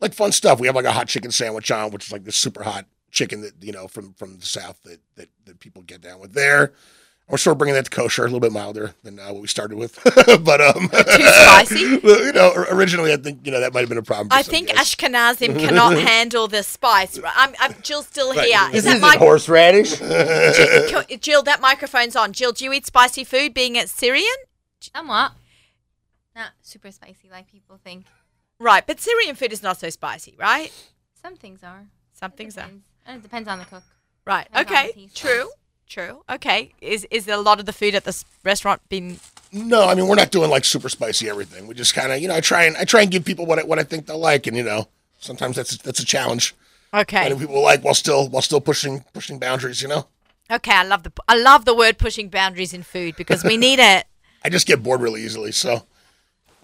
like 0.00 0.14
fun 0.14 0.32
stuff. 0.32 0.60
We 0.60 0.66
have 0.66 0.76
like 0.76 0.84
a 0.84 0.92
hot 0.92 1.08
chicken 1.08 1.30
sandwich 1.30 1.70
on, 1.70 1.90
which 1.90 2.06
is 2.06 2.12
like 2.12 2.24
this 2.24 2.36
super 2.36 2.62
hot 2.62 2.86
chicken 3.10 3.40
that 3.42 3.52
you 3.60 3.72
know 3.72 3.88
from 3.88 4.12
from 4.14 4.38
the 4.38 4.46
south 4.46 4.82
that 4.84 5.00
that, 5.16 5.28
that 5.46 5.60
people 5.60 5.82
get 5.82 6.00
down 6.00 6.20
with 6.20 6.32
there. 6.32 6.72
We're 7.28 7.36
sort 7.38 7.52
of 7.52 7.58
bringing 7.58 7.76
that 7.76 7.84
to 7.84 7.90
kosher, 7.92 8.22
a 8.22 8.24
little 8.24 8.40
bit 8.40 8.50
milder 8.50 8.92
than 9.04 9.20
uh, 9.20 9.28
what 9.28 9.40
we 9.40 9.46
started 9.46 9.78
with, 9.78 10.00
but 10.42 10.60
um, 10.60 10.88
Too 10.88 11.28
spicy? 11.28 11.78
you 12.02 12.32
know, 12.32 12.52
originally 12.72 13.12
I 13.12 13.18
think 13.18 13.46
you 13.46 13.52
know 13.52 13.60
that 13.60 13.72
might 13.72 13.80
have 13.80 13.88
been 13.88 13.98
a 13.98 14.02
problem. 14.02 14.30
I 14.32 14.42
think 14.42 14.66
guests. 14.66 14.96
Ashkenazim 14.96 15.56
cannot 15.60 15.96
handle 15.96 16.48
the 16.48 16.64
spice. 16.64 17.20
Right, 17.20 17.32
I'm, 17.36 17.54
I'm 17.60 17.74
Jill's 17.82 18.08
still 18.08 18.34
Right. 18.34 18.48
here. 18.48 18.58
Is 18.72 18.82
This 18.82 18.84
that 18.84 18.96
isn't 18.96 19.00
my 19.00 19.16
horseradish. 19.16 19.96
Jill, 20.00 21.02
Jill? 21.20 21.42
That 21.44 21.60
microphone's 21.60 22.16
on. 22.16 22.32
Jill, 22.32 22.50
do 22.50 22.64
you 22.64 22.72
eat 22.72 22.86
spicy 22.86 23.22
food? 23.22 23.54
Being 23.54 23.78
at 23.78 23.88
Syrian, 23.88 24.26
Somewhat. 24.80 25.32
Not 26.34 26.50
super 26.62 26.90
spicy 26.90 27.28
like 27.30 27.46
people 27.50 27.78
think. 27.84 28.06
Right? 28.60 28.86
But 28.86 29.00
Syrian 29.00 29.34
food 29.34 29.52
is 29.52 29.62
not 29.62 29.78
so 29.80 29.90
spicy, 29.90 30.34
right? 30.38 30.70
Some 31.20 31.34
things 31.36 31.64
are. 31.64 31.86
Some 32.12 32.30
things 32.30 32.56
are. 32.56 32.70
And 33.06 33.16
it 33.18 33.22
depends 33.22 33.48
on 33.48 33.58
the 33.58 33.64
cook. 33.64 33.82
Right. 34.24 34.46
Depends 34.54 34.70
Okay. 34.70 35.08
True. 35.14 35.44
buds. 35.44 35.54
True. 35.88 36.22
Okay. 36.30 36.72
Is 36.80 37.04
is 37.10 37.26
a 37.26 37.36
lot 37.38 37.58
of 37.58 37.66
the 37.66 37.72
food 37.72 37.96
at 37.96 38.04
this 38.04 38.24
restaurant 38.44 38.80
been? 38.88 39.18
No, 39.52 39.88
I 39.88 39.96
mean 39.96 40.06
we're 40.06 40.14
not 40.14 40.30
doing 40.30 40.48
like 40.48 40.64
super 40.64 40.88
spicy 40.88 41.28
everything. 41.28 41.66
We 41.66 41.74
just 41.74 41.94
kind 41.94 42.12
of, 42.12 42.20
you 42.20 42.28
know, 42.28 42.36
I 42.36 42.40
try 42.40 42.62
and 42.64 42.76
I 42.76 42.84
try 42.84 43.02
and 43.02 43.10
give 43.10 43.24
people 43.24 43.44
what 43.46 43.58
I, 43.58 43.64
what 43.64 43.80
I 43.80 43.82
think 43.82 44.06
they'll 44.06 44.18
like, 44.18 44.46
and 44.46 44.56
you 44.56 44.62
know, 44.62 44.86
sometimes 45.18 45.56
that's 45.56 45.76
that's 45.78 45.98
a 45.98 46.04
challenge. 46.04 46.54
Okay. 46.94 47.22
Finding 47.22 47.40
people 47.40 47.60
like 47.60 47.82
while 47.82 47.94
still 47.94 48.28
while 48.28 48.42
still 48.42 48.60
pushing 48.60 49.04
pushing 49.12 49.40
boundaries. 49.40 49.82
You 49.82 49.88
know, 49.88 50.06
Okay. 50.48 50.70
I 50.72 50.84
love 50.84 51.02
the 51.02 51.12
I 51.26 51.36
love 51.36 51.64
the 51.64 51.74
word 51.74 51.98
pushing 51.98 52.28
boundaries 52.28 52.72
in 52.72 52.84
food 52.84 53.16
because 53.16 53.42
we 53.42 53.56
need 53.56 53.80
it. 53.80 54.06
I 54.44 54.48
just 54.48 54.66
get 54.68 54.82
bored 54.84 55.00
really 55.00 55.22
easily. 55.24 55.50
So 55.50 55.84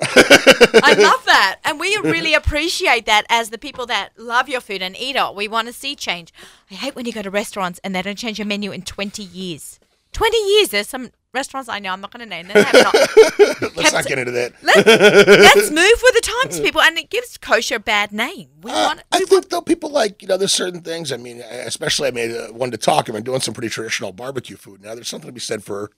I 0.01 0.95
love 0.99 1.25
that. 1.27 1.59
And 1.65 1.81
we 1.81 1.97
really 1.99 2.35
appreciate 2.35 3.07
that 3.07 3.25
as 3.29 3.51
the 3.51 3.59
people 3.59 3.87
that 3.87 4.11
love 4.17 4.49
your 4.49 4.61
food 4.61 4.83
and 4.83 4.97
eat 4.97 5.17
it. 5.17 5.35
We 5.35 5.49
want 5.49 5.69
to 5.69 5.73
see 5.73 5.95
change. 5.97 6.33
I 6.71 6.75
hate 6.75 6.95
when 6.95 7.07
you 7.07 7.13
go 7.13 7.23
to 7.23 7.31
restaurants 7.31 7.81
and 7.83 7.95
they 7.95 8.03
don't 8.03 8.19
change 8.19 8.39
your 8.39 8.47
menu 8.47 8.73
in 8.73 8.83
20 8.83 9.23
years. 9.23 9.79
20 10.13 10.37
years. 10.37 10.69
There's 10.71 10.89
some 10.89 11.11
restaurants 11.35 11.69
I 11.69 11.79
know, 11.79 11.91
I'm 11.93 12.01
not 12.01 12.11
going 12.11 12.21
to 12.21 12.27
name 12.27 12.49
them. 12.49 12.57
let's 13.77 13.93
not 13.93 14.07
get 14.07 14.19
into 14.19 14.33
that. 14.33 14.53
Let's, 14.63 14.87
let's 14.87 15.71
move 15.83 16.03
with 16.03 16.15
the 16.15 16.23
times, 16.43 16.61
people. 16.61 16.81
And 16.81 16.97
it 16.97 17.11
gives 17.11 17.37
kosher 17.37 17.77
a 17.77 17.81
bad 17.81 18.11
name. 18.13 18.49
We 18.63 18.71
Uh, 18.71 18.87
want, 18.87 19.03
I 19.13 19.19
we 19.19 19.27
think 19.27 19.51
though 19.51 19.61
people 19.61 19.91
like 19.91 20.23
you 20.23 20.29
know 20.29 20.39
there's 20.39 20.55
certain 20.55 20.81
things. 20.81 21.13
I 21.13 21.19
mean, 21.19 21.41
especially 21.41 22.09
I 22.09 22.11
made 22.13 22.35
uh, 22.35 22.49
one 22.53 22.71
to 22.71 22.79
talk. 22.79 23.09
I've 23.09 23.15
been 23.15 23.23
doing 23.25 23.41
some 23.41 23.53
pretty 23.53 23.69
traditional 23.69 24.13
barbecue 24.13 24.57
food 24.57 24.83
now. 24.83 24.95
There's 24.95 25.09
something 25.09 25.29
to 25.29 25.33
be 25.33 25.41
said 25.41 25.63
for 25.63 25.91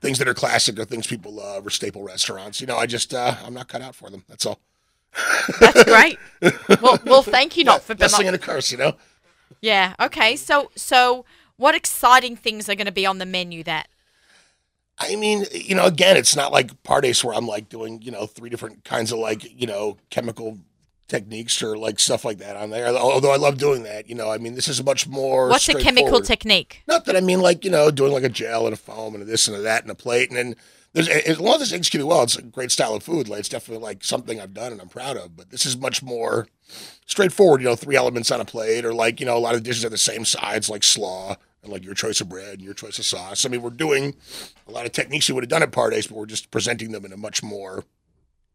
things 0.00 0.18
that 0.18 0.28
are 0.28 0.34
classic 0.34 0.78
or 0.78 0.84
things 0.84 1.06
people 1.06 1.32
love 1.32 1.66
or 1.66 1.70
staple 1.70 2.02
restaurants. 2.02 2.60
You 2.60 2.66
know, 2.66 2.76
I 2.76 2.86
just 2.86 3.14
uh, 3.14 3.36
I'm 3.44 3.54
not 3.54 3.68
cut 3.68 3.82
out 3.82 3.94
for 3.94 4.10
them. 4.10 4.24
That's 4.28 4.46
all. 4.46 4.58
That's 5.58 5.84
great. 5.84 6.18
well, 6.80 6.98
well, 7.04 7.22
thank 7.22 7.56
you 7.56 7.64
not 7.64 7.82
for 7.82 7.94
Blessing 7.94 8.26
and 8.26 8.36
a 8.36 8.38
curse. 8.38 8.70
You 8.70 8.78
know. 8.78 8.96
Yeah. 9.60 9.94
Okay. 10.00 10.36
So, 10.36 10.70
so 10.74 11.24
what 11.56 11.74
exciting 11.74 12.36
things 12.36 12.68
are 12.68 12.74
going 12.74 12.86
to 12.86 12.92
be 12.92 13.06
on 13.06 13.18
the 13.18 13.26
menu 13.26 13.62
that? 13.64 13.88
I 14.98 15.16
mean, 15.16 15.46
you 15.52 15.74
know, 15.74 15.86
again, 15.86 16.16
it's 16.16 16.36
not 16.36 16.52
like 16.52 16.82
Pardes 16.82 17.24
where 17.24 17.34
I'm 17.34 17.46
like 17.46 17.68
doing, 17.68 18.02
you 18.02 18.10
know, 18.10 18.26
three 18.26 18.50
different 18.50 18.84
kinds 18.84 19.12
of 19.12 19.18
like, 19.18 19.60
you 19.60 19.66
know, 19.66 19.96
chemical 20.10 20.58
techniques 21.10 21.62
or 21.62 21.76
like 21.76 21.98
stuff 21.98 22.24
like 22.24 22.38
that 22.38 22.56
on 22.56 22.70
there. 22.70 22.86
Although 22.88 23.32
I 23.32 23.36
love 23.36 23.58
doing 23.58 23.82
that, 23.82 24.08
you 24.08 24.14
know, 24.14 24.30
I 24.30 24.38
mean, 24.38 24.54
this 24.54 24.68
is 24.68 24.80
a 24.80 24.84
much 24.84 25.06
more. 25.06 25.48
What's 25.48 25.68
a 25.68 25.74
chemical 25.74 26.20
technique? 26.20 26.82
Not 26.86 27.04
that 27.04 27.16
I 27.16 27.20
mean, 27.20 27.40
like 27.40 27.64
you 27.64 27.70
know, 27.70 27.90
doing 27.90 28.12
like 28.12 28.22
a 28.22 28.28
gel 28.28 28.64
and 28.64 28.72
a 28.72 28.76
foam 28.76 29.14
and 29.14 29.22
a 29.22 29.26
this 29.26 29.48
and 29.48 29.56
a 29.56 29.60
that 29.60 29.82
and 29.82 29.90
a 29.90 29.94
plate, 29.94 30.30
and 30.30 30.38
then 30.38 30.56
there's 30.92 31.08
as 31.08 31.38
long 31.38 31.56
as 31.56 31.62
it's 31.62 31.72
executed 31.72 32.06
well, 32.06 32.22
it's 32.22 32.36
a 32.36 32.42
great 32.42 32.70
style 32.70 32.94
of 32.94 33.02
food. 33.02 33.28
Like 33.28 33.40
it's 33.40 33.48
definitely 33.48 33.82
like 33.82 34.02
something 34.02 34.40
I've 34.40 34.54
done 34.54 34.72
and 34.72 34.80
I'm 34.80 34.88
proud 34.88 35.16
of. 35.16 35.36
But 35.36 35.50
this 35.50 35.66
is 35.66 35.76
much 35.76 36.02
more 36.02 36.46
straightforward. 37.06 37.60
You 37.60 37.68
know, 37.68 37.76
three 37.76 37.96
elements 37.96 38.30
on 38.30 38.40
a 38.40 38.44
plate, 38.44 38.84
or 38.84 38.94
like 38.94 39.20
you 39.20 39.26
know, 39.26 39.36
a 39.36 39.38
lot 39.38 39.54
of 39.54 39.62
dishes 39.62 39.84
are 39.84 39.90
the 39.90 39.98
same 39.98 40.24
sides, 40.24 40.70
like 40.70 40.84
slaw 40.84 41.36
and 41.62 41.72
like 41.72 41.84
your 41.84 41.94
choice 41.94 42.20
of 42.20 42.28
bread 42.28 42.54
and 42.54 42.62
your 42.62 42.74
choice 42.74 42.98
of 42.98 43.04
sauce. 43.04 43.44
I 43.44 43.48
mean, 43.48 43.62
we're 43.62 43.70
doing 43.70 44.14
a 44.66 44.70
lot 44.70 44.86
of 44.86 44.92
techniques 44.92 45.28
you 45.28 45.34
would 45.34 45.44
have 45.44 45.50
done 45.50 45.62
at 45.62 45.72
Pardes, 45.72 46.08
but 46.08 46.16
we're 46.16 46.26
just 46.26 46.50
presenting 46.50 46.92
them 46.92 47.04
in 47.04 47.12
a 47.12 47.16
much 47.16 47.42
more 47.42 47.84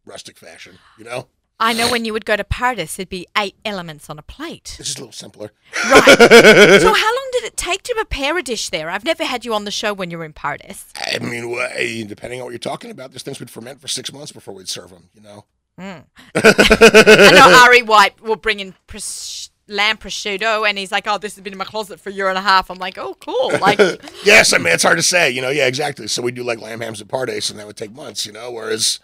rustic 0.06 0.38
fashion. 0.38 0.80
You 0.98 1.06
know, 1.06 1.28
I 1.60 1.72
know 1.74 1.90
when 1.90 2.04
you 2.04 2.12
would 2.12 2.26
go 2.26 2.36
to 2.36 2.44
Pardes, 2.44 2.96
there'd 2.98 3.08
be 3.08 3.28
eight 3.38 3.56
elements 3.64 4.10
on 4.10 4.20
a 4.20 4.22
plate. 4.22 4.76
this 4.78 4.90
is 4.90 4.96
a 4.98 5.00
little 5.00 5.14
simpler. 5.14 5.52
Right. 5.90 6.04
so, 6.82 6.94
how 6.94 7.16
long 7.16 7.30
did 7.32 7.44
it 7.46 7.56
take 7.56 7.82
to 7.84 7.94
prepare 7.96 8.38
a 8.38 8.44
dish 8.44 8.70
there? 8.70 8.90
I've 8.90 9.06
never 9.06 9.24
had 9.24 9.46
you 9.46 9.54
on 9.54 9.64
the 9.64 9.72
show 9.72 9.94
when 9.94 10.12
you 10.12 10.18
were 10.18 10.26
in 10.26 10.34
Pardes. 10.34 10.86
I 10.96 11.20
mean, 11.20 12.08
depending 12.08 12.42
on 12.42 12.46
what 12.46 12.52
you're 12.52 12.60
talking 12.60 12.92
about, 12.92 13.12
there's 13.12 13.24
things 13.24 13.40
would 13.40 13.50
ferment 13.50 13.80
for 13.80 13.88
six 13.88 14.12
months 14.12 14.32
before 14.34 14.54
we'd 14.54 14.68
serve 14.68 14.90
them. 14.90 15.10
You 15.14 15.22
know. 15.22 15.46
Hmm. 15.78 16.00
I 16.36 17.32
know 17.34 17.64
Ari 17.64 17.82
White 17.84 18.22
will 18.22 18.38
bring 18.38 18.60
in 18.62 18.74
pros- 18.88 19.50
lamb 19.68 19.98
prosciutto, 19.98 20.68
and 20.68 20.78
he's 20.78 20.92
like, 20.92 21.06
"Oh, 21.08 21.18
this 21.18 21.36
has 21.36 21.44
been 21.44 21.54
in 21.54 21.58
my 21.60 21.66
closet 21.66 22.00
for 22.00 22.10
a 22.10 22.14
year 22.14 22.30
and 22.30 22.38
a 22.38 22.42
half." 22.42 22.70
I'm 22.70 22.78
like, 22.80 22.98
"Oh, 22.98 23.16
cool!" 23.16 23.52
Like, 23.60 23.80
Yes, 24.26 24.54
I 24.54 24.58
mean 24.58 24.74
it's 24.74 24.84
hard 24.84 24.98
to 24.98 25.04
say. 25.04 25.30
You 25.32 25.42
know, 25.42 25.50
yeah, 25.50 25.68
exactly. 25.68 26.08
So 26.08 26.22
we 26.22 26.32
do 26.32 26.44
like 26.44 26.60
lamb 26.60 26.82
hams 26.82 27.02
and 27.02 27.10
pardes, 27.10 27.50
and 27.50 27.60
that 27.60 27.68
would 27.68 27.78
take 27.78 27.94
months. 27.94 28.26
You 28.26 28.32
know, 28.32 28.52
whereas 28.52 29.00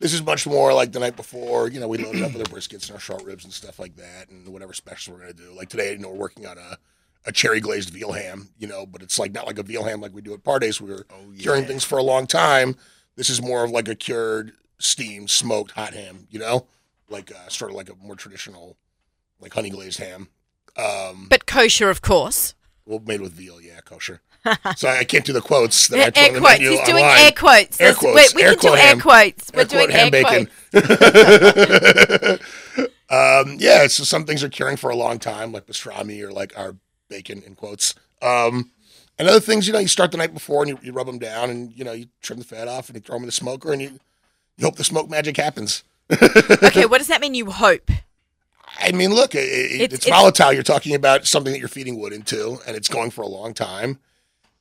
this 0.00 0.12
is 0.12 0.22
much 0.22 0.46
more 0.46 0.72
like 0.72 0.92
the 0.92 1.00
night 1.00 1.16
before. 1.16 1.68
You 1.68 1.80
know, 1.80 1.88
we 1.88 1.98
loaded 1.98 2.22
up 2.22 2.32
with 2.34 2.46
our 2.46 2.54
briskets 2.54 2.86
and 2.86 2.92
our 2.92 3.00
short 3.00 3.22
ribs 3.24 3.44
and 3.44 3.52
stuff 3.52 3.78
like 3.78 3.96
that, 3.96 4.28
and 4.28 4.48
whatever 4.48 4.72
specials 4.72 5.14
we're 5.16 5.22
gonna 5.22 5.34
do. 5.34 5.52
Like 5.56 5.68
today, 5.68 5.92
you 5.92 5.98
know, 5.98 6.10
we're 6.10 6.16
working 6.16 6.46
on 6.46 6.58
a. 6.58 6.78
A 7.26 7.32
cherry 7.32 7.58
glazed 7.58 7.88
veal 7.88 8.12
ham, 8.12 8.50
you 8.58 8.66
know, 8.66 8.84
but 8.84 9.00
it's 9.00 9.18
like 9.18 9.32
not 9.32 9.46
like 9.46 9.58
a 9.58 9.62
veal 9.62 9.84
ham 9.84 10.02
like 10.02 10.12
we 10.12 10.20
do 10.20 10.34
at 10.34 10.44
Pardes. 10.44 10.78
We 10.78 10.90
were 10.90 11.06
curing 11.38 11.64
things 11.64 11.82
for 11.82 11.96
a 11.96 12.02
long 12.02 12.26
time. 12.26 12.76
This 13.16 13.30
is 13.30 13.40
more 13.40 13.64
of 13.64 13.70
like 13.70 13.88
a 13.88 13.94
cured, 13.94 14.52
steamed, 14.78 15.30
smoked 15.30 15.70
hot 15.70 15.94
ham, 15.94 16.26
you 16.30 16.38
know, 16.38 16.66
like 17.08 17.32
uh, 17.32 17.48
sort 17.48 17.70
of 17.70 17.78
like 17.78 17.88
a 17.88 17.94
more 17.94 18.14
traditional, 18.14 18.76
like 19.40 19.54
honey 19.54 19.70
glazed 19.70 20.00
ham. 20.00 20.28
Um, 20.76 21.28
but 21.30 21.46
kosher, 21.46 21.88
of 21.88 22.02
course. 22.02 22.54
well, 22.84 23.00
made 23.00 23.22
with 23.22 23.32
veal, 23.32 23.58
yeah, 23.58 23.80
kosher. 23.80 24.20
so 24.76 24.88
I 24.88 25.04
can't 25.04 25.24
do 25.24 25.32
the 25.32 25.40
quotes 25.40 25.88
that 25.88 26.16
I 26.16 26.20
air 26.20 26.32
the 26.32 26.40
quotes. 26.40 26.58
menu 26.58 26.70
He's 26.70 26.80
doing 26.86 27.04
online. 27.04 27.24
air 27.24 27.32
quotes. 27.32 27.80
Air 27.80 27.94
quotes. 27.94 28.34
We, 28.34 28.42
we 28.42 28.46
Air 28.46 28.50
can 28.54 28.58
do 28.60 28.68
quote 28.68 28.78
air 28.78 28.86
ham. 28.88 29.00
quotes. 29.00 29.50
We're 29.54 29.60
Air 29.60 29.66
doing 29.66 29.86
quote 29.88 29.98
ham 29.98 30.04
air 30.06 30.10
bacon. 30.10 30.48
quotes. 30.72 32.44
um, 33.10 33.56
yeah, 33.58 33.86
so 33.86 34.04
some 34.04 34.24
things 34.24 34.42
are 34.42 34.48
curing 34.48 34.76
for 34.76 34.90
a 34.90 34.96
long 34.96 35.18
time, 35.18 35.52
like 35.52 35.66
pastrami 35.66 36.22
or 36.22 36.32
like 36.32 36.56
our 36.58 36.76
bacon 37.08 37.42
in 37.46 37.54
quotes. 37.54 37.94
Um, 38.22 38.70
and 39.18 39.28
other 39.28 39.40
things, 39.40 39.66
you 39.66 39.72
know, 39.72 39.78
you 39.78 39.88
start 39.88 40.10
the 40.10 40.16
night 40.18 40.34
before 40.34 40.62
and 40.62 40.70
you, 40.70 40.78
you 40.82 40.92
rub 40.92 41.06
them 41.06 41.18
down 41.18 41.50
and 41.50 41.72
you 41.72 41.84
know 41.84 41.92
you 41.92 42.06
trim 42.20 42.38
the 42.38 42.44
fat 42.44 42.66
off 42.68 42.88
and 42.88 42.96
you 42.96 43.00
throw 43.00 43.14
them 43.16 43.22
in 43.22 43.26
the 43.26 43.32
smoker 43.32 43.72
and 43.72 43.80
you 43.80 44.00
you 44.56 44.64
hope 44.64 44.76
the 44.76 44.84
smoke 44.84 45.08
magic 45.08 45.36
happens. 45.36 45.84
Okay, 46.62 46.86
what 46.86 46.98
does 46.98 47.06
that 47.08 47.20
mean? 47.20 47.34
You 47.34 47.50
hope. 47.50 47.90
I 48.80 48.90
mean, 48.92 49.14
look, 49.14 49.34
it, 49.34 49.38
it, 49.38 49.44
It's- 49.44 49.80
it's, 49.80 49.94
it's- 50.06 50.08
volatile. 50.18 50.52
You're 50.52 50.62
talking 50.64 50.94
about 50.94 51.26
something 51.26 51.52
that 51.52 51.58
you're 51.60 51.68
feeding 51.68 51.98
wood 52.00 52.12
into, 52.12 52.58
and 52.66 52.76
it's 52.76 52.88
going 52.88 53.10
for 53.10 53.22
a 53.22 53.26
long 53.28 53.54
time, 53.54 53.98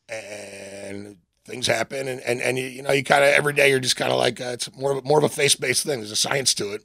and 0.10 1.18
things 1.46 1.68
happen, 1.68 2.08
and 2.08 2.22
and, 2.22 2.42
and 2.42 2.58
you, 2.58 2.66
you 2.66 2.82
know, 2.82 2.92
you 2.92 3.04
kind 3.04 3.24
of 3.24 3.30
every 3.30 3.54
day 3.54 3.70
you're 3.70 3.80
just 3.80 3.96
kind 3.96 4.12
of 4.12 4.18
like 4.18 4.40
uh, 4.42 4.52
it's 4.54 4.74
more 4.76 4.92
of 4.92 4.98
a, 5.00 5.02
more 5.08 5.18
of 5.18 5.24
a 5.24 5.30
face 5.30 5.56
based 5.56 5.84
thing. 5.86 6.00
There's 6.00 6.12
a 6.12 6.16
science 6.16 6.54
to 6.56 6.74
it, 6.74 6.84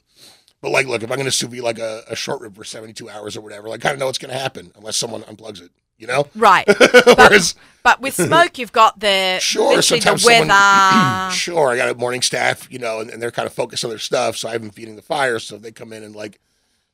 but 0.61 0.71
like, 0.71 0.87
look, 0.87 1.03
if 1.03 1.11
I'm 1.11 1.17
going 1.17 1.27
to 1.27 1.33
sous 1.33 1.49
vide 1.49 1.61
like 1.61 1.79
a, 1.79 2.03
a 2.09 2.17
short 2.17 2.41
rib 2.41 2.57
for 2.57 2.65
72 2.65 3.09
hours 3.09 3.37
or 3.37 3.41
whatever, 3.41 3.69
like, 3.69 3.81
kind 3.81 3.93
of 3.93 4.01
know 4.01 4.07
what's 4.07 4.19
going 4.19 4.33
to 4.33 4.39
happen 4.39 4.73
unless 4.77 4.97
someone 4.97 5.23
unplugs 5.23 5.63
it, 5.63 5.71
you 5.99 6.07
know. 6.07 6.27
Right. 6.35 6.67
Whereas, 7.17 7.55
But 7.85 8.01
with 8.01 8.15
smoke, 8.27 8.59
you've 8.59 8.73
got 8.73 8.99
the 8.99 9.39
sure, 9.41 9.81
sometimes 9.83 10.25
the 10.25 10.31
someone, 10.31 10.49
weather. 10.49 11.31
sure, 11.35 11.71
I 11.71 11.77
got 11.77 11.89
a 11.89 11.95
morning 11.95 12.23
staff, 12.23 12.67
you 12.71 12.79
know, 12.81 13.01
and, 13.01 13.11
and 13.11 13.23
they're 13.23 13.31
kind 13.31 13.47
of 13.47 13.53
focused 13.53 13.85
on 13.85 13.91
their 13.91 13.99
stuff, 14.01 14.37
so 14.37 14.49
I've 14.49 14.61
been 14.61 14.71
feeding 14.71 14.97
the 14.97 15.03
fire, 15.03 15.39
so 15.39 15.59
they 15.59 15.71
come 15.71 15.93
in 15.93 16.03
and 16.03 16.15
like 16.17 16.41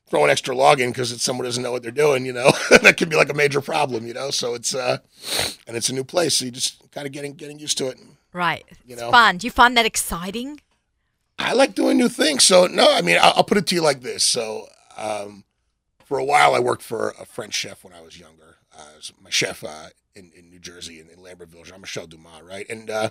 throw 0.07 0.23
an 0.23 0.29
extra 0.29 0.55
log 0.55 0.79
in 0.79 0.91
because 0.91 1.21
someone 1.21 1.45
doesn't 1.45 1.63
know 1.63 1.71
what 1.71 1.81
they're 1.81 1.91
doing, 1.91 2.25
you 2.25 2.33
know, 2.33 2.51
that 2.81 2.95
could 2.97 3.09
be 3.09 3.15
like 3.15 3.29
a 3.29 3.33
major 3.33 3.61
problem, 3.61 4.05
you 4.05 4.13
know. 4.13 4.29
So 4.31 4.53
it's 4.53 4.73
uh, 4.75 4.97
and 5.67 5.75
it's 5.75 5.89
a 5.89 5.93
new 5.93 6.03
place, 6.03 6.35
so 6.37 6.45
you 6.45 6.51
just 6.51 6.91
kind 6.91 7.07
of 7.07 7.13
getting 7.13 7.33
getting 7.33 7.59
used 7.59 7.77
to 7.79 7.87
it. 7.87 7.97
right. 8.33 8.63
You 8.85 8.93
It's 8.93 9.01
know. 9.01 9.11
fun. 9.11 9.37
Do 9.37 9.47
you 9.47 9.51
find 9.51 9.75
that 9.77 9.85
exciting? 9.85 10.61
I 11.37 11.53
like 11.53 11.75
doing 11.75 11.97
new 11.97 12.09
things. 12.09 12.43
So 12.43 12.67
no, 12.67 12.87
I 12.91 13.01
mean, 13.01 13.17
I'll, 13.21 13.33
I'll 13.37 13.43
put 13.43 13.57
it 13.57 13.67
to 13.67 13.75
you 13.75 13.81
like 13.81 14.01
this. 14.01 14.23
So 14.23 14.67
um, 14.97 15.43
for 16.05 16.17
a 16.17 16.23
while, 16.23 16.55
I 16.55 16.59
worked 16.59 16.83
for 16.83 17.13
a 17.19 17.25
French 17.25 17.53
chef 17.53 17.83
when 17.83 17.93
I 17.93 18.01
was 18.01 18.19
younger. 18.19 18.57
Uh, 18.77 18.83
was 18.95 19.11
my 19.21 19.29
chef 19.29 19.63
uh, 19.63 19.87
in, 20.15 20.31
in 20.37 20.49
New 20.49 20.59
Jersey 20.59 20.99
in, 20.99 21.09
in 21.09 21.17
Lambertville, 21.17 21.65
Jean 21.65 21.81
Michel 21.81 22.07
Dumas, 22.07 22.41
right? 22.43 22.65
And 22.69 22.89
uh, 22.89 23.09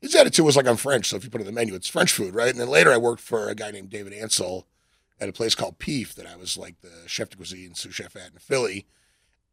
his 0.00 0.14
attitude 0.14 0.44
was 0.44 0.56
like, 0.56 0.66
I'm 0.66 0.76
French, 0.76 1.06
so 1.08 1.16
if 1.16 1.24
you 1.24 1.30
put 1.30 1.40
it 1.40 1.44
on 1.46 1.54
the 1.54 1.58
menu, 1.60 1.74
it's 1.74 1.88
French 1.88 2.12
food, 2.12 2.34
right? 2.34 2.50
And 2.50 2.58
then 2.58 2.68
later, 2.68 2.90
I 2.92 2.96
worked 2.96 3.22
for 3.22 3.48
a 3.48 3.54
guy 3.54 3.70
named 3.70 3.90
David 3.90 4.12
Ansill 4.12 4.64
at 5.22 5.28
a 5.28 5.32
place 5.32 5.54
called 5.54 5.78
Pif 5.78 6.14
that 6.16 6.26
I 6.26 6.36
was 6.36 6.58
like 6.58 6.80
the 6.80 6.90
chef 7.06 7.30
de 7.30 7.36
cuisine 7.36 7.74
sous 7.74 7.94
chef 7.94 8.16
at 8.16 8.32
in 8.32 8.38
Philly. 8.38 8.86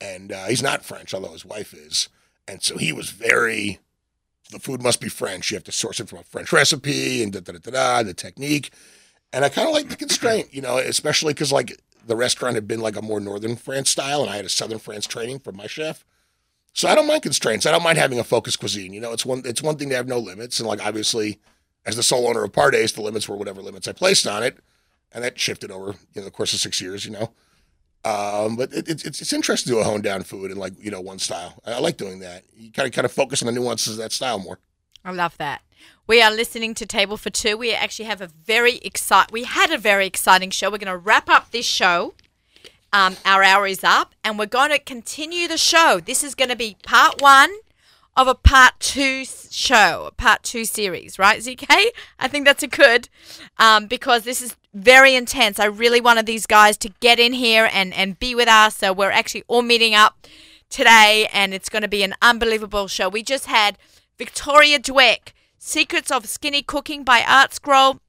And 0.01 0.31
uh, 0.31 0.45
he's 0.45 0.63
not 0.63 0.83
French, 0.83 1.13
although 1.13 1.33
his 1.33 1.45
wife 1.45 1.73
is. 1.73 2.09
And 2.47 2.63
so 2.63 2.77
he 2.77 2.91
was 2.91 3.11
very 3.11 3.79
the 4.51 4.59
food 4.59 4.81
must 4.81 4.99
be 4.99 5.09
French. 5.09 5.51
You 5.51 5.57
have 5.57 5.63
to 5.65 5.71
source 5.71 5.99
it 5.99 6.09
from 6.09 6.19
a 6.19 6.23
French 6.23 6.51
recipe 6.51 7.21
and 7.21 7.31
da 7.31 7.41
da 7.41 7.53
da 7.53 7.59
da, 7.59 7.71
da 7.71 8.03
the 8.03 8.15
technique. 8.15 8.71
And 9.31 9.45
I 9.45 9.49
kind 9.49 9.67
of 9.67 9.75
like 9.75 9.89
the 9.89 9.95
constraint, 9.95 10.51
you 10.51 10.61
know, 10.61 10.77
especially 10.77 11.33
because 11.33 11.51
like 11.51 11.79
the 12.05 12.15
restaurant 12.15 12.55
had 12.55 12.67
been 12.67 12.79
like 12.79 12.95
a 12.95 13.01
more 13.03 13.19
northern 13.19 13.55
France 13.55 13.91
style, 13.91 14.21
and 14.21 14.29
I 14.31 14.37
had 14.37 14.45
a 14.45 14.49
southern 14.49 14.79
France 14.79 15.05
training 15.05 15.39
from 15.39 15.55
my 15.55 15.67
chef. 15.67 16.03
So 16.73 16.87
I 16.87 16.95
don't 16.95 17.07
mind 17.07 17.21
constraints. 17.21 17.67
I 17.67 17.71
don't 17.71 17.83
mind 17.83 17.99
having 17.99 18.19
a 18.19 18.23
focused 18.23 18.59
cuisine. 18.59 18.93
You 18.93 19.01
know, 19.01 19.11
it's 19.11 19.25
one 19.25 19.43
it's 19.45 19.61
one 19.61 19.77
thing 19.77 19.89
to 19.89 19.95
have 19.95 20.07
no 20.07 20.17
limits, 20.17 20.59
and 20.59 20.67
like 20.67 20.83
obviously, 20.83 21.39
as 21.85 21.95
the 21.95 22.03
sole 22.03 22.27
owner 22.27 22.43
of 22.43 22.51
Pardes, 22.51 22.95
the 22.95 23.03
limits 23.03 23.29
were 23.29 23.35
whatever 23.35 23.61
limits 23.61 23.87
I 23.87 23.91
placed 23.91 24.25
on 24.25 24.41
it, 24.41 24.57
and 25.11 25.23
that 25.23 25.39
shifted 25.39 25.71
over 25.71 25.91
you 26.13 26.21
know 26.21 26.23
the 26.23 26.31
course 26.31 26.53
of 26.53 26.59
six 26.59 26.81
years. 26.81 27.05
You 27.05 27.11
know, 27.11 27.31
um, 28.05 28.55
but 28.55 28.73
it, 28.73 28.89
it's 28.89 29.03
it's 29.03 29.33
interesting 29.33 29.71
to 29.71 29.77
do 29.77 29.81
a 29.81 29.83
hone 29.83 30.01
down 30.01 30.23
food 30.23 30.51
and 30.51 30.59
like 30.59 30.73
you 30.79 30.91
know 30.91 31.01
one 31.01 31.19
style. 31.19 31.61
I, 31.65 31.73
I 31.73 31.79
like 31.79 31.97
doing 31.97 32.19
that. 32.19 32.43
You 32.55 32.71
kind 32.71 32.87
of 32.87 32.93
kind 32.93 33.05
of 33.05 33.11
focus 33.11 33.41
on 33.41 33.47
the 33.47 33.51
nuances 33.59 33.93
of 33.93 33.99
that 33.99 34.11
style 34.11 34.39
more. 34.39 34.59
I 35.03 35.11
love 35.11 35.37
that. 35.37 35.61
We 36.07 36.21
are 36.21 36.31
listening 36.31 36.73
to 36.75 36.85
Table 36.85 37.17
for 37.17 37.29
Two. 37.29 37.57
We 37.57 37.73
actually 37.73 38.05
have 38.05 38.21
a 38.21 38.27
very 38.27 38.77
excite. 38.77 39.31
We 39.31 39.43
had 39.43 39.71
a 39.71 39.77
very 39.77 40.07
exciting 40.07 40.49
show. 40.49 40.69
We're 40.69 40.77
going 40.77 40.87
to 40.87 40.97
wrap 40.97 41.29
up 41.29 41.51
this 41.51 41.65
show. 41.65 42.13
Um, 42.91 43.17
our 43.23 43.43
hour 43.43 43.67
is 43.67 43.83
up, 43.83 44.15
and 44.23 44.39
we're 44.39 44.47
going 44.47 44.71
to 44.71 44.79
continue 44.79 45.47
the 45.47 45.59
show. 45.59 45.99
This 46.03 46.23
is 46.23 46.33
going 46.33 46.49
to 46.49 46.55
be 46.55 46.75
part 46.83 47.21
one 47.21 47.51
of 48.15 48.27
a 48.27 48.35
part 48.35 48.79
two 48.79 49.23
show, 49.25 50.05
a 50.07 50.11
part 50.11 50.43
two 50.43 50.65
series, 50.65 51.17
right, 51.17 51.39
ZK? 51.39 51.67
I 52.19 52.27
think 52.27 52.45
that's 52.45 52.63
a 52.63 52.67
good 52.67 53.07
um, 53.57 53.87
because 53.87 54.23
this 54.23 54.41
is 54.41 54.55
very 54.79 55.15
intense. 55.15 55.59
I 55.59 55.65
really 55.65 56.01
wanted 56.01 56.25
these 56.25 56.45
guys 56.45 56.77
to 56.77 56.89
get 56.99 57.19
in 57.19 57.33
here 57.33 57.69
and, 57.71 57.93
and 57.93 58.19
be 58.19 58.35
with 58.35 58.47
us. 58.47 58.77
So 58.77 58.93
we're 58.93 59.11
actually 59.11 59.43
all 59.47 59.61
meeting 59.61 59.95
up 59.95 60.27
today, 60.69 61.27
and 61.33 61.53
it's 61.53 61.69
going 61.69 61.81
to 61.81 61.87
be 61.87 62.03
an 62.03 62.15
unbelievable 62.21 62.87
show. 62.87 63.09
We 63.09 63.23
just 63.23 63.45
had 63.47 63.77
Victoria 64.17 64.79
Dweck, 64.79 65.33
Secrets 65.57 66.11
of 66.11 66.27
Skinny 66.27 66.61
Cooking 66.61 67.03
by 67.03 67.23
Art 67.27 67.53
Scroll. 67.53 67.99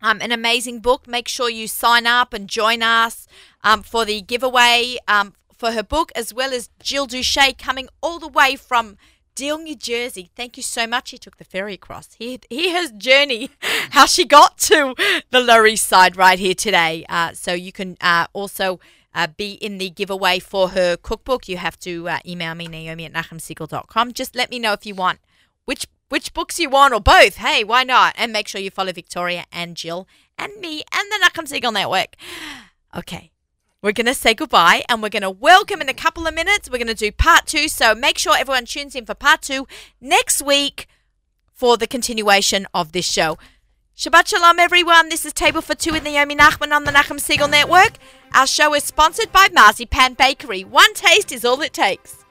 Um, 0.00 0.20
an 0.20 0.32
amazing 0.32 0.80
book. 0.80 1.06
Make 1.06 1.28
sure 1.28 1.48
you 1.48 1.68
sign 1.68 2.06
up 2.06 2.34
and 2.34 2.48
join 2.48 2.82
us 2.82 3.28
um, 3.62 3.84
for 3.84 4.04
the 4.04 4.20
giveaway 4.20 4.96
um, 5.06 5.34
for 5.56 5.70
her 5.70 5.84
book, 5.84 6.10
as 6.16 6.34
well 6.34 6.52
as 6.52 6.70
Jill 6.80 7.06
Duche 7.06 7.56
coming 7.56 7.88
all 8.02 8.18
the 8.18 8.26
way 8.26 8.56
from 8.56 8.96
Deal, 9.34 9.58
New 9.58 9.76
Jersey. 9.76 10.30
Thank 10.36 10.56
you 10.56 10.62
so 10.62 10.86
much. 10.86 11.10
He 11.10 11.18
took 11.18 11.38
the 11.38 11.44
ferry 11.44 11.74
across. 11.74 12.14
He, 12.14 12.38
he 12.50 12.68
has 12.70 12.92
journey 12.92 13.50
how 13.90 14.06
she 14.06 14.24
got 14.24 14.58
to 14.58 14.94
the 15.30 15.40
Lower 15.40 15.66
East 15.66 15.86
Side 15.86 16.16
right 16.16 16.38
here 16.38 16.54
today. 16.54 17.06
Uh, 17.08 17.32
so 17.32 17.52
you 17.52 17.72
can 17.72 17.96
uh, 18.00 18.26
also 18.32 18.78
uh, 19.14 19.26
be 19.26 19.52
in 19.52 19.78
the 19.78 19.90
giveaway 19.90 20.38
for 20.38 20.70
her 20.70 20.96
cookbook. 20.96 21.48
You 21.48 21.56
have 21.56 21.78
to 21.80 22.08
uh, 22.08 22.18
email 22.26 22.54
me, 22.54 22.66
Naomi 22.66 23.06
at 23.06 23.12
nachumsegal.com. 23.12 24.12
Just 24.12 24.34
let 24.34 24.50
me 24.50 24.58
know 24.58 24.72
if 24.72 24.86
you 24.86 24.94
want 24.94 25.18
which 25.64 25.86
which 26.08 26.34
books 26.34 26.58
you 26.58 26.68
want 26.68 26.92
or 26.92 27.00
both. 27.00 27.36
Hey, 27.36 27.64
why 27.64 27.84
not? 27.84 28.14
And 28.18 28.32
make 28.32 28.46
sure 28.46 28.60
you 28.60 28.70
follow 28.70 28.92
Victoria 28.92 29.46
and 29.50 29.76
Jill 29.76 30.06
and 30.36 30.54
me 30.60 30.82
and 30.92 31.10
the 31.10 31.26
Nachum 31.26 31.48
Segal 31.48 31.72
Network. 31.72 32.16
Okay. 32.94 33.31
We're 33.82 33.90
going 33.90 34.06
to 34.06 34.14
say 34.14 34.32
goodbye 34.32 34.84
and 34.88 35.02
we're 35.02 35.08
going 35.08 35.24
to 35.24 35.30
welcome 35.30 35.80
in 35.80 35.88
a 35.88 35.94
couple 35.94 36.28
of 36.28 36.34
minutes. 36.34 36.70
We're 36.70 36.78
going 36.78 36.86
to 36.86 36.94
do 36.94 37.10
part 37.10 37.46
two. 37.46 37.66
So 37.66 37.96
make 37.96 38.16
sure 38.16 38.36
everyone 38.36 38.64
tunes 38.64 38.94
in 38.94 39.06
for 39.06 39.14
part 39.14 39.42
two 39.42 39.66
next 40.00 40.40
week 40.40 40.86
for 41.52 41.76
the 41.76 41.88
continuation 41.88 42.68
of 42.72 42.92
this 42.92 43.10
show. 43.10 43.38
Shabbat 43.96 44.28
Shalom, 44.28 44.60
everyone. 44.60 45.08
This 45.08 45.26
is 45.26 45.32
Table 45.32 45.60
for 45.60 45.74
Two 45.74 45.92
with 45.92 46.04
Naomi 46.04 46.36
Nachman 46.36 46.72
on 46.72 46.84
the 46.84 46.92
Nachum 46.92 47.18
Segal 47.18 47.50
Network. 47.50 47.94
Our 48.32 48.46
show 48.46 48.72
is 48.72 48.84
sponsored 48.84 49.32
by 49.32 49.48
Marzipan 49.52 50.14
Bakery. 50.14 50.62
One 50.62 50.94
taste 50.94 51.32
is 51.32 51.44
all 51.44 51.60
it 51.60 51.72
takes. 51.72 52.21